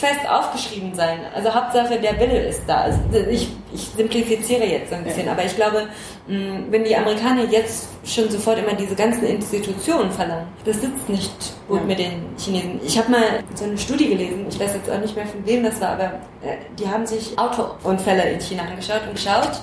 fest 0.00 0.26
aufgeschrieben 0.28 0.94
sein. 0.94 1.20
Also 1.34 1.54
Hauptsache 1.54 2.00
der 2.00 2.18
Wille 2.18 2.46
ist 2.46 2.62
da. 2.66 2.82
Also 2.82 2.98
ich, 3.30 3.48
ich 3.72 3.82
simplifiziere 3.96 4.64
jetzt 4.64 4.90
so 4.90 4.96
ein 4.96 5.04
bisschen, 5.04 5.26
ja. 5.26 5.32
aber 5.32 5.44
ich 5.44 5.54
glaube, 5.54 5.88
wenn 6.26 6.84
die 6.84 6.96
Amerikaner 6.96 7.44
jetzt 7.44 7.88
schon 8.04 8.30
sofort 8.30 8.58
immer 8.58 8.72
diese 8.74 8.94
ganzen 8.94 9.24
Institutionen 9.24 10.10
verlangen, 10.10 10.48
das 10.64 10.80
sitzt 10.80 11.08
nicht 11.08 11.34
gut 11.68 11.80
ja. 11.80 11.84
mit 11.84 11.98
den 11.98 12.24
Chinesen. 12.38 12.80
Ich 12.82 12.96
habe 12.96 13.10
mal 13.10 13.44
so 13.54 13.64
eine 13.64 13.76
Studie 13.76 14.08
gelesen, 14.08 14.46
ich 14.48 14.58
weiß 14.58 14.74
jetzt 14.74 14.90
auch 14.90 15.00
nicht 15.00 15.14
mehr 15.14 15.26
von 15.26 15.44
wem 15.44 15.62
das 15.62 15.80
war, 15.80 15.90
aber 15.90 16.04
äh, 16.42 16.56
die 16.78 16.88
haben 16.88 17.06
sich 17.06 17.38
Autounfälle 17.38 18.22
in 18.30 18.40
China 18.40 18.62
angeschaut 18.62 19.02
und 19.06 19.16
geschaut, 19.16 19.60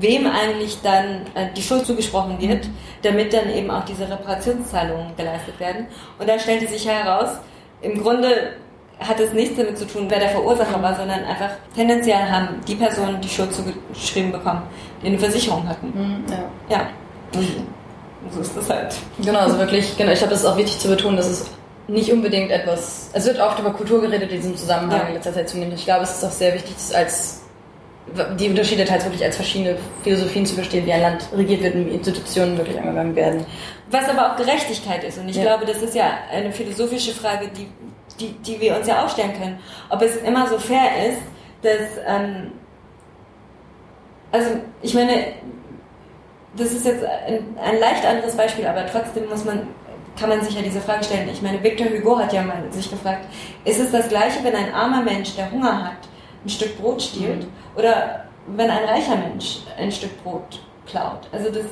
wem 0.00 0.26
eigentlich 0.26 0.78
dann 0.82 1.26
äh, 1.34 1.48
die 1.56 1.62
Schuld 1.62 1.84
zugesprochen 1.84 2.40
wird, 2.40 2.68
damit 3.02 3.32
dann 3.32 3.50
eben 3.50 3.70
auch 3.70 3.84
diese 3.84 4.08
Reparationszahlungen 4.08 5.16
geleistet 5.16 5.58
werden. 5.58 5.86
Und 6.18 6.28
da 6.28 6.38
stellte 6.38 6.68
sich 6.68 6.86
heraus, 6.88 7.30
im 7.82 8.00
Grunde 8.00 8.52
hat 9.00 9.20
es 9.20 9.32
nichts 9.32 9.56
damit 9.56 9.78
zu 9.78 9.86
tun, 9.86 10.06
wer 10.08 10.18
der 10.18 10.30
Verursacher 10.30 10.82
war, 10.82 10.94
sondern 10.94 11.24
einfach 11.24 11.50
tendenziell 11.74 12.18
haben 12.18 12.60
die 12.66 12.74
Personen 12.74 13.20
die 13.20 13.28
Schuld 13.28 13.52
zugeschrieben 13.52 14.32
bekommen, 14.32 14.62
die 15.02 15.08
eine 15.08 15.18
Versicherung 15.18 15.68
hatten. 15.68 15.86
Mhm, 15.94 16.24
ja. 16.30 16.76
ja. 16.76 16.86
Und 17.34 18.32
so 18.32 18.40
ist 18.40 18.56
das 18.56 18.68
halt. 18.68 18.96
Genau, 19.22 19.38
also 19.38 19.58
wirklich, 19.58 19.96
genau, 19.96 20.12
ich 20.12 20.18
glaube, 20.18 20.34
es 20.34 20.40
ist 20.40 20.46
auch 20.46 20.56
wichtig 20.56 20.78
zu 20.78 20.88
betonen, 20.88 21.16
dass 21.16 21.28
es 21.28 21.46
nicht 21.86 22.12
unbedingt 22.12 22.50
etwas, 22.50 23.10
es 23.12 23.24
wird 23.24 23.40
oft 23.40 23.58
über 23.58 23.70
Kultur 23.70 24.00
geredet 24.00 24.30
in 24.30 24.40
diesem 24.40 24.56
Zusammenhang 24.56 25.00
ja. 25.00 25.06
in 25.08 25.14
letzter 25.14 25.32
Zeit 25.32 25.48
zunehmend. 25.48 25.78
Ich 25.78 25.84
glaube, 25.84 26.02
es 26.02 26.18
ist 26.18 26.24
auch 26.24 26.32
sehr 26.32 26.54
wichtig, 26.54 26.74
das 26.74 26.92
als 26.92 27.40
die 28.38 28.48
Unterschiede 28.48 28.84
teils 28.84 29.04
wirklich 29.04 29.24
als 29.24 29.36
verschiedene 29.36 29.76
Philosophien 30.02 30.46
zu 30.46 30.54
verstehen, 30.54 30.86
wie 30.86 30.92
ein 30.92 31.02
Land 31.02 31.28
regiert 31.36 31.62
wird 31.62 31.74
und 31.74 31.86
wie 31.86 31.94
Institutionen 31.94 32.56
wirklich 32.56 32.78
angegangen 32.78 33.14
werden. 33.14 33.46
Was 33.90 34.08
aber 34.08 34.32
auch 34.32 34.36
Gerechtigkeit 34.36 35.04
ist. 35.04 35.18
Und 35.18 35.28
ich 35.28 35.36
ja. 35.36 35.42
glaube, 35.42 35.66
das 35.66 35.82
ist 35.82 35.94
ja 35.94 36.10
eine 36.32 36.52
philosophische 36.52 37.12
Frage, 37.12 37.48
die 37.56 37.66
die, 38.20 38.32
die 38.32 38.60
wir 38.60 38.76
uns 38.76 38.86
ja 38.86 39.04
auch 39.04 39.08
stellen 39.08 39.32
können. 39.32 39.58
Ob 39.90 40.02
es 40.02 40.16
immer 40.16 40.46
so 40.48 40.58
fair 40.58 41.08
ist, 41.08 41.20
dass, 41.62 42.04
ähm, 42.06 42.52
also 44.32 44.50
ich 44.82 44.94
meine, 44.94 45.34
das 46.56 46.72
ist 46.72 46.86
jetzt 46.86 47.04
ein, 47.04 47.56
ein 47.62 47.78
leicht 47.78 48.04
anderes 48.04 48.36
Beispiel, 48.36 48.66
aber 48.66 48.86
trotzdem 48.86 49.28
muss 49.28 49.44
man, 49.44 49.68
kann 50.18 50.28
man 50.28 50.42
sich 50.42 50.54
ja 50.54 50.62
diese 50.62 50.80
Frage 50.80 51.04
stellen. 51.04 51.28
Ich 51.28 51.42
meine, 51.42 51.62
Victor 51.62 51.86
Hugo 51.86 52.18
hat 52.18 52.32
ja 52.32 52.42
mal 52.42 52.64
sich 52.70 52.90
gefragt, 52.90 53.26
ist 53.64 53.80
es 53.80 53.92
das 53.92 54.08
Gleiche, 54.08 54.42
wenn 54.42 54.54
ein 54.54 54.74
armer 54.74 55.02
Mensch, 55.02 55.36
der 55.36 55.50
Hunger 55.50 55.84
hat, 55.84 56.07
ein 56.44 56.48
Stück 56.48 56.78
Brot 56.78 57.02
stiehlt 57.02 57.42
mhm. 57.42 57.50
oder 57.76 58.24
wenn 58.46 58.70
ein 58.70 58.84
reicher 58.84 59.16
Mensch 59.16 59.60
ein 59.78 59.92
Stück 59.92 60.22
Brot 60.22 60.60
klaut? 60.86 61.28
Also 61.32 61.50
das 61.50 61.66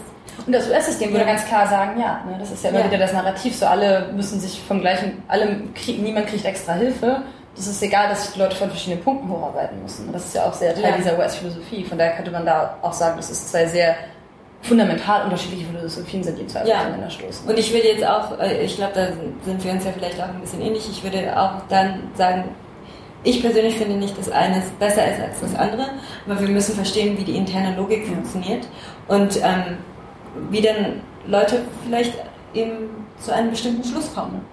und 0.46 0.52
das 0.52 0.68
US-System 0.68 1.12
würde 1.12 1.24
ganz 1.24 1.46
klar 1.46 1.66
sagen, 1.66 1.98
ja, 2.00 2.22
ne, 2.28 2.36
das 2.38 2.50
ist 2.50 2.62
ja 2.62 2.70
immer 2.70 2.80
ja. 2.80 2.86
wieder 2.86 2.98
das 2.98 3.12
Narrativ, 3.12 3.56
so 3.56 3.66
alle 3.66 4.12
müssen 4.12 4.38
sich 4.38 4.60
vom 4.60 4.80
gleichen, 4.80 5.22
alle 5.28 5.62
krieg, 5.74 6.02
niemand 6.02 6.26
kriegt 6.26 6.44
extra 6.44 6.74
Hilfe. 6.74 7.22
Das 7.54 7.66
ist 7.66 7.82
egal, 7.82 8.10
dass 8.10 8.24
sich 8.24 8.34
die 8.34 8.40
Leute 8.40 8.54
von 8.54 8.68
verschiedenen 8.68 9.02
Punkten 9.02 9.30
hocharbeiten 9.30 9.80
müssen. 9.82 10.08
Und 10.08 10.12
das 10.12 10.26
ist 10.26 10.34
ja 10.34 10.46
auch 10.46 10.52
sehr 10.52 10.74
Teil 10.74 10.90
ja. 10.90 10.96
dieser 10.96 11.18
US-Philosophie. 11.18 11.84
Von 11.84 11.96
daher 11.96 12.14
könnte 12.14 12.30
man 12.30 12.44
da 12.44 12.76
auch 12.82 12.92
sagen, 12.92 13.16
dass 13.16 13.30
es 13.30 13.50
zwei 13.50 13.64
sehr 13.64 13.96
fundamental 14.60 15.24
unterschiedliche 15.24 15.64
Philosophien 15.64 16.22
sind, 16.22 16.38
die 16.38 16.46
zwei 16.46 16.66
ja. 16.66 16.80
aufeinander 16.80 17.08
stoßen. 17.08 17.48
Und 17.48 17.58
ich 17.58 17.72
würde 17.72 17.88
jetzt 17.88 18.04
auch, 18.04 18.38
äh, 18.38 18.62
ich 18.62 18.76
glaube, 18.76 18.92
da 18.94 19.06
sind 19.44 19.64
wir 19.64 19.72
uns 19.72 19.84
ja 19.84 19.92
vielleicht 19.92 20.20
auch 20.20 20.28
ein 20.28 20.40
bisschen 20.40 20.60
ähnlich, 20.60 20.88
ich 20.90 21.02
würde 21.02 21.40
auch 21.40 21.62
dann 21.68 22.10
sagen, 22.14 22.44
ich 23.24 23.40
persönlich 23.40 23.76
finde 23.76 23.96
nicht, 23.96 24.16
dass 24.18 24.30
eines 24.30 24.70
besser 24.78 25.10
ist 25.10 25.20
als 25.20 25.40
das 25.40 25.54
andere, 25.54 25.86
aber 26.26 26.40
wir 26.40 26.48
müssen 26.48 26.74
verstehen, 26.74 27.18
wie 27.18 27.24
die 27.24 27.36
interne 27.36 27.76
Logik 27.76 28.06
funktioniert. 28.06 28.66
Und 29.08 29.36
ähm, 29.42 29.78
wie 30.50 30.60
denn 30.60 31.00
Leute 31.26 31.62
vielleicht 31.84 32.12
eben 32.54 32.88
zu 33.18 33.32
einem 33.34 33.50
bestimmten 33.50 33.84
Schluss 33.84 34.14
kommen. 34.14 34.44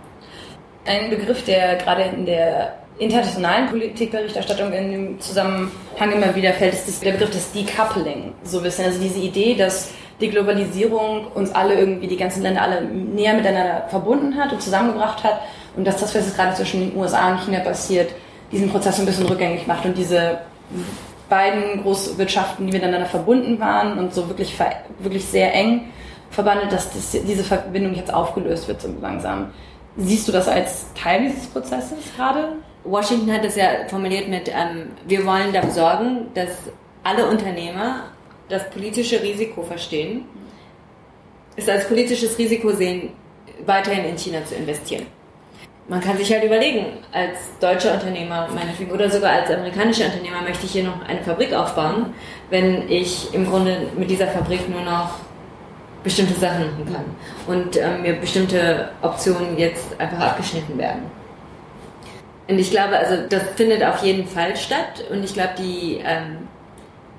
Ein 0.85 1.09
Begriff, 1.09 1.45
der 1.45 1.77
gerade 1.77 2.03
in 2.03 2.25
der 2.25 2.77
internationalen 2.99 3.69
Politikberichterstattung 3.69 4.71
in 4.73 4.91
dem 4.91 5.19
Zusammenhang 5.19 6.11
immer 6.13 6.35
wieder 6.35 6.53
fällt, 6.53 6.73
ist 6.73 7.03
der 7.03 7.11
Begriff 7.11 7.31
des 7.31 7.51
Decoupling. 7.51 8.33
So 8.43 8.57
ein 8.57 8.63
bisschen, 8.63 8.85
also 8.85 8.99
diese 8.99 9.19
Idee, 9.19 9.55
dass 9.55 9.91
die 10.21 10.29
Globalisierung 10.29 11.27
uns 11.33 11.51
alle 11.53 11.75
irgendwie, 11.75 12.07
die 12.07 12.17
ganzen 12.17 12.43
Länder 12.43 12.61
alle 12.61 12.83
näher 12.83 13.33
miteinander 13.33 13.87
verbunden 13.89 14.37
hat 14.37 14.51
und 14.51 14.61
zusammengebracht 14.61 15.23
hat 15.23 15.41
und 15.75 15.85
dass 15.85 15.97
das, 15.97 16.13
was 16.15 16.25
jetzt 16.25 16.35
gerade 16.35 16.53
zwischen 16.53 16.81
den 16.81 16.97
USA 16.97 17.31
und 17.31 17.39
China 17.39 17.59
passiert, 17.59 18.11
diesen 18.53 18.69
Prozess 18.69 18.99
ein 18.99 19.05
bisschen 19.05 19.25
rückgängig 19.25 19.67
macht 19.67 19.85
und 19.85 19.97
diese 19.97 20.39
beiden 21.27 21.81
Großwirtschaften, 21.81 22.67
die 22.67 22.73
miteinander 22.73 23.07
verbunden 23.07 23.59
waren 23.59 23.97
und 23.97 24.13
so 24.13 24.29
wirklich, 24.29 24.55
wirklich 24.99 25.25
sehr 25.25 25.53
eng 25.53 25.89
verbandelt, 26.29 26.71
dass 26.71 26.93
das, 26.93 27.11
diese 27.11 27.43
Verbindung 27.43 27.95
jetzt 27.95 28.13
aufgelöst 28.13 28.67
wird 28.67 28.81
so 28.81 28.89
langsam. 29.01 29.51
Siehst 29.97 30.27
du 30.27 30.31
das 30.31 30.47
als 30.47 30.85
Teil 30.93 31.21
dieses 31.21 31.47
Prozesses 31.47 31.97
gerade? 32.15 32.53
Washington 32.83 33.31
hat 33.31 33.45
es 33.45 33.55
ja 33.55 33.87
formuliert 33.87 34.27
mit, 34.27 34.49
ähm, 34.49 34.91
wir 35.07 35.25
wollen 35.25 35.53
dafür 35.53 35.71
sorgen, 35.71 36.27
dass 36.33 36.49
alle 37.03 37.27
Unternehmer 37.27 38.05
das 38.49 38.69
politische 38.69 39.21
Risiko 39.21 39.63
verstehen, 39.63 40.25
es 41.55 41.69
als 41.69 41.87
politisches 41.87 42.37
Risiko 42.37 42.71
sehen, 42.71 43.09
weiterhin 43.65 44.05
in 44.05 44.17
China 44.17 44.43
zu 44.45 44.55
investieren. 44.55 45.05
Man 45.87 45.99
kann 45.99 46.17
sich 46.17 46.31
halt 46.31 46.43
überlegen, 46.45 46.85
als 47.11 47.37
deutscher 47.59 47.93
Unternehmer 47.93 48.47
meinetwegen 48.53 48.91
oder 48.91 49.09
sogar 49.09 49.33
als 49.33 49.51
amerikanischer 49.51 50.05
Unternehmer 50.05 50.41
möchte 50.41 50.65
ich 50.65 50.71
hier 50.71 50.83
noch 50.85 51.05
eine 51.05 51.21
Fabrik 51.21 51.53
aufbauen, 51.53 52.13
wenn 52.49 52.89
ich 52.89 53.33
im 53.33 53.45
Grunde 53.49 53.87
mit 53.97 54.09
dieser 54.09 54.27
Fabrik 54.27 54.69
nur 54.69 54.81
noch 54.81 55.19
bestimmte 56.03 56.39
Sachen 56.39 56.65
machen 56.65 56.93
kann 56.93 57.05
und 57.47 57.77
ähm, 57.77 58.01
mir 58.01 58.13
bestimmte 58.13 58.91
Optionen 59.01 59.57
jetzt 59.57 59.99
einfach 59.99 60.19
abgeschnitten 60.19 60.77
werden. 60.77 61.03
Und 62.47 62.59
ich 62.59 62.71
glaube, 62.71 62.97
also 62.97 63.27
das 63.29 63.43
findet 63.55 63.83
auf 63.83 64.03
jeden 64.03 64.27
Fall 64.27 64.55
statt 64.55 65.03
und 65.09 65.23
ich 65.23 65.33
glaube, 65.33 65.53
die 65.57 66.01
ähm, 66.05 66.47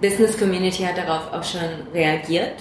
Business 0.01 0.39
Community 0.39 0.83
hat 0.83 0.99
darauf 0.99 1.33
auch 1.33 1.45
schon 1.45 1.61
reagiert. 1.95 2.55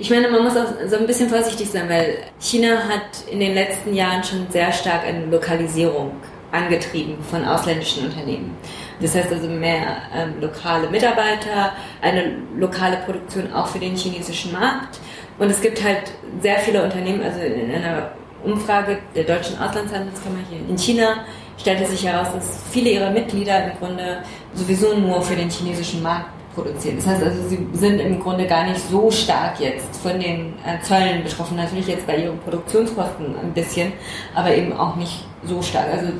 Ich 0.00 0.08
meine, 0.08 0.30
man 0.30 0.42
muss 0.42 0.56
auch 0.56 0.64
so 0.88 0.96
ein 0.96 1.06
bisschen 1.06 1.28
vorsichtig 1.28 1.68
sein, 1.68 1.86
weil 1.86 2.20
China 2.40 2.88
hat 2.88 3.30
in 3.30 3.38
den 3.38 3.52
letzten 3.52 3.92
Jahren 3.92 4.24
schon 4.24 4.46
sehr 4.48 4.72
stark 4.72 5.04
eine 5.04 5.26
Lokalisierung 5.26 6.12
angetrieben 6.52 7.22
von 7.22 7.44
ausländischen 7.44 8.06
Unternehmen. 8.06 8.56
Das 9.02 9.14
heißt 9.14 9.30
also 9.30 9.46
mehr 9.46 9.98
ähm, 10.14 10.40
lokale 10.40 10.88
Mitarbeiter, 10.88 11.74
eine 12.00 12.38
lokale 12.56 12.96
Produktion 13.04 13.52
auch 13.52 13.66
für 13.66 13.78
den 13.78 13.94
chinesischen 13.94 14.52
Markt. 14.52 14.98
Und 15.38 15.50
es 15.50 15.60
gibt 15.60 15.84
halt 15.84 16.12
sehr 16.40 16.58
viele 16.60 16.82
Unternehmen, 16.82 17.22
also 17.22 17.38
in 17.40 17.70
einer 17.70 18.12
Umfrage 18.42 19.00
der 19.14 19.24
deutschen 19.24 19.58
Auslandshandelskammer 19.58 20.38
hier 20.48 20.60
in 20.66 20.78
China 20.78 21.26
stellte 21.58 21.84
sich 21.84 22.06
heraus, 22.06 22.28
dass 22.32 22.62
viele 22.72 22.88
ihrer 22.88 23.10
Mitglieder 23.10 23.64
im 23.64 23.78
Grunde 23.78 24.22
sowieso 24.54 24.94
nur 24.94 25.20
für 25.20 25.36
den 25.36 25.50
chinesischen 25.50 26.02
Markt 26.02 26.39
produzieren. 26.54 26.96
Das 26.96 27.06
heißt 27.06 27.22
also, 27.22 27.48
sie 27.48 27.66
sind 27.72 28.00
im 28.00 28.20
Grunde 28.20 28.46
gar 28.46 28.64
nicht 28.64 28.80
so 28.88 29.10
stark 29.10 29.60
jetzt 29.60 29.96
von 29.96 30.18
den 30.18 30.54
äh, 30.64 30.80
Zöllen 30.82 31.22
betroffen. 31.22 31.56
Natürlich 31.56 31.86
jetzt 31.86 32.06
bei 32.06 32.16
ihren 32.16 32.38
Produktionskosten 32.38 33.36
ein 33.36 33.52
bisschen, 33.52 33.92
aber 34.34 34.54
eben 34.54 34.72
auch 34.72 34.96
nicht 34.96 35.24
so 35.44 35.62
stark. 35.62 35.86
Also, 35.92 36.12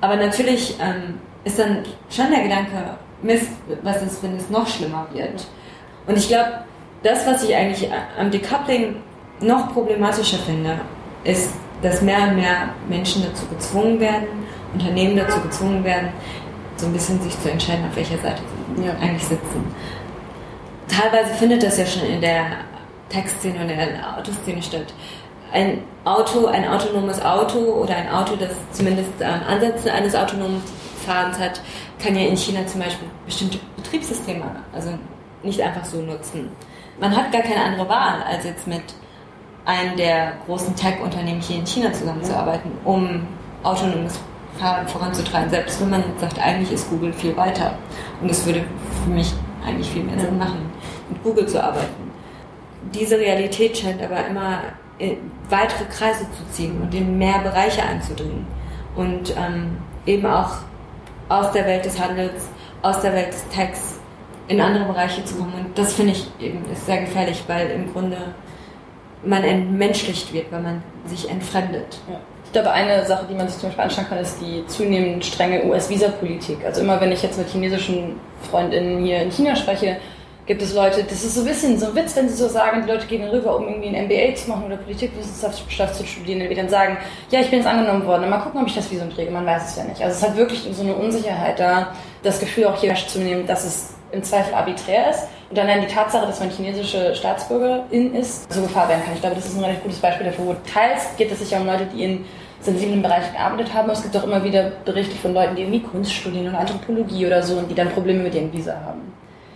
aber 0.00 0.16
natürlich 0.16 0.76
ähm, 0.80 1.20
ist 1.44 1.58
dann 1.58 1.78
schon 2.10 2.30
der 2.30 2.42
Gedanke, 2.42 2.96
Mist, 3.22 3.50
was 3.82 4.02
ist, 4.02 4.22
wenn 4.22 4.36
es 4.36 4.50
noch 4.50 4.66
schlimmer 4.66 5.06
wird? 5.12 5.46
Und 6.06 6.18
ich 6.18 6.28
glaube, 6.28 6.50
das, 7.02 7.26
was 7.26 7.42
ich 7.42 7.54
eigentlich 7.54 7.88
am 8.18 8.30
Decoupling 8.30 8.96
noch 9.40 9.72
problematischer 9.72 10.38
finde, 10.38 10.80
ist, 11.24 11.50
dass 11.82 12.02
mehr 12.02 12.28
und 12.28 12.36
mehr 12.36 12.70
Menschen 12.88 13.22
dazu 13.22 13.46
gezwungen 13.46 14.00
werden, 14.00 14.26
Unternehmen 14.72 15.16
dazu 15.16 15.40
gezwungen 15.40 15.84
werden, 15.84 16.08
so 16.76 16.86
ein 16.86 16.92
bisschen 16.92 17.20
sich 17.22 17.38
zu 17.40 17.50
entscheiden, 17.50 17.86
auf 17.88 17.96
welcher 17.96 18.18
Seite 18.18 18.42
sie 18.42 18.55
ja. 18.82 18.92
eigentlich 19.00 19.24
sitzen. 19.24 19.74
Teilweise 20.88 21.34
findet 21.34 21.62
das 21.62 21.78
ja 21.78 21.86
schon 21.86 22.06
in 22.06 22.20
der 22.20 22.46
Textszene 23.08 23.60
und 23.60 23.68
in 23.70 23.76
der 23.76 24.16
Autoszene 24.18 24.62
statt. 24.62 24.94
Ein 25.52 25.82
Auto, 26.04 26.46
ein 26.46 26.68
autonomes 26.68 27.22
Auto 27.24 27.58
oder 27.58 27.96
ein 27.96 28.10
Auto, 28.10 28.36
das 28.36 28.50
zumindest 28.72 29.10
ähm, 29.20 29.40
Ansätze 29.48 29.92
eines 29.92 30.14
autonomen 30.14 30.62
Fahrens 31.04 31.38
hat, 31.38 31.60
kann 32.02 32.16
ja 32.16 32.26
in 32.26 32.36
China 32.36 32.66
zum 32.66 32.80
Beispiel 32.80 33.08
bestimmte 33.24 33.58
Betriebssysteme, 33.76 34.44
also 34.72 34.90
nicht 35.42 35.60
einfach 35.60 35.84
so 35.84 36.00
nutzen. 36.02 36.50
Man 37.00 37.16
hat 37.16 37.32
gar 37.32 37.42
keine 37.42 37.62
andere 37.62 37.88
Wahl, 37.88 38.22
als 38.28 38.44
jetzt 38.44 38.66
mit 38.66 38.82
einem 39.64 39.96
der 39.96 40.32
großen 40.46 40.74
Tech-Unternehmen 40.74 41.40
hier 41.40 41.58
in 41.58 41.66
China 41.66 41.92
zusammenzuarbeiten, 41.92 42.70
um 42.84 43.26
autonomes 43.62 44.18
voranzutreiben, 44.58 45.50
selbst 45.50 45.80
wenn 45.80 45.90
man 45.90 46.04
sagt, 46.18 46.38
eigentlich 46.38 46.72
ist 46.72 46.88
Google 46.90 47.12
viel 47.12 47.36
weiter. 47.36 47.78
Und 48.20 48.30
es 48.30 48.44
würde 48.46 48.64
für 49.04 49.10
mich 49.10 49.32
eigentlich 49.64 49.88
viel 49.88 50.04
mehr 50.04 50.18
Sinn 50.18 50.38
machen, 50.38 50.70
mit 51.08 51.22
Google 51.22 51.46
zu 51.46 51.62
arbeiten. 51.62 52.10
Diese 52.94 53.18
Realität 53.18 53.76
scheint 53.76 54.02
aber 54.02 54.26
immer 54.26 54.60
weitere 55.50 55.84
Kreise 55.86 56.24
zu 56.30 56.44
ziehen 56.50 56.80
und 56.80 56.94
in 56.94 57.18
mehr 57.18 57.40
Bereiche 57.40 57.82
einzudringen. 57.82 58.46
Und 58.94 59.34
ähm, 59.36 59.76
eben 60.06 60.26
auch 60.26 60.52
aus 61.28 61.52
der 61.52 61.66
Welt 61.66 61.84
des 61.84 62.00
Handels, 62.00 62.48
aus 62.82 63.00
der 63.00 63.12
Welt 63.12 63.28
des 63.28 63.46
Techs 63.48 63.98
in 64.48 64.60
andere 64.60 64.84
Bereiche 64.84 65.24
zu 65.24 65.34
kommen. 65.36 65.52
Und 65.54 65.76
das 65.76 65.92
finde 65.92 66.12
ich 66.12 66.30
eben 66.40 66.64
ist 66.70 66.86
sehr 66.86 67.00
gefährlich, 67.00 67.44
weil 67.46 67.70
im 67.70 67.92
Grunde 67.92 68.16
man 69.24 69.42
entmenschlicht 69.42 70.32
wird, 70.32 70.50
weil 70.52 70.62
man 70.62 70.82
sich 71.04 71.28
entfremdet. 71.28 71.98
Ja. 72.08 72.20
Ich 72.56 72.62
glaube, 72.62 72.74
eine 72.74 73.04
Sache, 73.04 73.26
die 73.28 73.34
man 73.34 73.46
sich 73.46 73.58
zum 73.58 73.68
Beispiel 73.68 73.84
anschauen 73.84 74.08
kann, 74.08 74.16
ist 74.16 74.40
die 74.40 74.66
zunehmend 74.66 75.22
strenge 75.22 75.62
US-Visa-Politik. 75.66 76.64
Also 76.64 76.80
immer, 76.80 76.98
wenn 77.02 77.12
ich 77.12 77.22
jetzt 77.22 77.36
mit 77.36 77.50
chinesischen 77.50 78.18
Freundinnen 78.50 79.04
hier 79.04 79.20
in 79.20 79.30
China 79.30 79.54
spreche, 79.54 79.98
gibt 80.46 80.62
es 80.62 80.72
Leute, 80.72 81.04
das 81.04 81.22
ist 81.22 81.34
so 81.34 81.42
ein 81.42 81.46
bisschen 81.46 81.78
so 81.78 81.88
ein 81.88 81.94
Witz, 81.94 82.16
wenn 82.16 82.30
sie 82.30 82.34
so 82.34 82.48
sagen, 82.48 82.82
die 82.86 82.90
Leute 82.90 83.06
gehen 83.08 83.28
rüber, 83.28 83.56
um 83.56 83.68
irgendwie 83.68 83.94
ein 83.94 84.06
MBA 84.06 84.34
zu 84.36 84.48
machen 84.48 84.64
oder 84.64 84.78
Politikwissenschaft 84.78 85.96
zu 85.96 86.06
studieren, 86.06 86.48
die 86.48 86.54
dann 86.54 86.70
sagen, 86.70 86.96
ja, 87.30 87.40
ich 87.40 87.50
bin 87.50 87.58
jetzt 87.58 87.68
angenommen 87.68 88.06
worden, 88.06 88.30
mal 88.30 88.38
gucken, 88.38 88.62
ob 88.62 88.68
ich 88.68 88.74
das 88.74 88.90
Visum 88.90 89.10
kriege, 89.10 89.30
man 89.30 89.44
weiß 89.44 89.72
es 89.72 89.76
ja 89.76 89.84
nicht. 89.84 90.00
Also 90.00 90.16
es 90.16 90.22
hat 90.26 90.34
wirklich 90.38 90.66
so 90.72 90.82
eine 90.82 90.94
Unsicherheit 90.94 91.60
da, 91.60 91.92
das 92.22 92.40
Gefühl 92.40 92.68
auch 92.68 92.80
hier 92.80 92.94
zu 92.94 93.18
nehmen, 93.18 93.46
dass 93.46 93.66
es 93.66 93.94
im 94.12 94.22
Zweifel 94.22 94.54
arbiträr 94.54 95.10
ist 95.10 95.24
und 95.50 95.58
dann 95.58 95.68
die 95.82 95.86
Tatsache, 95.88 96.26
dass 96.26 96.40
man 96.40 96.48
chinesische 96.48 97.14
Staatsbürgerin 97.14 98.14
ist, 98.14 98.50
so 98.50 98.62
Gefahr 98.62 98.88
werden 98.88 99.02
kann. 99.04 99.12
Ich 99.12 99.20
glaube, 99.20 99.36
das 99.36 99.44
ist 99.44 99.58
ein 99.58 99.62
relativ 99.62 99.82
gutes 99.82 99.98
Beispiel 99.98 100.24
dafür, 100.24 100.46
wo 100.46 100.56
teils 100.72 101.02
geht 101.18 101.30
es 101.30 101.40
sich 101.40 101.50
ja 101.50 101.58
um 101.58 101.66
Leute, 101.66 101.86
die 101.94 102.02
in 102.02 102.24
sensiblen 102.66 103.02
Bereichen 103.02 103.32
gearbeitet 103.32 103.72
haben. 103.72 103.88
Es 103.90 104.02
gibt 104.02 104.16
auch 104.16 104.24
immer 104.24 104.44
wieder 104.44 104.70
Berichte 104.84 105.16
von 105.16 105.32
Leuten, 105.32 105.56
die 105.56 105.62
irgendwie 105.62 105.80
Kunst 105.80 106.12
studieren 106.12 106.48
oder 106.48 106.60
Anthropologie 106.60 107.26
oder 107.26 107.42
so 107.42 107.56
und 107.56 107.70
die 107.70 107.74
dann 107.74 107.88
Probleme 107.88 108.22
mit 108.22 108.34
ihren 108.34 108.52
Visa 108.52 108.74
haben. 108.84 109.00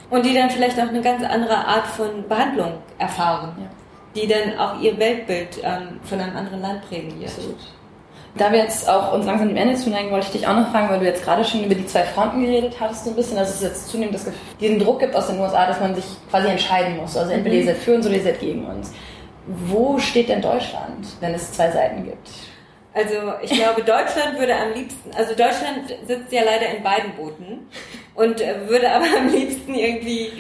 Und 0.09 0.25
die 0.25 0.35
dann 0.35 0.51
vielleicht 0.51 0.79
auch 0.79 0.89
eine 0.89 1.03
ganz 1.03 1.23
andere 1.23 1.57
Art 1.57 1.87
von 1.87 2.27
Behandlung 2.29 2.73
erfahren. 2.99 3.53
Ja. 3.59 4.21
Die 4.21 4.27
dann 4.27 4.59
auch 4.59 4.81
ihr 4.81 4.99
Weltbild 4.99 5.61
ähm, 5.63 6.01
von 6.03 6.19
einem 6.19 6.37
anderen 6.37 6.63
Land 6.63 6.89
prägen 6.89 7.21
wird. 7.21 7.31
Absolut. 7.31 7.59
Da 8.37 8.53
wir 8.53 8.61
jetzt 8.61 8.89
auch 8.89 9.13
uns 9.13 9.27
langsam 9.27 9.49
dem 9.49 9.57
Ende 9.57 9.75
zuneigen, 9.75 10.11
wollte 10.13 10.27
ich 10.27 10.33
dich 10.33 10.47
auch 10.47 10.55
noch 10.55 10.71
fragen, 10.71 10.89
weil 10.89 11.01
du 11.01 11.05
jetzt 11.05 11.25
gerade 11.25 11.45
schon 11.45 11.65
über 11.65 11.75
die 11.75 11.87
zwei 11.87 12.05
Fronten 12.05 12.43
geredet 12.43 12.77
hattest, 12.79 13.05
so 13.05 13.11
ein 13.11 13.17
bisschen, 13.17 13.37
dass 13.37 13.55
es 13.55 13.61
jetzt 13.61 13.89
zunehmend 13.89 14.15
das 14.15 14.25
Gefühl, 14.25 14.41
diesen 14.61 14.79
Druck 14.79 15.01
gibt 15.01 15.17
aus 15.17 15.27
den 15.27 15.41
USA, 15.41 15.67
dass 15.67 15.81
man 15.81 15.95
sich 15.97 16.05
quasi 16.31 16.49
entscheiden 16.49 16.97
muss. 16.97 17.17
Also 17.17 17.33
entweder 17.33 17.57
mhm. 17.57 17.61
ihr 17.61 17.67
seid 17.67 17.77
für 17.79 17.95
uns 17.95 18.07
oder 18.07 18.15
ihr 18.15 18.23
seid 18.23 18.41
gegen 18.41 18.65
uns. 18.67 18.93
Wo 19.47 19.99
steht 19.99 20.29
denn 20.29 20.43
Deutschland, 20.43 21.07
wenn 21.21 21.35
es 21.35 21.53
zwei 21.53 21.71
Seiten 21.73 22.05
gibt? 22.05 22.29
Also 22.93 23.15
ich 23.43 23.53
glaube, 23.53 23.83
Deutschland 23.83 24.39
würde 24.39 24.55
am 24.57 24.73
liebsten, 24.73 25.11
also 25.15 25.35
Deutschland 25.35 25.95
sitzt 26.07 26.33
ja 26.33 26.43
leider 26.43 26.75
in 26.75 26.83
beiden 26.83 27.13
Booten 27.13 27.69
und 28.15 28.41
würde 28.41 28.91
aber 28.91 29.07
am 29.17 29.29
liebsten 29.29 29.75
irgendwie, 29.75 30.33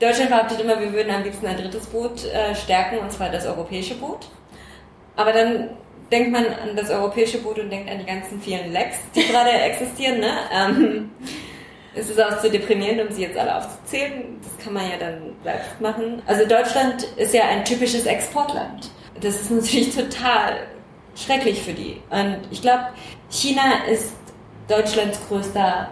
Deutschland 0.00 0.30
behauptet 0.30 0.60
immer, 0.60 0.80
wir 0.80 0.92
würden 0.92 1.12
am 1.12 1.22
liebsten 1.22 1.46
ein 1.46 1.58
drittes 1.58 1.86
Boot 1.86 2.24
äh, 2.24 2.54
stärken, 2.54 2.98
und 2.98 3.12
zwar 3.12 3.28
das 3.28 3.46
europäische 3.46 3.94
Boot. 3.94 4.26
Aber 5.16 5.32
dann 5.32 5.70
denkt 6.10 6.32
man 6.32 6.46
an 6.46 6.76
das 6.76 6.90
europäische 6.90 7.38
Boot 7.38 7.58
und 7.58 7.70
denkt 7.70 7.90
an 7.90 7.98
die 7.98 8.06
ganzen 8.06 8.40
vielen 8.40 8.72
Lecks, 8.72 8.96
die 9.14 9.26
gerade 9.26 9.50
existieren. 9.50 10.20
Ne? 10.20 10.32
Ähm, 10.52 11.10
es 11.94 12.08
ist 12.08 12.22
auch 12.22 12.40
zu 12.40 12.48
deprimierend, 12.50 13.02
um 13.02 13.14
sie 13.14 13.22
jetzt 13.22 13.36
alle 13.36 13.56
aufzuzählen. 13.56 14.38
Das 14.42 14.64
kann 14.64 14.72
man 14.72 14.88
ja 14.88 14.96
dann 14.98 15.34
selbst 15.42 15.80
machen. 15.80 16.22
Also 16.26 16.46
Deutschland 16.46 17.02
ist 17.16 17.34
ja 17.34 17.42
ein 17.48 17.64
typisches 17.64 18.06
Exportland. 18.06 18.90
Das 19.20 19.40
ist 19.40 19.50
natürlich 19.50 19.94
total 19.94 20.58
schrecklich 21.18 21.62
für 21.62 21.72
die. 21.72 22.00
Und 22.10 22.38
ich 22.50 22.62
glaube, 22.62 22.88
China 23.30 23.84
ist 23.90 24.14
Deutschlands 24.68 25.18
größter 25.28 25.88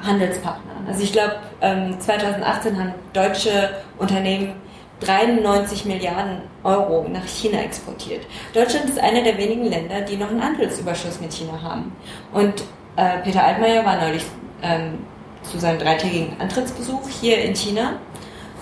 Handelspartner. 0.00 0.72
Also 0.86 1.02
ich 1.02 1.12
glaube, 1.12 1.36
2018 1.60 2.72
ähm, 2.72 2.80
haben 2.80 2.94
deutsche 3.12 3.70
Unternehmen 3.98 4.54
93 5.00 5.84
Milliarden 5.86 6.42
Euro 6.62 7.06
nach 7.08 7.26
China 7.26 7.60
exportiert. 7.60 8.26
Deutschland 8.52 8.88
ist 8.88 8.98
einer 8.98 9.22
der 9.22 9.36
wenigen 9.38 9.64
Länder, 9.64 10.00
die 10.02 10.16
noch 10.16 10.30
einen 10.30 10.42
Handelsüberschuss 10.42 11.20
mit 11.20 11.32
China 11.32 11.60
haben. 11.60 11.92
Und 12.32 12.62
äh, 12.96 13.18
Peter 13.22 13.44
Altmaier 13.44 13.84
war 13.84 14.00
neulich 14.00 14.24
ähm, 14.62 14.98
zu 15.42 15.58
seinem 15.58 15.78
dreitägigen 15.78 16.40
Antrittsbesuch 16.40 17.08
hier 17.20 17.38
in 17.38 17.54
China 17.54 17.98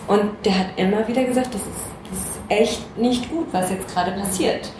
und 0.08 0.30
der 0.44 0.58
hat 0.58 0.66
immer 0.76 1.06
wieder 1.06 1.22
gesagt, 1.24 1.54
das 1.54 1.60
ist, 1.60 1.70
das 2.10 2.18
ist 2.18 2.40
echt 2.48 2.98
nicht 2.98 3.30
gut, 3.30 3.46
was 3.52 3.70
jetzt 3.70 3.92
gerade 3.92 4.12
passiert 4.12 4.72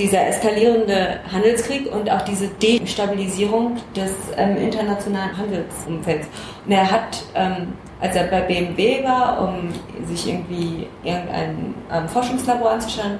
dieser 0.00 0.26
eskalierende 0.26 1.20
Handelskrieg 1.30 1.92
und 1.92 2.10
auch 2.10 2.22
diese 2.22 2.48
Destabilisierung 2.48 3.76
des 3.94 4.12
ähm, 4.36 4.56
internationalen 4.56 5.36
Handelsumfelds. 5.36 6.26
Und 6.64 6.72
er 6.72 6.90
hat, 6.90 7.22
ähm, 7.34 7.74
als 8.00 8.16
er 8.16 8.24
bei 8.24 8.40
BMW 8.40 9.04
war, 9.04 9.46
um 9.46 9.68
sich 10.06 10.28
irgendwie 10.28 10.86
irgendein 11.04 11.74
ähm, 11.92 12.08
Forschungslabor 12.08 12.70
anzuschauen, 12.70 13.18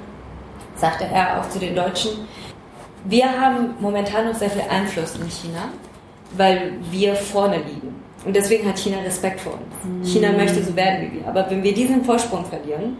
sagte 0.75 1.05
er 1.05 1.39
auch 1.39 1.49
zu 1.49 1.59
den 1.59 1.75
Deutschen, 1.75 2.11
wir 3.05 3.25
haben 3.25 3.75
momentan 3.79 4.25
noch 4.25 4.35
sehr 4.35 4.49
viel 4.49 4.63
Einfluss 4.69 5.15
in 5.15 5.29
China, 5.29 5.69
weil 6.35 6.73
wir 6.89 7.15
vorne 7.15 7.57
liegen. 7.57 7.95
Und 8.25 8.35
deswegen 8.35 8.67
hat 8.67 8.77
China 8.77 8.99
Respekt 8.99 9.41
vor 9.41 9.53
uns. 9.53 9.83
Mhm. 9.83 10.03
China 10.03 10.31
möchte 10.31 10.63
so 10.63 10.75
werden 10.75 11.11
wie 11.11 11.19
wir. 11.19 11.27
Aber 11.27 11.49
wenn 11.49 11.63
wir 11.63 11.73
diesen 11.73 12.03
Vorsprung 12.03 12.45
verlieren, 12.45 12.97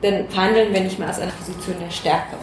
dann 0.00 0.28
verhandeln 0.28 0.72
wir 0.72 0.80
nicht 0.80 0.98
mehr 0.98 1.08
aus 1.08 1.20
einer 1.20 1.32
Position 1.32 1.76
der 1.80 1.90
Stärke. 1.90 2.36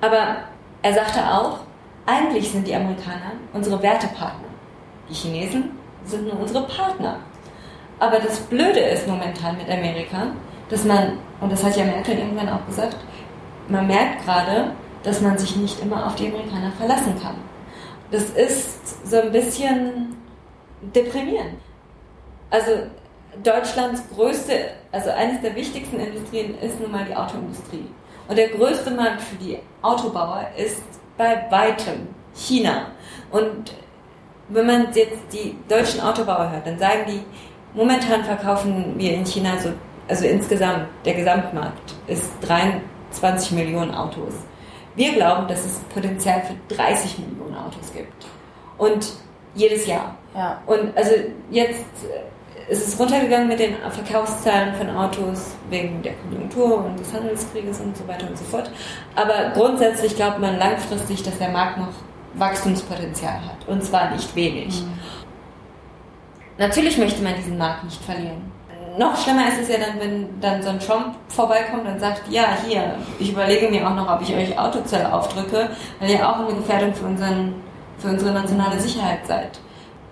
Aber 0.00 0.36
er 0.82 0.92
sagte 0.92 1.20
auch, 1.20 1.60
eigentlich 2.06 2.50
sind 2.50 2.66
die 2.66 2.74
Amerikaner 2.74 3.32
unsere 3.52 3.82
Wertepartner. 3.82 4.48
Die 5.08 5.14
Chinesen 5.14 5.70
sind 6.04 6.24
nur 6.24 6.38
unsere 6.40 6.66
Partner. 6.66 7.18
Aber 7.98 8.18
das 8.18 8.40
Blöde 8.40 8.80
ist 8.80 9.08
momentan 9.08 9.56
mit 9.56 9.68
Amerika, 9.68 10.28
dass 10.68 10.84
man, 10.84 11.18
und 11.40 11.50
das 11.50 11.64
hat 11.64 11.76
ja 11.76 11.84
Merkel 11.84 12.18
irgendwann 12.18 12.48
auch 12.48 12.64
gesagt, 12.66 12.96
man 13.68 13.86
merkt 13.86 14.24
gerade, 14.24 14.72
dass 15.02 15.20
man 15.20 15.38
sich 15.38 15.56
nicht 15.56 15.80
immer 15.80 16.06
auf 16.06 16.14
die 16.14 16.28
Amerikaner 16.28 16.72
verlassen 16.72 17.20
kann. 17.20 17.36
Das 18.10 18.24
ist 18.30 19.08
so 19.08 19.20
ein 19.20 19.32
bisschen 19.32 20.16
deprimierend. 20.94 21.60
Also 22.50 22.72
Deutschlands 23.42 24.02
größte, 24.14 24.70
also 24.92 25.10
eines 25.10 25.40
der 25.40 25.54
wichtigsten 25.54 25.98
Industrien 25.98 26.58
ist 26.60 26.80
nun 26.80 26.90
mal 26.90 27.04
die 27.04 27.14
Autoindustrie. 27.14 27.86
Und 28.28 28.36
der 28.36 28.48
größte 28.48 28.90
Markt 28.90 29.22
für 29.22 29.36
die 29.36 29.58
Autobauer 29.82 30.46
ist 30.56 30.82
bei 31.16 31.46
weitem 31.50 32.08
China. 32.34 32.86
Und 33.30 33.72
wenn 34.48 34.66
man 34.66 34.92
jetzt 34.94 35.20
die 35.32 35.56
deutschen 35.68 36.00
Autobauer 36.00 36.50
hört, 36.50 36.66
dann 36.66 36.78
sagen 36.78 37.04
die, 37.08 37.22
momentan 37.74 38.24
verkaufen 38.24 38.94
wir 38.96 39.14
in 39.14 39.24
China 39.24 39.58
so, 39.58 39.70
also 40.08 40.24
insgesamt, 40.26 40.86
der 41.04 41.14
Gesamtmarkt 41.14 41.94
ist 42.06 42.30
23 42.42 43.52
Millionen 43.52 43.92
Autos. 43.94 44.34
Wir 44.94 45.12
glauben, 45.12 45.48
dass 45.48 45.64
es 45.64 45.78
Potenzial 45.92 46.42
für 46.42 46.74
30 46.74 47.18
Millionen 47.18 47.56
Autos 47.56 47.92
gibt. 47.92 48.26
Und 48.78 49.12
jedes 49.54 49.86
Jahr. 49.86 50.16
Ja. 50.34 50.60
Und 50.66 50.96
also 50.96 51.12
jetzt 51.50 51.84
ist 52.68 52.86
es 52.86 52.98
runtergegangen 52.98 53.48
mit 53.48 53.60
den 53.60 53.76
Verkaufszahlen 53.76 54.74
von 54.74 54.90
Autos 54.90 55.54
wegen 55.70 56.02
der 56.02 56.14
Konjunktur 56.14 56.84
und 56.84 56.98
des 56.98 57.12
Handelskrieges 57.12 57.80
und 57.80 57.96
so 57.96 58.06
weiter 58.08 58.28
und 58.28 58.36
so 58.36 58.44
fort. 58.44 58.70
Aber 59.14 59.50
grundsätzlich 59.54 60.16
glaubt 60.16 60.40
man 60.40 60.58
langfristig, 60.58 61.22
dass 61.22 61.38
der 61.38 61.50
Markt 61.50 61.78
noch 61.78 61.92
Wachstumspotenzial 62.34 63.34
hat. 63.34 63.68
Und 63.68 63.84
zwar 63.84 64.10
nicht 64.10 64.34
wenig. 64.34 64.82
Mhm. 64.82 64.98
Natürlich 66.58 66.98
möchte 66.98 67.22
man 67.22 67.34
diesen 67.36 67.58
Markt 67.58 67.84
nicht 67.84 68.02
verlieren. 68.02 68.52
Noch 68.98 69.16
schlimmer 69.22 69.46
ist 69.48 69.60
es 69.60 69.68
ja 69.68 69.76
dann, 69.76 70.00
wenn 70.00 70.40
dann 70.40 70.62
so 70.62 70.70
ein 70.70 70.80
Trump 70.80 71.16
vorbeikommt 71.28 71.86
und 71.86 72.00
sagt, 72.00 72.22
ja, 72.30 72.56
hier, 72.66 72.94
ich 73.18 73.30
überlege 73.30 73.68
mir 73.68 73.86
auch 73.86 73.94
noch, 73.94 74.10
ob 74.10 74.22
ich 74.22 74.34
euch 74.34 74.58
Autozelle 74.58 75.12
aufdrücke, 75.12 75.68
weil 76.00 76.10
ihr 76.10 76.26
auch 76.26 76.38
eine 76.38 76.54
Gefährdung 76.54 76.94
für, 76.94 77.04
unseren, 77.04 77.54
für 77.98 78.08
unsere 78.08 78.32
nationale 78.32 78.80
Sicherheit 78.80 79.26
seid. 79.26 79.60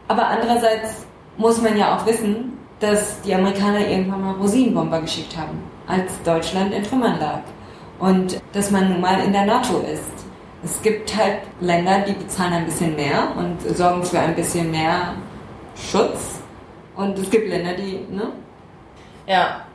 Aber 0.06 0.26
andererseits 0.26 1.06
muss 1.36 1.60
man 1.60 1.76
ja 1.76 1.96
auch 1.96 2.06
wissen, 2.06 2.58
dass 2.80 3.20
die 3.22 3.34
Amerikaner 3.34 3.86
irgendwann 3.86 4.20
mal 4.20 4.34
Rosinenbomber 4.34 5.00
geschickt 5.00 5.36
haben, 5.36 5.62
als 5.86 6.10
Deutschland 6.22 6.72
in 6.72 6.82
Trümmern 6.82 7.18
lag. 7.18 7.40
Und 7.98 8.40
dass 8.52 8.70
man 8.70 8.90
nun 8.90 9.00
mal 9.00 9.20
in 9.24 9.32
der 9.32 9.46
NATO 9.46 9.78
ist. 9.80 10.02
Es 10.64 10.80
gibt 10.82 11.14
halt 11.16 11.40
Länder, 11.60 12.00
die 12.00 12.12
bezahlen 12.12 12.54
ein 12.54 12.64
bisschen 12.64 12.96
mehr 12.96 13.32
und 13.36 13.60
sorgen 13.76 14.02
für 14.04 14.18
ein 14.18 14.34
bisschen 14.34 14.70
mehr 14.70 15.14
Schutz. 15.76 16.40
Und 16.96 17.18
es 17.18 17.30
gibt 17.30 17.48
Länder, 17.48 17.74
die, 17.74 18.06
ne? 18.10 18.32
Ja, 19.26 19.66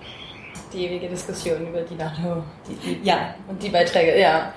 die 0.74 0.86
ewige 0.86 1.08
Diskussion 1.08 1.68
über 1.68 1.82
die 1.82 1.96
NATO. 1.96 2.44
Die, 2.68 2.76
die, 2.76 3.08
ja. 3.08 3.36
Und 3.48 3.62
die 3.62 3.70
Beiträge, 3.70 4.20
ja. 4.20 4.54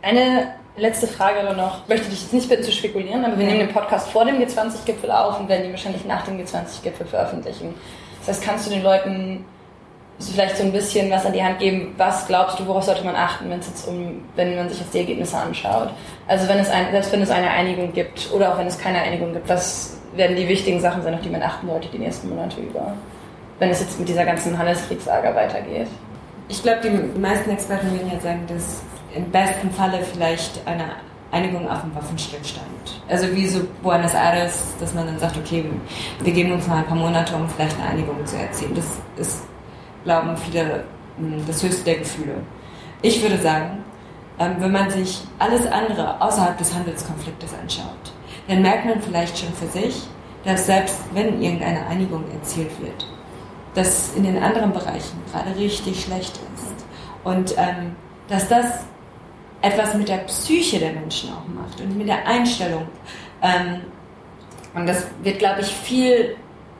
Eine 0.00 0.54
letzte 0.76 1.06
Frage 1.06 1.44
nur 1.44 1.54
noch. 1.54 1.82
Ich 1.82 1.88
möchte 1.88 2.08
dich 2.08 2.22
jetzt 2.22 2.32
nicht 2.32 2.48
bitten 2.48 2.62
zu 2.62 2.72
spekulieren, 2.72 3.24
aber 3.24 3.38
wir 3.38 3.46
nehmen 3.46 3.60
den 3.60 3.72
Podcast 3.72 4.08
vor 4.08 4.24
dem 4.24 4.36
G20-Gipfel 4.36 5.10
auf 5.10 5.38
und 5.38 5.48
werden 5.48 5.66
ihn 5.66 5.70
wahrscheinlich 5.70 6.04
nach 6.04 6.24
dem 6.24 6.38
G20-Gipfel 6.38 7.06
veröffentlichen. 7.06 7.74
Das 8.20 8.28
heißt, 8.36 8.44
kannst 8.44 8.66
du 8.66 8.70
den 8.70 8.82
Leuten 8.82 9.44
vielleicht 10.18 10.56
so 10.56 10.62
ein 10.62 10.72
bisschen 10.72 11.10
was 11.10 11.26
an 11.26 11.32
die 11.32 11.42
Hand 11.42 11.58
geben, 11.58 11.94
was 11.96 12.26
glaubst 12.26 12.58
du, 12.58 12.66
worauf 12.66 12.84
sollte 12.84 13.04
man 13.04 13.16
achten, 13.16 13.50
wenn 13.50 13.58
es 13.58 13.66
jetzt 13.66 13.88
um, 13.88 14.22
wenn 14.36 14.56
man 14.56 14.68
sich 14.68 14.80
jetzt 14.80 14.94
die 14.94 14.98
Ergebnisse 14.98 15.36
anschaut? 15.36 15.90
Also 16.28 16.48
wenn 16.48 16.58
es 16.58 16.70
ein, 16.70 16.90
selbst 16.92 17.12
wenn 17.12 17.22
es 17.22 17.30
eine 17.30 17.50
Einigung 17.50 17.92
gibt 17.92 18.30
oder 18.32 18.52
auch 18.52 18.58
wenn 18.58 18.66
es 18.66 18.78
keine 18.78 19.00
Einigung 19.00 19.32
gibt, 19.32 19.48
was 19.48 19.98
werden 20.14 20.36
die 20.36 20.48
wichtigen 20.48 20.80
Sachen 20.80 21.02
sein, 21.02 21.14
auf 21.14 21.20
die 21.22 21.30
man 21.30 21.42
achten 21.42 21.66
sollte 21.66 21.88
die 21.88 21.98
nächsten 21.98 22.28
Monate 22.28 22.60
über, 22.60 22.94
wenn 23.58 23.70
es 23.70 23.80
jetzt 23.80 23.98
mit 23.98 24.08
dieser 24.08 24.24
ganzen 24.24 24.56
Handelskriegsager 24.56 25.34
weitergeht? 25.34 25.88
Ich 26.48 26.62
glaube, 26.62 26.80
die 26.82 27.18
meisten 27.18 27.50
Experten 27.50 27.90
würden 27.90 28.10
ja 28.12 28.20
sagen, 28.20 28.44
dass 28.46 28.82
im 29.14 29.30
besten 29.30 29.70
Falle 29.70 30.00
vielleicht 30.02 30.66
eine 30.66 30.84
Einigung 31.30 31.68
auf 31.68 31.82
einen 31.82 31.94
Waffenstillstand. 31.94 32.66
Also 33.08 33.34
wie 33.34 33.46
so 33.46 33.60
Buenos 33.82 34.14
Aires, 34.14 34.74
dass 34.78 34.92
man 34.94 35.06
dann 35.06 35.18
sagt, 35.18 35.36
okay, 35.38 35.64
wir 36.20 36.32
geben 36.32 36.52
uns 36.52 36.66
mal 36.66 36.78
ein 36.78 36.86
paar 36.86 36.96
Monate, 36.96 37.34
um 37.34 37.48
vielleicht 37.48 37.78
eine 37.80 37.88
Einigung 37.88 38.24
zu 38.26 38.36
erzielen. 38.36 38.74
Das 38.74 38.84
ist, 39.16 39.42
glauben 40.04 40.36
viele, 40.36 40.84
hm, 41.16 41.42
das 41.46 41.62
höchste 41.62 41.84
der 41.84 41.98
Gefühle. 41.98 42.34
Ich 43.00 43.22
würde 43.22 43.38
sagen, 43.38 43.82
ähm, 44.38 44.56
wenn 44.58 44.72
man 44.72 44.90
sich 44.90 45.22
alles 45.38 45.66
andere 45.66 46.20
außerhalb 46.20 46.56
des 46.58 46.74
Handelskonfliktes 46.74 47.54
anschaut, 47.60 48.12
dann 48.48 48.60
merkt 48.60 48.84
man 48.84 49.00
vielleicht 49.00 49.38
schon 49.38 49.52
für 49.54 49.66
sich, 49.66 50.02
dass 50.44 50.66
selbst 50.66 51.00
wenn 51.12 51.40
irgendeine 51.40 51.86
Einigung 51.86 52.24
erzielt 52.32 52.70
wird, 52.80 53.06
das 53.74 54.12
in 54.14 54.24
den 54.24 54.42
anderen 54.42 54.72
Bereichen 54.72 55.18
gerade 55.30 55.56
richtig 55.56 56.02
schlecht 56.02 56.38
ist. 56.54 56.84
Und 57.24 57.54
ähm, 57.56 57.96
dass 58.28 58.48
das 58.48 58.66
etwas 59.62 59.94
mit 59.94 60.08
der 60.08 60.18
Psyche 60.18 60.78
der 60.78 60.92
Menschen 60.92 61.30
auch 61.30 61.46
macht 61.48 61.80
und 61.80 61.96
mit 61.96 62.08
der 62.08 62.26
Einstellung. 62.26 62.86
Ähm, 63.40 63.82
und 64.74 64.86
das 64.88 65.06
wird, 65.22 65.38
glaube 65.38 65.60
ich, 65.60 65.68
viel 65.68 66.36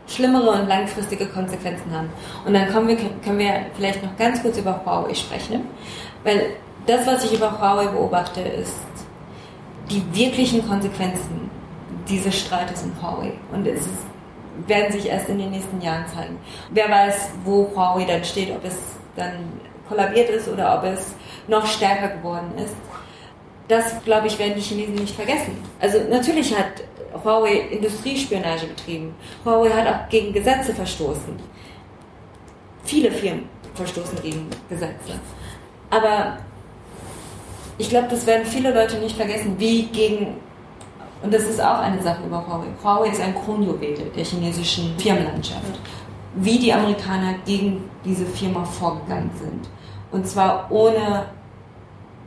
schlimmere 0.07 0.51
und 0.51 0.69
langfristige 0.69 1.27
Konsequenzen 1.27 1.93
haben. 1.93 2.11
Und 2.45 2.55
dann 2.55 2.73
kommen 2.73 2.89
wir, 2.89 2.97
können 3.25 3.39
wir 3.39 3.67
vielleicht 3.75 4.03
noch 4.03 4.17
ganz 4.17 4.43
kurz 4.43 4.59
über 4.59 4.85
Huawei 4.85 5.15
sprechen, 5.15 5.67
weil 6.25 6.57
das, 6.87 7.07
was 7.07 7.25
ich 7.25 7.35
über 7.35 7.53
Huawei 7.53 7.87
beobachte, 7.87 8.41
ist 8.41 8.75
die 9.89 10.03
wirklichen 10.13 10.67
Konsequenzen 10.67 11.51
dieses 12.09 12.39
Streites 12.39 12.83
um 12.83 12.93
Huawei. 13.01 13.33
Und 13.53 13.67
es 13.67 13.81
ist, 13.81 14.07
werden 14.67 14.93
sich 14.93 15.07
erst 15.07 15.29
in 15.29 15.39
den 15.39 15.51
nächsten 15.51 15.81
Jahren 15.81 16.05
zeigen. 16.09 16.37
Wer 16.71 16.91
weiß, 16.91 17.31
wo 17.45 17.71
Huawei 17.75 18.05
dann 18.05 18.25
steht, 18.25 18.51
ob 18.51 18.65
es 18.65 18.77
dann 19.17 19.33
kollabiert 19.89 20.31
ist 20.31 20.49
oder 20.49 20.79
ob 20.79 20.85
es 20.85 21.15
noch 21.53 21.67
stärker 21.67 22.09
geworden 22.17 22.53
ist. 22.57 22.75
Das, 23.69 24.03
glaube 24.05 24.27
ich, 24.27 24.39
werden 24.39 24.55
die 24.57 24.61
Chinesen 24.61 24.95
nicht 24.95 25.15
vergessen. 25.15 25.57
Also 25.81 25.99
natürlich 26.11 26.57
hat 26.57 26.83
Huawei 27.23 27.69
Industriespionage 27.71 28.67
betrieben. 28.67 29.15
Huawei 29.45 29.71
hat 29.71 29.87
auch 29.87 30.09
gegen 30.09 30.33
Gesetze 30.33 30.75
verstoßen. 30.75 31.37
Viele 32.85 33.13
Firmen 33.13 33.49
verstoßen 33.75 34.21
gegen 34.23 34.49
Gesetze. 34.69 35.21
Aber 35.91 36.39
ich 37.79 37.89
glaube, 37.89 38.09
das 38.09 38.27
werden 38.27 38.45
viele 38.45 38.73
Leute 38.73 38.97
nicht 38.97 39.17
vergessen, 39.17 39.55
wie 39.59 39.85
gegen, 39.87 40.39
und 41.23 41.33
das 41.33 41.45
ist 41.45 41.61
auch 41.61 41.79
eine 41.79 42.03
Sache 42.03 42.25
über 42.27 42.45
Huawei. 42.47 42.67
Huawei 42.83 43.11
ist 43.11 43.21
ein 43.21 43.35
Kronjuwel 43.35 43.95
der 44.17 44.25
chinesischen 44.25 44.99
Firmenlandschaft. 44.99 45.79
Wie 46.35 46.59
die 46.59 46.73
Amerikaner 46.73 47.35
gegen 47.45 47.89
diese 48.05 48.25
Firma 48.25 48.65
vorgegangen 48.65 49.31
sind. 49.39 49.69
Und 50.11 50.27
zwar 50.27 50.67
ohne 50.71 51.27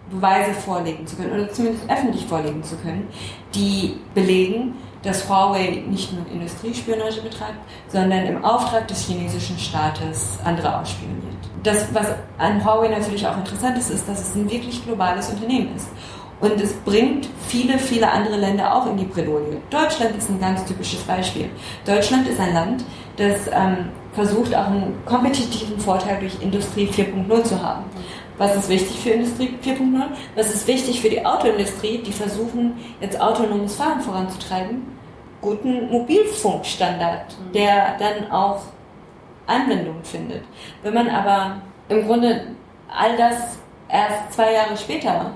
Beweise 0.10 0.53
vorlegen 0.53 1.06
zu 1.08 1.16
können 1.16 1.34
oder 1.34 1.51
zumindest 1.51 1.89
öffentlich 1.89 2.26
vorlegen 2.26 2.64
zu 2.64 2.76
können, 2.78 3.08
die 3.53 3.97
belegen, 4.14 4.76
dass 5.01 5.28
Huawei 5.30 5.84
nicht 5.88 6.14
nur 6.14 6.26
Industriespionage 6.32 7.22
betreibt, 7.22 7.60
sondern 7.88 8.26
im 8.26 8.43
Auftrag 8.43 8.88
des 8.88 9.06
chinesischen 9.06 9.58
Staates 9.58 10.39
andere 10.43 10.80
ausspioniert. 10.80 11.22
Das, 11.64 11.86
was 11.93 12.08
an 12.38 12.64
Huawei 12.64 12.89
natürlich 12.89 13.26
auch 13.26 13.38
interessant 13.38 13.78
ist, 13.78 13.89
ist, 13.89 14.08
dass 14.08 14.22
es 14.22 14.36
ein 14.36 14.49
wirklich 14.49 14.84
globales 14.84 15.30
Unternehmen 15.30 15.76
ist. 15.76 15.88
Und 16.41 16.60
es 16.60 16.74
bringt 16.74 17.30
viele, 17.47 17.80
viele 17.80 18.12
andere 18.12 18.38
Länder 18.38 18.76
auch 18.76 18.88
in 18.88 18.97
die 18.97 19.06
Bredouille. 19.06 19.58
Deutschland 19.70 20.16
ist 20.18 20.30
ein 20.30 20.39
ganz 20.39 20.66
typisches 20.66 21.01
Beispiel. 21.01 21.49
Deutschland 21.86 22.28
ist 22.28 22.39
ein 22.39 22.53
Land, 22.53 22.84
das 23.16 23.47
ähm, 23.47 23.89
versucht, 24.12 24.53
auch 24.53 24.68
einen 24.68 24.93
kompetitiven 25.06 25.80
Vorteil 25.80 26.20
durch 26.20 26.41
Industrie 26.41 26.88
4.0 26.88 27.43
zu 27.43 27.62
haben. 27.62 27.86
Was 28.38 28.55
ist 28.55 28.69
wichtig 28.69 28.99
für 28.99 29.11
Industrie 29.11 29.57
4.0? 29.63 30.03
Was 30.36 30.53
ist 30.53 30.67
wichtig 30.67 31.01
für 31.01 31.09
die 31.09 31.25
Autoindustrie, 31.25 31.99
die 31.99 32.11
versuchen, 32.11 32.73
jetzt 32.99 33.19
autonomes 33.19 33.75
Fahren 33.75 34.01
voranzutreiben? 34.01 34.83
Guten 35.41 35.89
Mobilfunkstandard, 35.89 37.36
mhm. 37.39 37.53
der 37.53 37.97
dann 37.97 38.31
auch 38.31 38.61
Anwendung 39.47 40.03
findet. 40.03 40.43
Wenn 40.83 40.93
man 40.93 41.09
aber 41.09 41.61
im 41.88 42.05
Grunde 42.05 42.47
all 42.89 43.15
das 43.17 43.57
erst 43.89 44.33
zwei 44.33 44.53
Jahre 44.53 44.75
später 44.75 45.31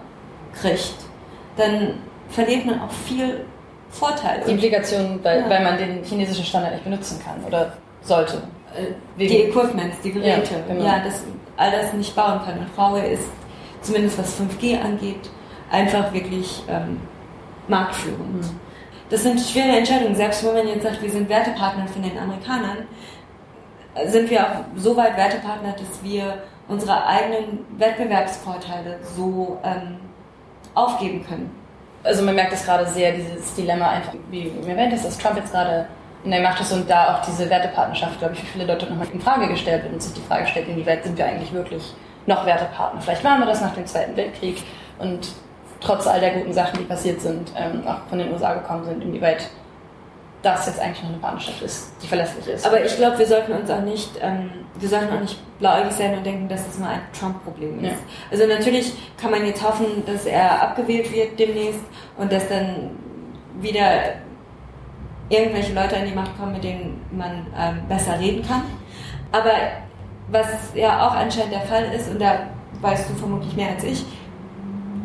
kriegt, 0.59 0.95
dann 1.55 1.99
verliert 2.29 2.65
man 2.65 2.81
auch 2.81 2.91
viel 2.91 3.45
Vorteile. 3.89 4.45
Die 4.45 4.51
Implikationen, 4.51 5.23
weil, 5.23 5.41
ja. 5.41 5.49
weil 5.49 5.63
man 5.63 5.77
den 5.77 6.03
chinesischen 6.03 6.45
Standard 6.45 6.73
nicht 6.73 6.83
benutzen 6.83 7.19
kann 7.23 7.43
oder 7.43 7.73
sollte. 8.01 8.41
Äh, 8.75 8.93
die 9.17 9.43
Equipments, 9.43 9.97
die 10.03 10.11
Geräte, 10.11 10.55
ja, 10.55 10.73
genau. 10.73 10.85
ja, 10.85 10.99
das, 11.03 11.23
all 11.57 11.71
das 11.71 11.93
nicht 11.93 12.15
bauen 12.15 12.39
kann. 12.45 12.59
Und 12.59 12.77
Huawei 12.77 13.11
ist, 13.11 13.29
zumindest 13.81 14.17
was 14.17 14.39
5G 14.39 14.81
angeht, 14.81 15.29
einfach 15.71 16.11
wirklich 16.13 16.63
ähm, 16.67 16.99
marktführend. 17.67 18.41
Mhm. 18.41 18.59
das 19.09 19.23
sind 19.23 19.39
schwere 19.39 19.77
Entscheidungen. 19.77 20.15
Selbst 20.15 20.45
wenn 20.45 20.53
man 20.53 20.67
jetzt 20.67 20.83
sagt, 20.83 21.01
wir 21.01 21.11
sind 21.11 21.29
Wertepartner 21.29 21.87
von 21.87 22.01
den 22.01 22.17
Amerikanern, 22.17 22.87
sind 24.05 24.29
wir 24.29 24.41
auch 24.41 24.55
so 24.75 24.95
weit 24.95 25.17
Wertepartner, 25.17 25.73
dass 25.73 26.03
wir 26.03 26.43
unsere 26.67 27.05
eigenen 27.05 27.65
Wettbewerbsvorteile 27.77 28.99
so 29.15 29.59
ähm, 29.63 29.97
aufgeben 30.75 31.25
können. 31.27 31.51
Also 32.03 32.23
man 32.23 32.35
merkt 32.35 32.53
es 32.53 32.63
gerade 32.63 32.87
sehr, 32.87 33.11
dieses 33.11 33.53
Dilemma 33.55 33.89
einfach, 33.89 34.13
wie 34.29 34.45
mir 34.45 34.69
erwähnt 34.69 34.93
dass 34.93 35.17
Trump 35.17 35.35
jetzt 35.37 35.51
gerade 35.51 35.87
in 36.23 36.31
der 36.31 36.41
Macht 36.41 36.59
ist 36.59 36.71
und 36.73 36.89
da 36.89 37.15
auch 37.15 37.25
diese 37.25 37.49
Wertepartnerschaft, 37.49 38.19
glaube 38.19 38.33
ich, 38.33 38.41
für 38.41 38.47
viele 38.47 38.65
Leute 38.65 38.85
nochmal 38.87 39.07
in 39.11 39.21
Frage 39.21 39.47
gestellt 39.47 39.83
wird 39.83 39.93
und 39.93 40.03
sich 40.03 40.13
die 40.13 40.21
Frage 40.21 40.47
stellt, 40.47 40.67
inwieweit 40.67 41.03
sind 41.03 41.17
wir 41.17 41.25
eigentlich 41.25 41.53
wirklich 41.53 41.93
noch 42.25 42.45
Wertepartner. 42.45 43.01
Vielleicht 43.01 43.23
waren 43.23 43.39
wir 43.39 43.45
das 43.45 43.61
nach 43.61 43.73
dem 43.73 43.85
Zweiten 43.85 44.15
Weltkrieg 44.17 44.63
und 44.99 45.29
trotz 45.79 46.07
all 46.07 46.19
der 46.19 46.31
guten 46.31 46.53
Sachen, 46.53 46.79
die 46.79 46.85
passiert 46.85 47.21
sind, 47.21 47.51
ähm, 47.55 47.87
auch 47.87 48.07
von 48.09 48.19
den 48.19 48.31
USA 48.31 48.53
gekommen 48.53 48.83
sind, 48.83 49.03
inwieweit 49.03 49.49
das 50.41 50.67
jetzt 50.67 50.79
eigentlich 50.79 51.03
noch 51.03 51.09
eine 51.09 51.19
Partnerschaft 51.19 51.61
ist, 51.61 51.91
die 52.01 52.07
verlässlich 52.07 52.47
ist. 52.47 52.65
Aber 52.65 52.83
ich 52.83 52.95
glaube, 52.95 53.19
wir 53.19 53.25
sollten 53.25 53.51
uns 53.51 53.69
auch 53.69 53.81
nicht, 53.81 54.09
ähm, 54.21 54.49
wir 54.75 54.87
sollten 54.87 55.13
auch 55.13 55.19
nicht 55.19 55.37
blauäugig 55.59 55.91
sein 55.91 56.17
und 56.17 56.25
denken, 56.25 56.47
dass 56.47 56.65
das 56.65 56.79
mal 56.79 56.91
ein 56.91 57.01
Trump-Problem 57.17 57.83
ist. 57.83 57.91
Ja. 57.91 57.97
Also 58.31 58.47
natürlich 58.47 58.93
kann 59.19 59.31
man 59.31 59.45
jetzt 59.45 59.61
hoffen, 59.61 60.03
dass 60.05 60.25
er 60.25 60.61
abgewählt 60.61 61.11
wird 61.11 61.37
demnächst 61.37 61.81
und 62.17 62.31
dass 62.31 62.47
dann 62.47 62.91
wieder 63.59 64.13
irgendwelche 65.29 65.73
Leute 65.73 65.97
an 65.97 66.05
die 66.05 66.15
Macht 66.15 66.37
kommen, 66.37 66.53
mit 66.53 66.63
denen 66.63 67.01
man 67.11 67.45
ähm, 67.57 67.87
besser 67.87 68.19
reden 68.19 68.45
kann. 68.45 68.63
Aber 69.31 69.51
was 70.31 70.47
ja 70.73 71.07
auch 71.07 71.13
anscheinend 71.13 71.53
der 71.53 71.61
Fall 71.61 71.85
ist, 71.95 72.09
und 72.09 72.21
da 72.21 72.47
weißt 72.81 73.09
du 73.09 73.13
vermutlich 73.13 73.55
mehr 73.55 73.69
als 73.69 73.83
ich, 73.83 74.05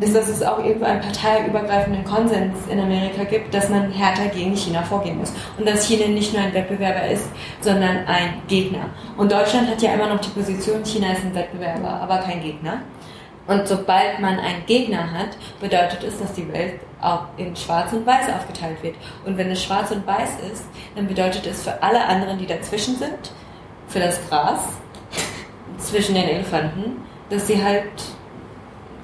ist, 0.00 0.14
dass 0.14 0.28
es 0.28 0.42
auch 0.42 0.58
irgendwo 0.58 0.86
einen 0.86 1.00
parteiübergreifenden 1.00 2.04
Konsens 2.04 2.56
in 2.68 2.80
Amerika 2.80 3.24
gibt, 3.24 3.54
dass 3.54 3.68
man 3.68 3.90
härter 3.92 4.26
gegen 4.26 4.56
China 4.56 4.82
vorgehen 4.82 5.18
muss. 5.18 5.32
Und 5.56 5.68
dass 5.68 5.86
China 5.86 6.08
nicht 6.08 6.32
nur 6.32 6.42
ein 6.42 6.52
Wettbewerber 6.52 7.06
ist, 7.08 7.28
sondern 7.60 8.04
ein 8.06 8.42
Gegner. 8.48 8.86
Und 9.16 9.30
Deutschland 9.30 9.68
hat 9.68 9.80
ja 9.82 9.94
immer 9.94 10.08
noch 10.08 10.20
die 10.20 10.30
Position, 10.30 10.84
China 10.84 11.12
ist 11.12 11.22
ein 11.24 11.34
Wettbewerber, 11.34 11.88
aber 11.88 12.18
kein 12.18 12.42
Gegner. 12.42 12.82
Und 13.46 13.68
sobald 13.68 14.20
man 14.20 14.38
einen 14.38 14.64
Gegner 14.66 15.12
hat, 15.12 15.36
bedeutet 15.60 16.02
es, 16.02 16.18
dass 16.18 16.32
die 16.32 16.50
Welt 16.52 16.80
auch 17.00 17.26
in 17.36 17.54
Schwarz 17.54 17.92
und 17.92 18.06
Weiß 18.06 18.28
aufgeteilt 18.30 18.82
wird. 18.82 18.96
Und 19.26 19.36
wenn 19.36 19.50
es 19.50 19.62
Schwarz 19.62 19.90
und 19.90 20.06
Weiß 20.06 20.40
ist, 20.50 20.64
dann 20.96 21.06
bedeutet 21.06 21.46
es 21.46 21.62
für 21.62 21.82
alle 21.82 22.02
anderen, 22.04 22.38
die 22.38 22.46
dazwischen 22.46 22.96
sind, 22.96 23.32
für 23.88 24.00
das 24.00 24.26
Gras, 24.28 24.60
zwischen 25.78 26.14
den 26.14 26.24
Elefanten, 26.24 27.02
dass 27.28 27.46
sie 27.46 27.62
halt 27.62 27.90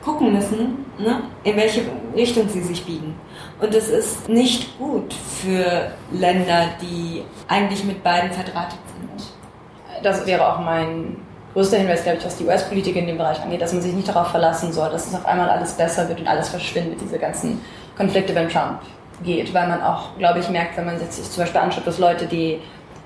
gucken 0.03 0.33
müssen, 0.33 0.87
ne, 0.99 1.23
in 1.45 1.57
welche 1.57 1.83
Richtung 2.15 2.49
sie 2.49 2.63
sich 2.63 2.85
biegen. 2.85 3.15
Und 3.61 3.75
das 3.75 3.89
ist 3.89 4.29
nicht 4.29 4.79
gut 4.79 5.13
für 5.13 5.93
Länder, 6.11 6.69
die 6.81 7.23
eigentlich 7.49 7.85
mit 7.85 8.03
beiden 8.03 8.33
verdrahtet 8.33 8.79
sind. 8.99 10.03
Das 10.03 10.27
wäre 10.27 10.51
auch 10.51 10.61
mein 10.61 11.17
größter 11.53 11.79
Hinweis, 11.79 12.03
glaube 12.03 12.19
ich, 12.19 12.25
was 12.25 12.37
die 12.37 12.45
US-Politik 12.45 12.97
in 12.97 13.07
dem 13.07 13.19
Bereich 13.19 13.41
angeht, 13.41 13.61
dass 13.61 13.73
man 13.73 13.83
sich 13.83 13.93
nicht 13.93 14.09
darauf 14.09 14.29
verlassen 14.29 14.73
soll, 14.73 14.91
dass 14.91 15.07
es 15.07 15.15
auf 15.15 15.27
einmal 15.27 15.49
alles 15.49 15.73
besser 15.73 16.09
wird 16.09 16.21
und 16.21 16.29
alles 16.29 16.49
verschwindet, 16.49 17.01
diese 17.01 17.19
ganzen 17.19 17.61
Konflikte, 17.97 18.35
wenn 18.35 18.49
Trump 18.49 18.81
geht. 19.25 19.53
Weil 19.53 19.69
man 19.69 19.83
auch, 19.83 20.17
glaube 20.19 20.39
ich, 20.39 20.49
merkt, 20.49 20.77
wenn 20.77 20.87
man 20.87 20.99
sich 20.99 21.31
zum 21.31 21.43
Beispiel 21.43 21.61
anschaut, 21.61 21.87
dass 21.87 21.99
Leute, 21.99 22.27
die 22.27 22.61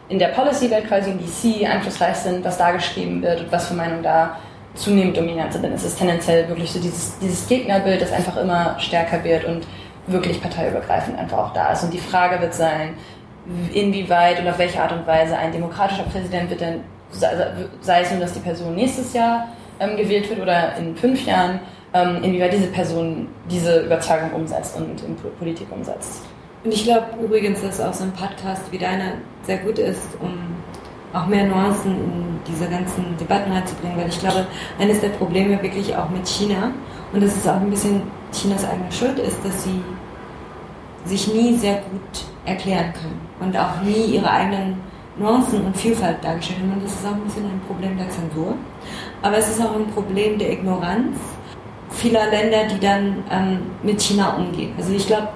in 0.09 0.19
der 0.19 0.29
Policy-Welt 0.29 0.87
quasi 0.87 1.11
in 1.11 1.19
DC 1.19 1.69
einflussreich 1.69 2.17
sind, 2.17 2.45
was 2.45 2.59
da 2.59 2.73
geschrieben 2.73 3.23
wird 3.23 3.41
und 3.41 3.53
was 3.53 3.69
für 3.69 3.75
Meinungen 3.75 4.03
da 4.03 4.37
zunehmend 4.75 5.17
dominant 5.17 5.53
sind, 5.53 5.65
dann 5.65 5.73
ist 5.73 5.85
es 5.85 5.95
tendenziell 5.95 6.49
wirklich 6.49 6.71
so 6.71 6.81
dieses, 6.81 7.19
dieses 7.19 7.47
Gegnerbild, 7.47 8.03
das 8.03 8.13
einfach 8.13 8.37
immer 8.37 8.79
stärker 8.79 9.23
wird 9.25 9.45
und 9.45 9.67
wirklich 10.07 10.43
parteiübergreifend 10.43 11.19
einfach 11.19 11.39
auch 11.39 11.53
da 11.55 11.73
ist. 11.73 11.85
Und 11.85 11.95
die 11.95 11.99
Frage 11.99 12.41
wird 12.41 12.55
sein, 12.55 12.95
inwieweit 13.73 14.41
und 14.41 14.49
auf 14.49 14.59
welche 14.59 14.83
Art 14.83 14.93
und 14.93 15.07
Weise 15.07 15.37
ein 15.37 15.53
demokratischer 15.53 16.05
Präsident 16.05 16.51
wird 16.51 16.61
denn, 16.61 16.81
sei 17.15 18.01
es 18.03 18.11
nun, 18.11 18.21
dass 18.21 18.33
die 18.33 18.41
Person 18.41 18.75
nächstes 18.75 19.13
Jahr 19.13 19.49
ähm, 19.81 19.97
gewählt 19.97 20.29
wird 20.29 20.41
oder 20.41 20.77
in 20.77 20.97
fünf 20.97 21.25
Jahren, 21.27 21.61
ähm, 21.93 22.23
inwieweit 22.23 22.53
diese 22.53 22.67
Person 22.69 23.29
diese 23.51 23.83
Überzeugung 23.83 24.33
umsetzt 24.33 24.77
und 24.77 25.03
in 25.03 25.17
Politik 25.39 25.69
umsetzt. 25.71 26.23
Und 26.65 26.73
ich 26.73 26.85
glaube 26.85 27.07
übrigens, 27.23 27.61
dass 27.61 27.81
auch 27.81 27.93
so 27.93 28.05
ein 28.05 28.13
Podcast 28.13 28.63
wie 28.71 28.79
deiner 28.79 29.13
sehr 29.43 29.59
gut 29.59 29.79
ist, 29.79 30.03
um 30.21 30.39
auch 31.13 31.27
mehr 31.27 31.47
Nuancen 31.47 31.93
in 31.93 32.39
diese 32.49 32.69
ganzen 32.69 33.17
Debatten 33.19 33.53
reinzubringen, 33.53 33.97
weil 33.97 34.09
ich 34.09 34.19
glaube, 34.19 34.47
eines 34.79 35.01
der 35.01 35.11
Probleme 35.11 35.63
wirklich 35.63 35.95
auch 35.97 36.09
mit 36.11 36.27
China, 36.27 36.73
und 37.13 37.23
das 37.23 37.37
ist 37.37 37.49
auch 37.49 37.61
ein 37.61 37.71
bisschen 37.71 38.03
Chinas 38.33 38.65
eigene 38.65 38.91
Schuld, 38.91 39.19
ist, 39.19 39.45
dass 39.45 39.65
sie 39.65 39.81
sich 41.05 41.33
nie 41.33 41.55
sehr 41.55 41.75
gut 41.75 42.25
erklären 42.45 42.93
können 42.93 43.21
und 43.41 43.57
auch 43.57 43.81
nie 43.83 44.17
ihre 44.17 44.29
eigenen 44.29 44.81
Nuancen 45.17 45.65
und 45.65 45.77
Vielfalt 45.77 46.23
dargestellt 46.23 46.61
haben. 46.61 46.73
Und 46.73 46.85
das 46.85 46.93
ist 46.93 47.07
auch 47.07 47.13
ein 47.13 47.21
bisschen 47.21 47.45
ein 47.45 47.61
Problem 47.67 47.97
der 47.97 48.09
Zensur. 48.11 48.55
Aber 49.23 49.39
es 49.39 49.49
ist 49.49 49.61
auch 49.61 49.75
ein 49.75 49.87
Problem 49.89 50.39
der 50.39 50.53
Ignoranz 50.53 51.17
vieler 51.91 52.29
Länder, 52.31 52.65
die 52.65 52.81
dann 52.81 53.23
ähm, 53.31 53.63
mit 53.83 54.01
China 54.01 54.37
umgehen. 54.37 54.75
Also 54.77 54.93
ich 54.93 55.07
glaube, 55.07 55.29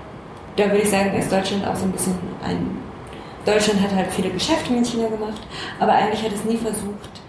da 0.56 0.64
würde 0.64 0.78
ich 0.78 0.90
sagen, 0.90 1.14
ist 1.14 1.30
Deutschland 1.30 1.66
auch 1.66 1.76
so 1.76 1.84
ein 1.84 1.92
bisschen 1.92 2.14
ein 2.44 2.78
Deutschland 3.48 3.80
hat 3.80 3.94
halt 3.94 4.12
viele 4.12 4.28
Geschäfte 4.28 4.70
mit 4.72 4.86
China 4.86 5.08
gemacht, 5.08 5.40
aber 5.80 5.92
eigentlich 5.92 6.22
hat 6.22 6.32
es 6.32 6.44
nie 6.44 6.58
versucht, 6.58 7.22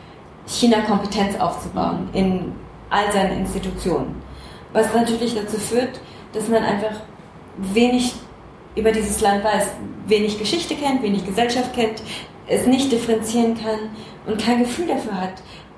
China-Kompetenz 0.47 1.39
aufzubauen 1.39 2.10
in 2.12 2.52
all 2.89 3.10
seinen 3.14 3.39
Institutionen. 3.39 4.22
Was 4.74 4.93
natürlich 4.93 5.36
dazu 5.36 5.58
führt, 5.58 6.02
dass 6.34 6.50
man 6.50 6.64
einfach 6.64 7.00
wenig 7.58 8.16
über 8.76 8.91
dieses 8.91 9.22
Land 9.22 9.45
weiß, 9.45 9.68
wenig 10.08 10.38
Geschichte 10.38 10.76
kennt, 10.76 11.04
wenig 11.04 11.26
Gesellschaft 11.26 11.74
kennt, 11.74 12.02
es 12.50 12.66
nicht 12.66 12.91
differenzieren 12.91 13.56
kann 13.56 13.80
und 14.26 14.41
kein 14.41 14.60
Gefühl 14.60 14.88
dafür 14.88 15.20
hat, 15.20 15.34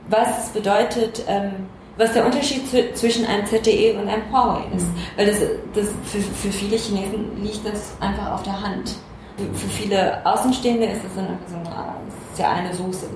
was 0.09 0.45
es 0.45 0.49
bedeutet, 0.49 1.23
ähm, 1.27 1.67
was 1.97 2.13
der 2.13 2.25
Unterschied 2.25 2.63
zwischen 2.95 3.25
einem 3.25 3.45
ZDE 3.45 3.97
und 3.99 4.07
einem 4.07 4.31
Huawei 4.31 4.63
ist. 4.75 4.85
Mhm. 4.85 4.95
Weil 5.17 5.25
das, 5.27 5.39
das 5.75 5.87
für, 6.05 6.19
für 6.19 6.51
viele 6.51 6.77
Chinesen 6.77 7.43
liegt 7.43 7.65
das 7.65 7.93
einfach 7.99 8.33
auf 8.33 8.43
der 8.43 8.59
Hand 8.61 8.95
für 9.53 9.67
viele 9.67 10.25
Außenstehende 10.25 10.87
ist 10.87 11.03
das, 11.03 11.13
so 11.15 11.19
eine, 11.19 11.37
so 11.47 11.55
ist 11.57 12.39
ja 12.39 12.51
eine 12.51 12.73
Soße. 12.73 13.07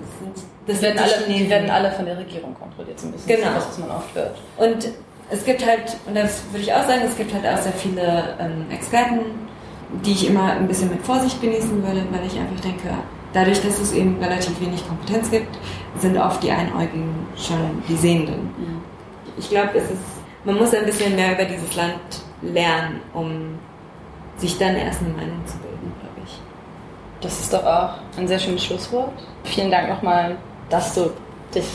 Das, 0.68 0.80
sind, 0.80 0.98
das 0.98 0.98
werden 0.98 1.00
alle, 1.00 1.34
die 1.34 1.50
werden 1.50 1.70
alle 1.70 1.92
von 1.92 2.06
der 2.06 2.18
Regierung 2.18 2.56
kontrolliert, 2.56 3.00
so 3.00 3.08
ein 3.08 3.12
bisschen. 3.12 3.36
Genau. 3.36 3.54
Das, 3.54 3.68
was 3.68 3.78
man 3.80 3.92
oft 3.92 4.16
hört. 4.16 4.38
Und 4.58 4.90
es 5.30 5.44
gibt 5.44 5.66
halt, 5.66 5.98
und 6.06 6.16
das 6.16 6.44
würde 6.52 6.64
ich 6.64 6.74
auch 6.74 6.86
sagen, 6.86 7.02
es 7.06 7.16
gibt 7.18 7.34
halt 7.34 7.46
auch 7.46 7.62
sehr 7.62 7.74
viele 7.74 8.36
ähm, 8.40 8.66
Experten, 8.72 9.20
die 10.04 10.12
ich 10.12 10.28
immer 10.28 10.54
ein 10.54 10.68
bisschen 10.68 10.90
mit 10.90 11.02
Vorsicht 11.04 11.42
genießen 11.42 11.84
würde, 11.84 12.04
weil 12.12 12.26
ich 12.26 12.38
einfach 12.38 12.60
denke, 12.62 12.90
dadurch, 13.36 13.62
dass 13.62 13.80
es 13.80 13.92
eben 13.92 14.18
relativ 14.24 14.60
wenig 14.62 14.88
Kompetenz 14.88 15.30
gibt, 15.30 15.58
sind 16.00 16.18
oft 16.18 16.42
die 16.42 16.52
Einäugigen 16.52 17.14
schon 17.38 17.84
die 17.88 17.96
Sehenden. 17.96 18.44
Mhm. 18.58 18.82
Ich 19.38 19.50
glaube, 19.50 19.72
es 19.76 19.92
ist, 19.92 20.02
man 20.46 20.56
muss 20.56 20.74
ein 20.74 20.86
bisschen 20.86 21.16
mehr 21.16 21.34
über 21.34 21.44
dieses 21.44 21.76
Land 21.76 22.00
lernen, 22.42 23.02
um 23.14 23.60
sich 24.38 24.58
dann 24.58 24.76
erst 24.76 25.02
eine 25.02 25.10
Meinung 25.10 25.46
zu 25.46 25.58
bilden. 25.58 25.76
Das 27.22 27.40
ist 27.40 27.52
doch 27.52 27.66
auch 27.66 27.96
ein 28.18 28.28
sehr 28.28 28.38
schönes 28.38 28.64
Schlusswort. 28.66 29.12
Vielen 29.44 29.72
Dank 29.72 29.90
nochmal, 29.90 30.38
dass 30.70 30.94
du 30.94 31.10
dich 31.54 31.66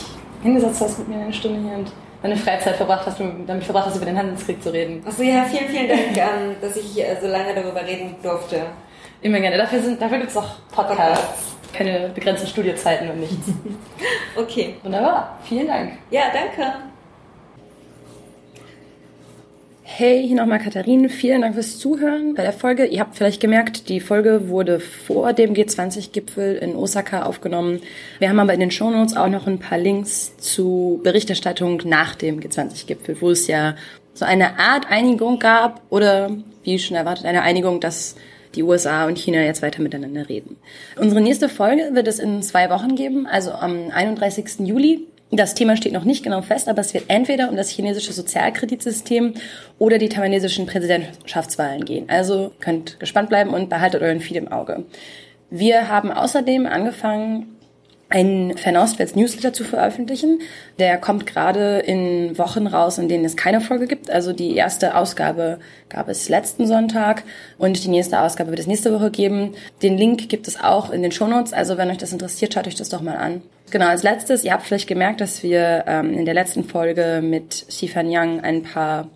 hingesetzt 0.41 0.79
hast 0.79 0.99
mit 0.99 1.09
mir 1.09 1.17
eine 1.17 1.33
Stunde 1.33 1.59
hier 1.59 1.77
und 1.77 1.91
deine 2.21 2.37
Freizeit 2.37 2.75
verbracht 2.75 3.05
hast, 3.05 3.19
damit 3.19 3.63
verbracht 3.63 3.87
hast, 3.87 3.97
über 3.97 4.05
den 4.05 4.17
Handelskrieg 4.17 4.63
zu 4.63 4.71
reden. 4.71 5.03
Achso, 5.05 5.23
ja, 5.23 5.43
vielen, 5.43 5.67
vielen 5.67 5.89
Dank, 5.89 6.15
ähm, 6.15 6.55
dass 6.61 6.77
ich 6.77 7.03
so 7.19 7.27
lange 7.27 7.53
darüber 7.53 7.85
reden 7.85 8.15
durfte. 8.23 8.61
Immer 9.21 9.39
gerne. 9.39 9.57
Dafür, 9.57 9.79
dafür 9.99 10.17
gibt 10.17 10.31
es 10.31 10.37
auch 10.37 10.55
Podcasts. 10.71 11.55
Keine 11.73 12.09
begrenzten 12.09 12.47
Studiozeiten 12.47 13.09
und 13.09 13.19
nichts. 13.19 13.35
okay. 14.35 14.75
Wunderbar. 14.83 15.39
Vielen 15.43 15.67
Dank. 15.67 15.93
Ja, 16.09 16.23
danke. 16.33 16.73
Hey, 19.93 20.25
hier 20.25 20.37
nochmal 20.37 20.59
Katharin. 20.59 21.09
Vielen 21.09 21.41
Dank 21.41 21.53
fürs 21.53 21.77
Zuhören 21.77 22.33
bei 22.33 22.43
der 22.43 22.53
Folge. 22.53 22.85
Ihr 22.85 23.01
habt 23.01 23.15
vielleicht 23.15 23.41
gemerkt, 23.41 23.89
die 23.89 23.99
Folge 23.99 24.47
wurde 24.47 24.79
vor 24.79 25.33
dem 25.33 25.53
G20-Gipfel 25.53 26.55
in 26.55 26.75
Osaka 26.75 27.23
aufgenommen. 27.23 27.81
Wir 28.17 28.29
haben 28.29 28.39
aber 28.39 28.53
in 28.53 28.61
den 28.61 28.71
Shownotes 28.71 29.15
auch 29.15 29.27
noch 29.27 29.47
ein 29.47 29.59
paar 29.59 29.77
Links 29.77 30.37
zu 30.37 31.01
Berichterstattung 31.03 31.81
nach 31.85 32.15
dem 32.15 32.39
G20-Gipfel, 32.39 33.17
wo 33.21 33.31
es 33.31 33.47
ja 33.47 33.75
so 34.13 34.25
eine 34.25 34.59
Art 34.59 34.89
Einigung 34.89 35.39
gab 35.39 35.81
oder, 35.89 36.31
wie 36.63 36.79
schon 36.79 36.97
erwartet, 36.97 37.25
eine 37.25 37.43
Einigung, 37.43 37.79
dass 37.79 38.15
die 38.55 38.63
USA 38.63 39.05
und 39.05 39.17
China 39.17 39.41
jetzt 39.41 39.61
weiter 39.61 39.81
miteinander 39.81 40.27
reden. 40.29 40.57
Unsere 40.97 41.21
nächste 41.21 41.49
Folge 41.49 41.91
wird 41.93 42.07
es 42.07 42.19
in 42.19 42.41
zwei 42.43 42.69
Wochen 42.69 42.95
geben, 42.95 43.27
also 43.27 43.51
am 43.51 43.89
31. 43.91 44.59
Juli. 44.67 45.07
Das 45.33 45.55
Thema 45.55 45.77
steht 45.77 45.93
noch 45.93 46.03
nicht 46.03 46.23
genau 46.23 46.41
fest, 46.41 46.67
aber 46.67 46.81
es 46.81 46.93
wird 46.93 47.05
entweder 47.07 47.49
um 47.49 47.55
das 47.55 47.69
chinesische 47.69 48.11
Sozialkreditsystem 48.11 49.35
oder 49.79 49.97
die 49.97 50.09
taiwanesischen 50.09 50.65
Präsidentschaftswahlen 50.65 51.85
gehen. 51.85 52.09
Also 52.09 52.51
könnt 52.59 52.99
gespannt 52.99 53.29
bleiben 53.29 53.51
und 53.51 53.69
behaltet 53.69 54.01
euren 54.01 54.19
Feed 54.19 54.35
im 54.35 54.51
Auge. 54.51 54.83
Wir 55.49 55.87
haben 55.87 56.11
außerdem 56.11 56.65
angefangen, 56.65 57.57
einen 58.11 58.57
Fernostwärts 58.57 59.15
Newsletter 59.15 59.53
zu 59.53 59.63
veröffentlichen. 59.63 60.39
Der 60.79 60.97
kommt 60.97 61.25
gerade 61.25 61.79
in 61.79 62.37
Wochen 62.37 62.67
raus, 62.67 62.97
in 62.97 63.09
denen 63.09 63.25
es 63.25 63.35
keine 63.35 63.61
Folge 63.61 63.87
gibt. 63.87 64.11
Also 64.11 64.33
die 64.33 64.55
erste 64.55 64.95
Ausgabe 64.95 65.59
gab 65.89 66.09
es 66.09 66.29
letzten 66.29 66.67
Sonntag 66.67 67.23
und 67.57 67.83
die 67.83 67.89
nächste 67.89 68.19
Ausgabe 68.19 68.49
wird 68.49 68.59
es 68.59 68.67
nächste 68.67 68.93
Woche 68.93 69.11
geben. 69.11 69.53
Den 69.81 69.97
Link 69.97 70.29
gibt 70.29 70.47
es 70.47 70.61
auch 70.61 70.91
in 70.91 71.01
den 71.01 71.11
Shownotes. 71.11 71.53
Also 71.53 71.77
wenn 71.77 71.89
euch 71.89 71.97
das 71.97 72.11
interessiert, 72.11 72.53
schaut 72.53 72.67
euch 72.67 72.75
das 72.75 72.89
doch 72.89 73.01
mal 73.01 73.17
an. 73.17 73.41
Genau, 73.71 73.87
als 73.87 74.03
letztes, 74.03 74.43
ihr 74.43 74.51
habt 74.51 74.63
vielleicht 74.63 74.87
gemerkt, 74.87 75.21
dass 75.21 75.43
wir 75.43 75.85
ähm, 75.87 76.13
in 76.13 76.25
der 76.25 76.33
letzten 76.33 76.65
Folge 76.65 77.21
mit 77.23 77.65
Xifan 77.69 78.11
Yang 78.11 78.41
ein 78.41 78.63
paar 78.63 79.07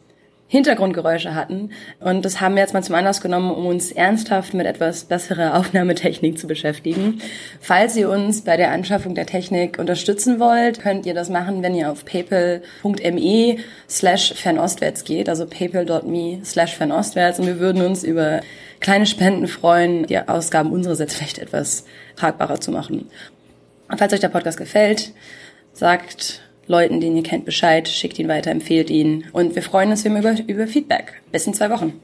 Hintergrundgeräusche 0.56 1.36
hatten. 1.36 1.72
Und 2.00 2.24
das 2.24 2.40
haben 2.40 2.56
wir 2.56 2.62
jetzt 2.62 2.74
mal 2.74 2.84
zum 2.84 2.96
Anlass 2.96 3.20
genommen, 3.20 3.52
um 3.52 3.66
uns 3.66 3.92
ernsthaft 3.92 4.54
mit 4.54 4.66
etwas 4.66 5.04
besserer 5.04 5.56
Aufnahmetechnik 5.60 6.40
zu 6.40 6.48
beschäftigen. 6.48 7.22
Falls 7.60 7.96
ihr 7.98 8.10
uns 8.10 8.42
bei 8.42 8.56
der 8.56 8.72
Anschaffung 8.72 9.16
der 9.16 9.26
Technik 9.26 9.80
unterstützen 9.80 10.40
wollt, 10.40 10.80
könnt 10.80 11.06
ihr 11.06 11.14
das 11.14 11.30
machen, 11.30 11.62
wenn 11.62 11.76
ihr 11.76 11.92
auf 11.92 12.06
paypal.me 12.06 13.58
slash 13.90 14.34
fernostwärts 14.34 15.04
geht, 15.04 15.28
also 15.28 15.46
paypal.me 15.46 16.40
slash 16.46 16.76
fernostwärts. 16.76 17.40
Und 17.40 17.48
wir 17.48 17.60
würden 17.60 17.82
uns 17.82 18.04
über 18.06 18.40
kleine 18.80 19.06
Spenden 19.06 19.48
freuen, 19.48 20.06
die 20.08 20.18
Ausgaben 20.18 20.72
unsererseits 20.72 21.16
vielleicht 21.16 21.40
etwas 21.40 21.86
tragbarer 22.16 22.62
zu 22.62 22.72
machen. 22.72 23.10
Falls 23.98 24.14
euch 24.14 24.20
der 24.22 24.30
Podcast 24.30 24.58
gefällt, 24.58 25.12
sagt 25.74 26.45
Leuten, 26.68 27.00
den 27.00 27.16
ihr 27.16 27.24
kennt, 27.24 27.46
Bescheid, 27.46 27.88
schickt 27.88 28.20
ihn 28.20 28.28
weiter, 28.28 28.52
empfehlt 28.52 28.90
ihn. 28.90 29.26
Und 29.34 29.56
wir 29.56 29.62
freuen 29.62 29.92
uns 29.92 30.06
über, 30.06 30.36
über 30.48 30.68
Feedback. 30.68 31.22
Bis 31.32 31.48
in 31.48 31.54
zwei 31.54 31.70
Wochen. 31.70 32.00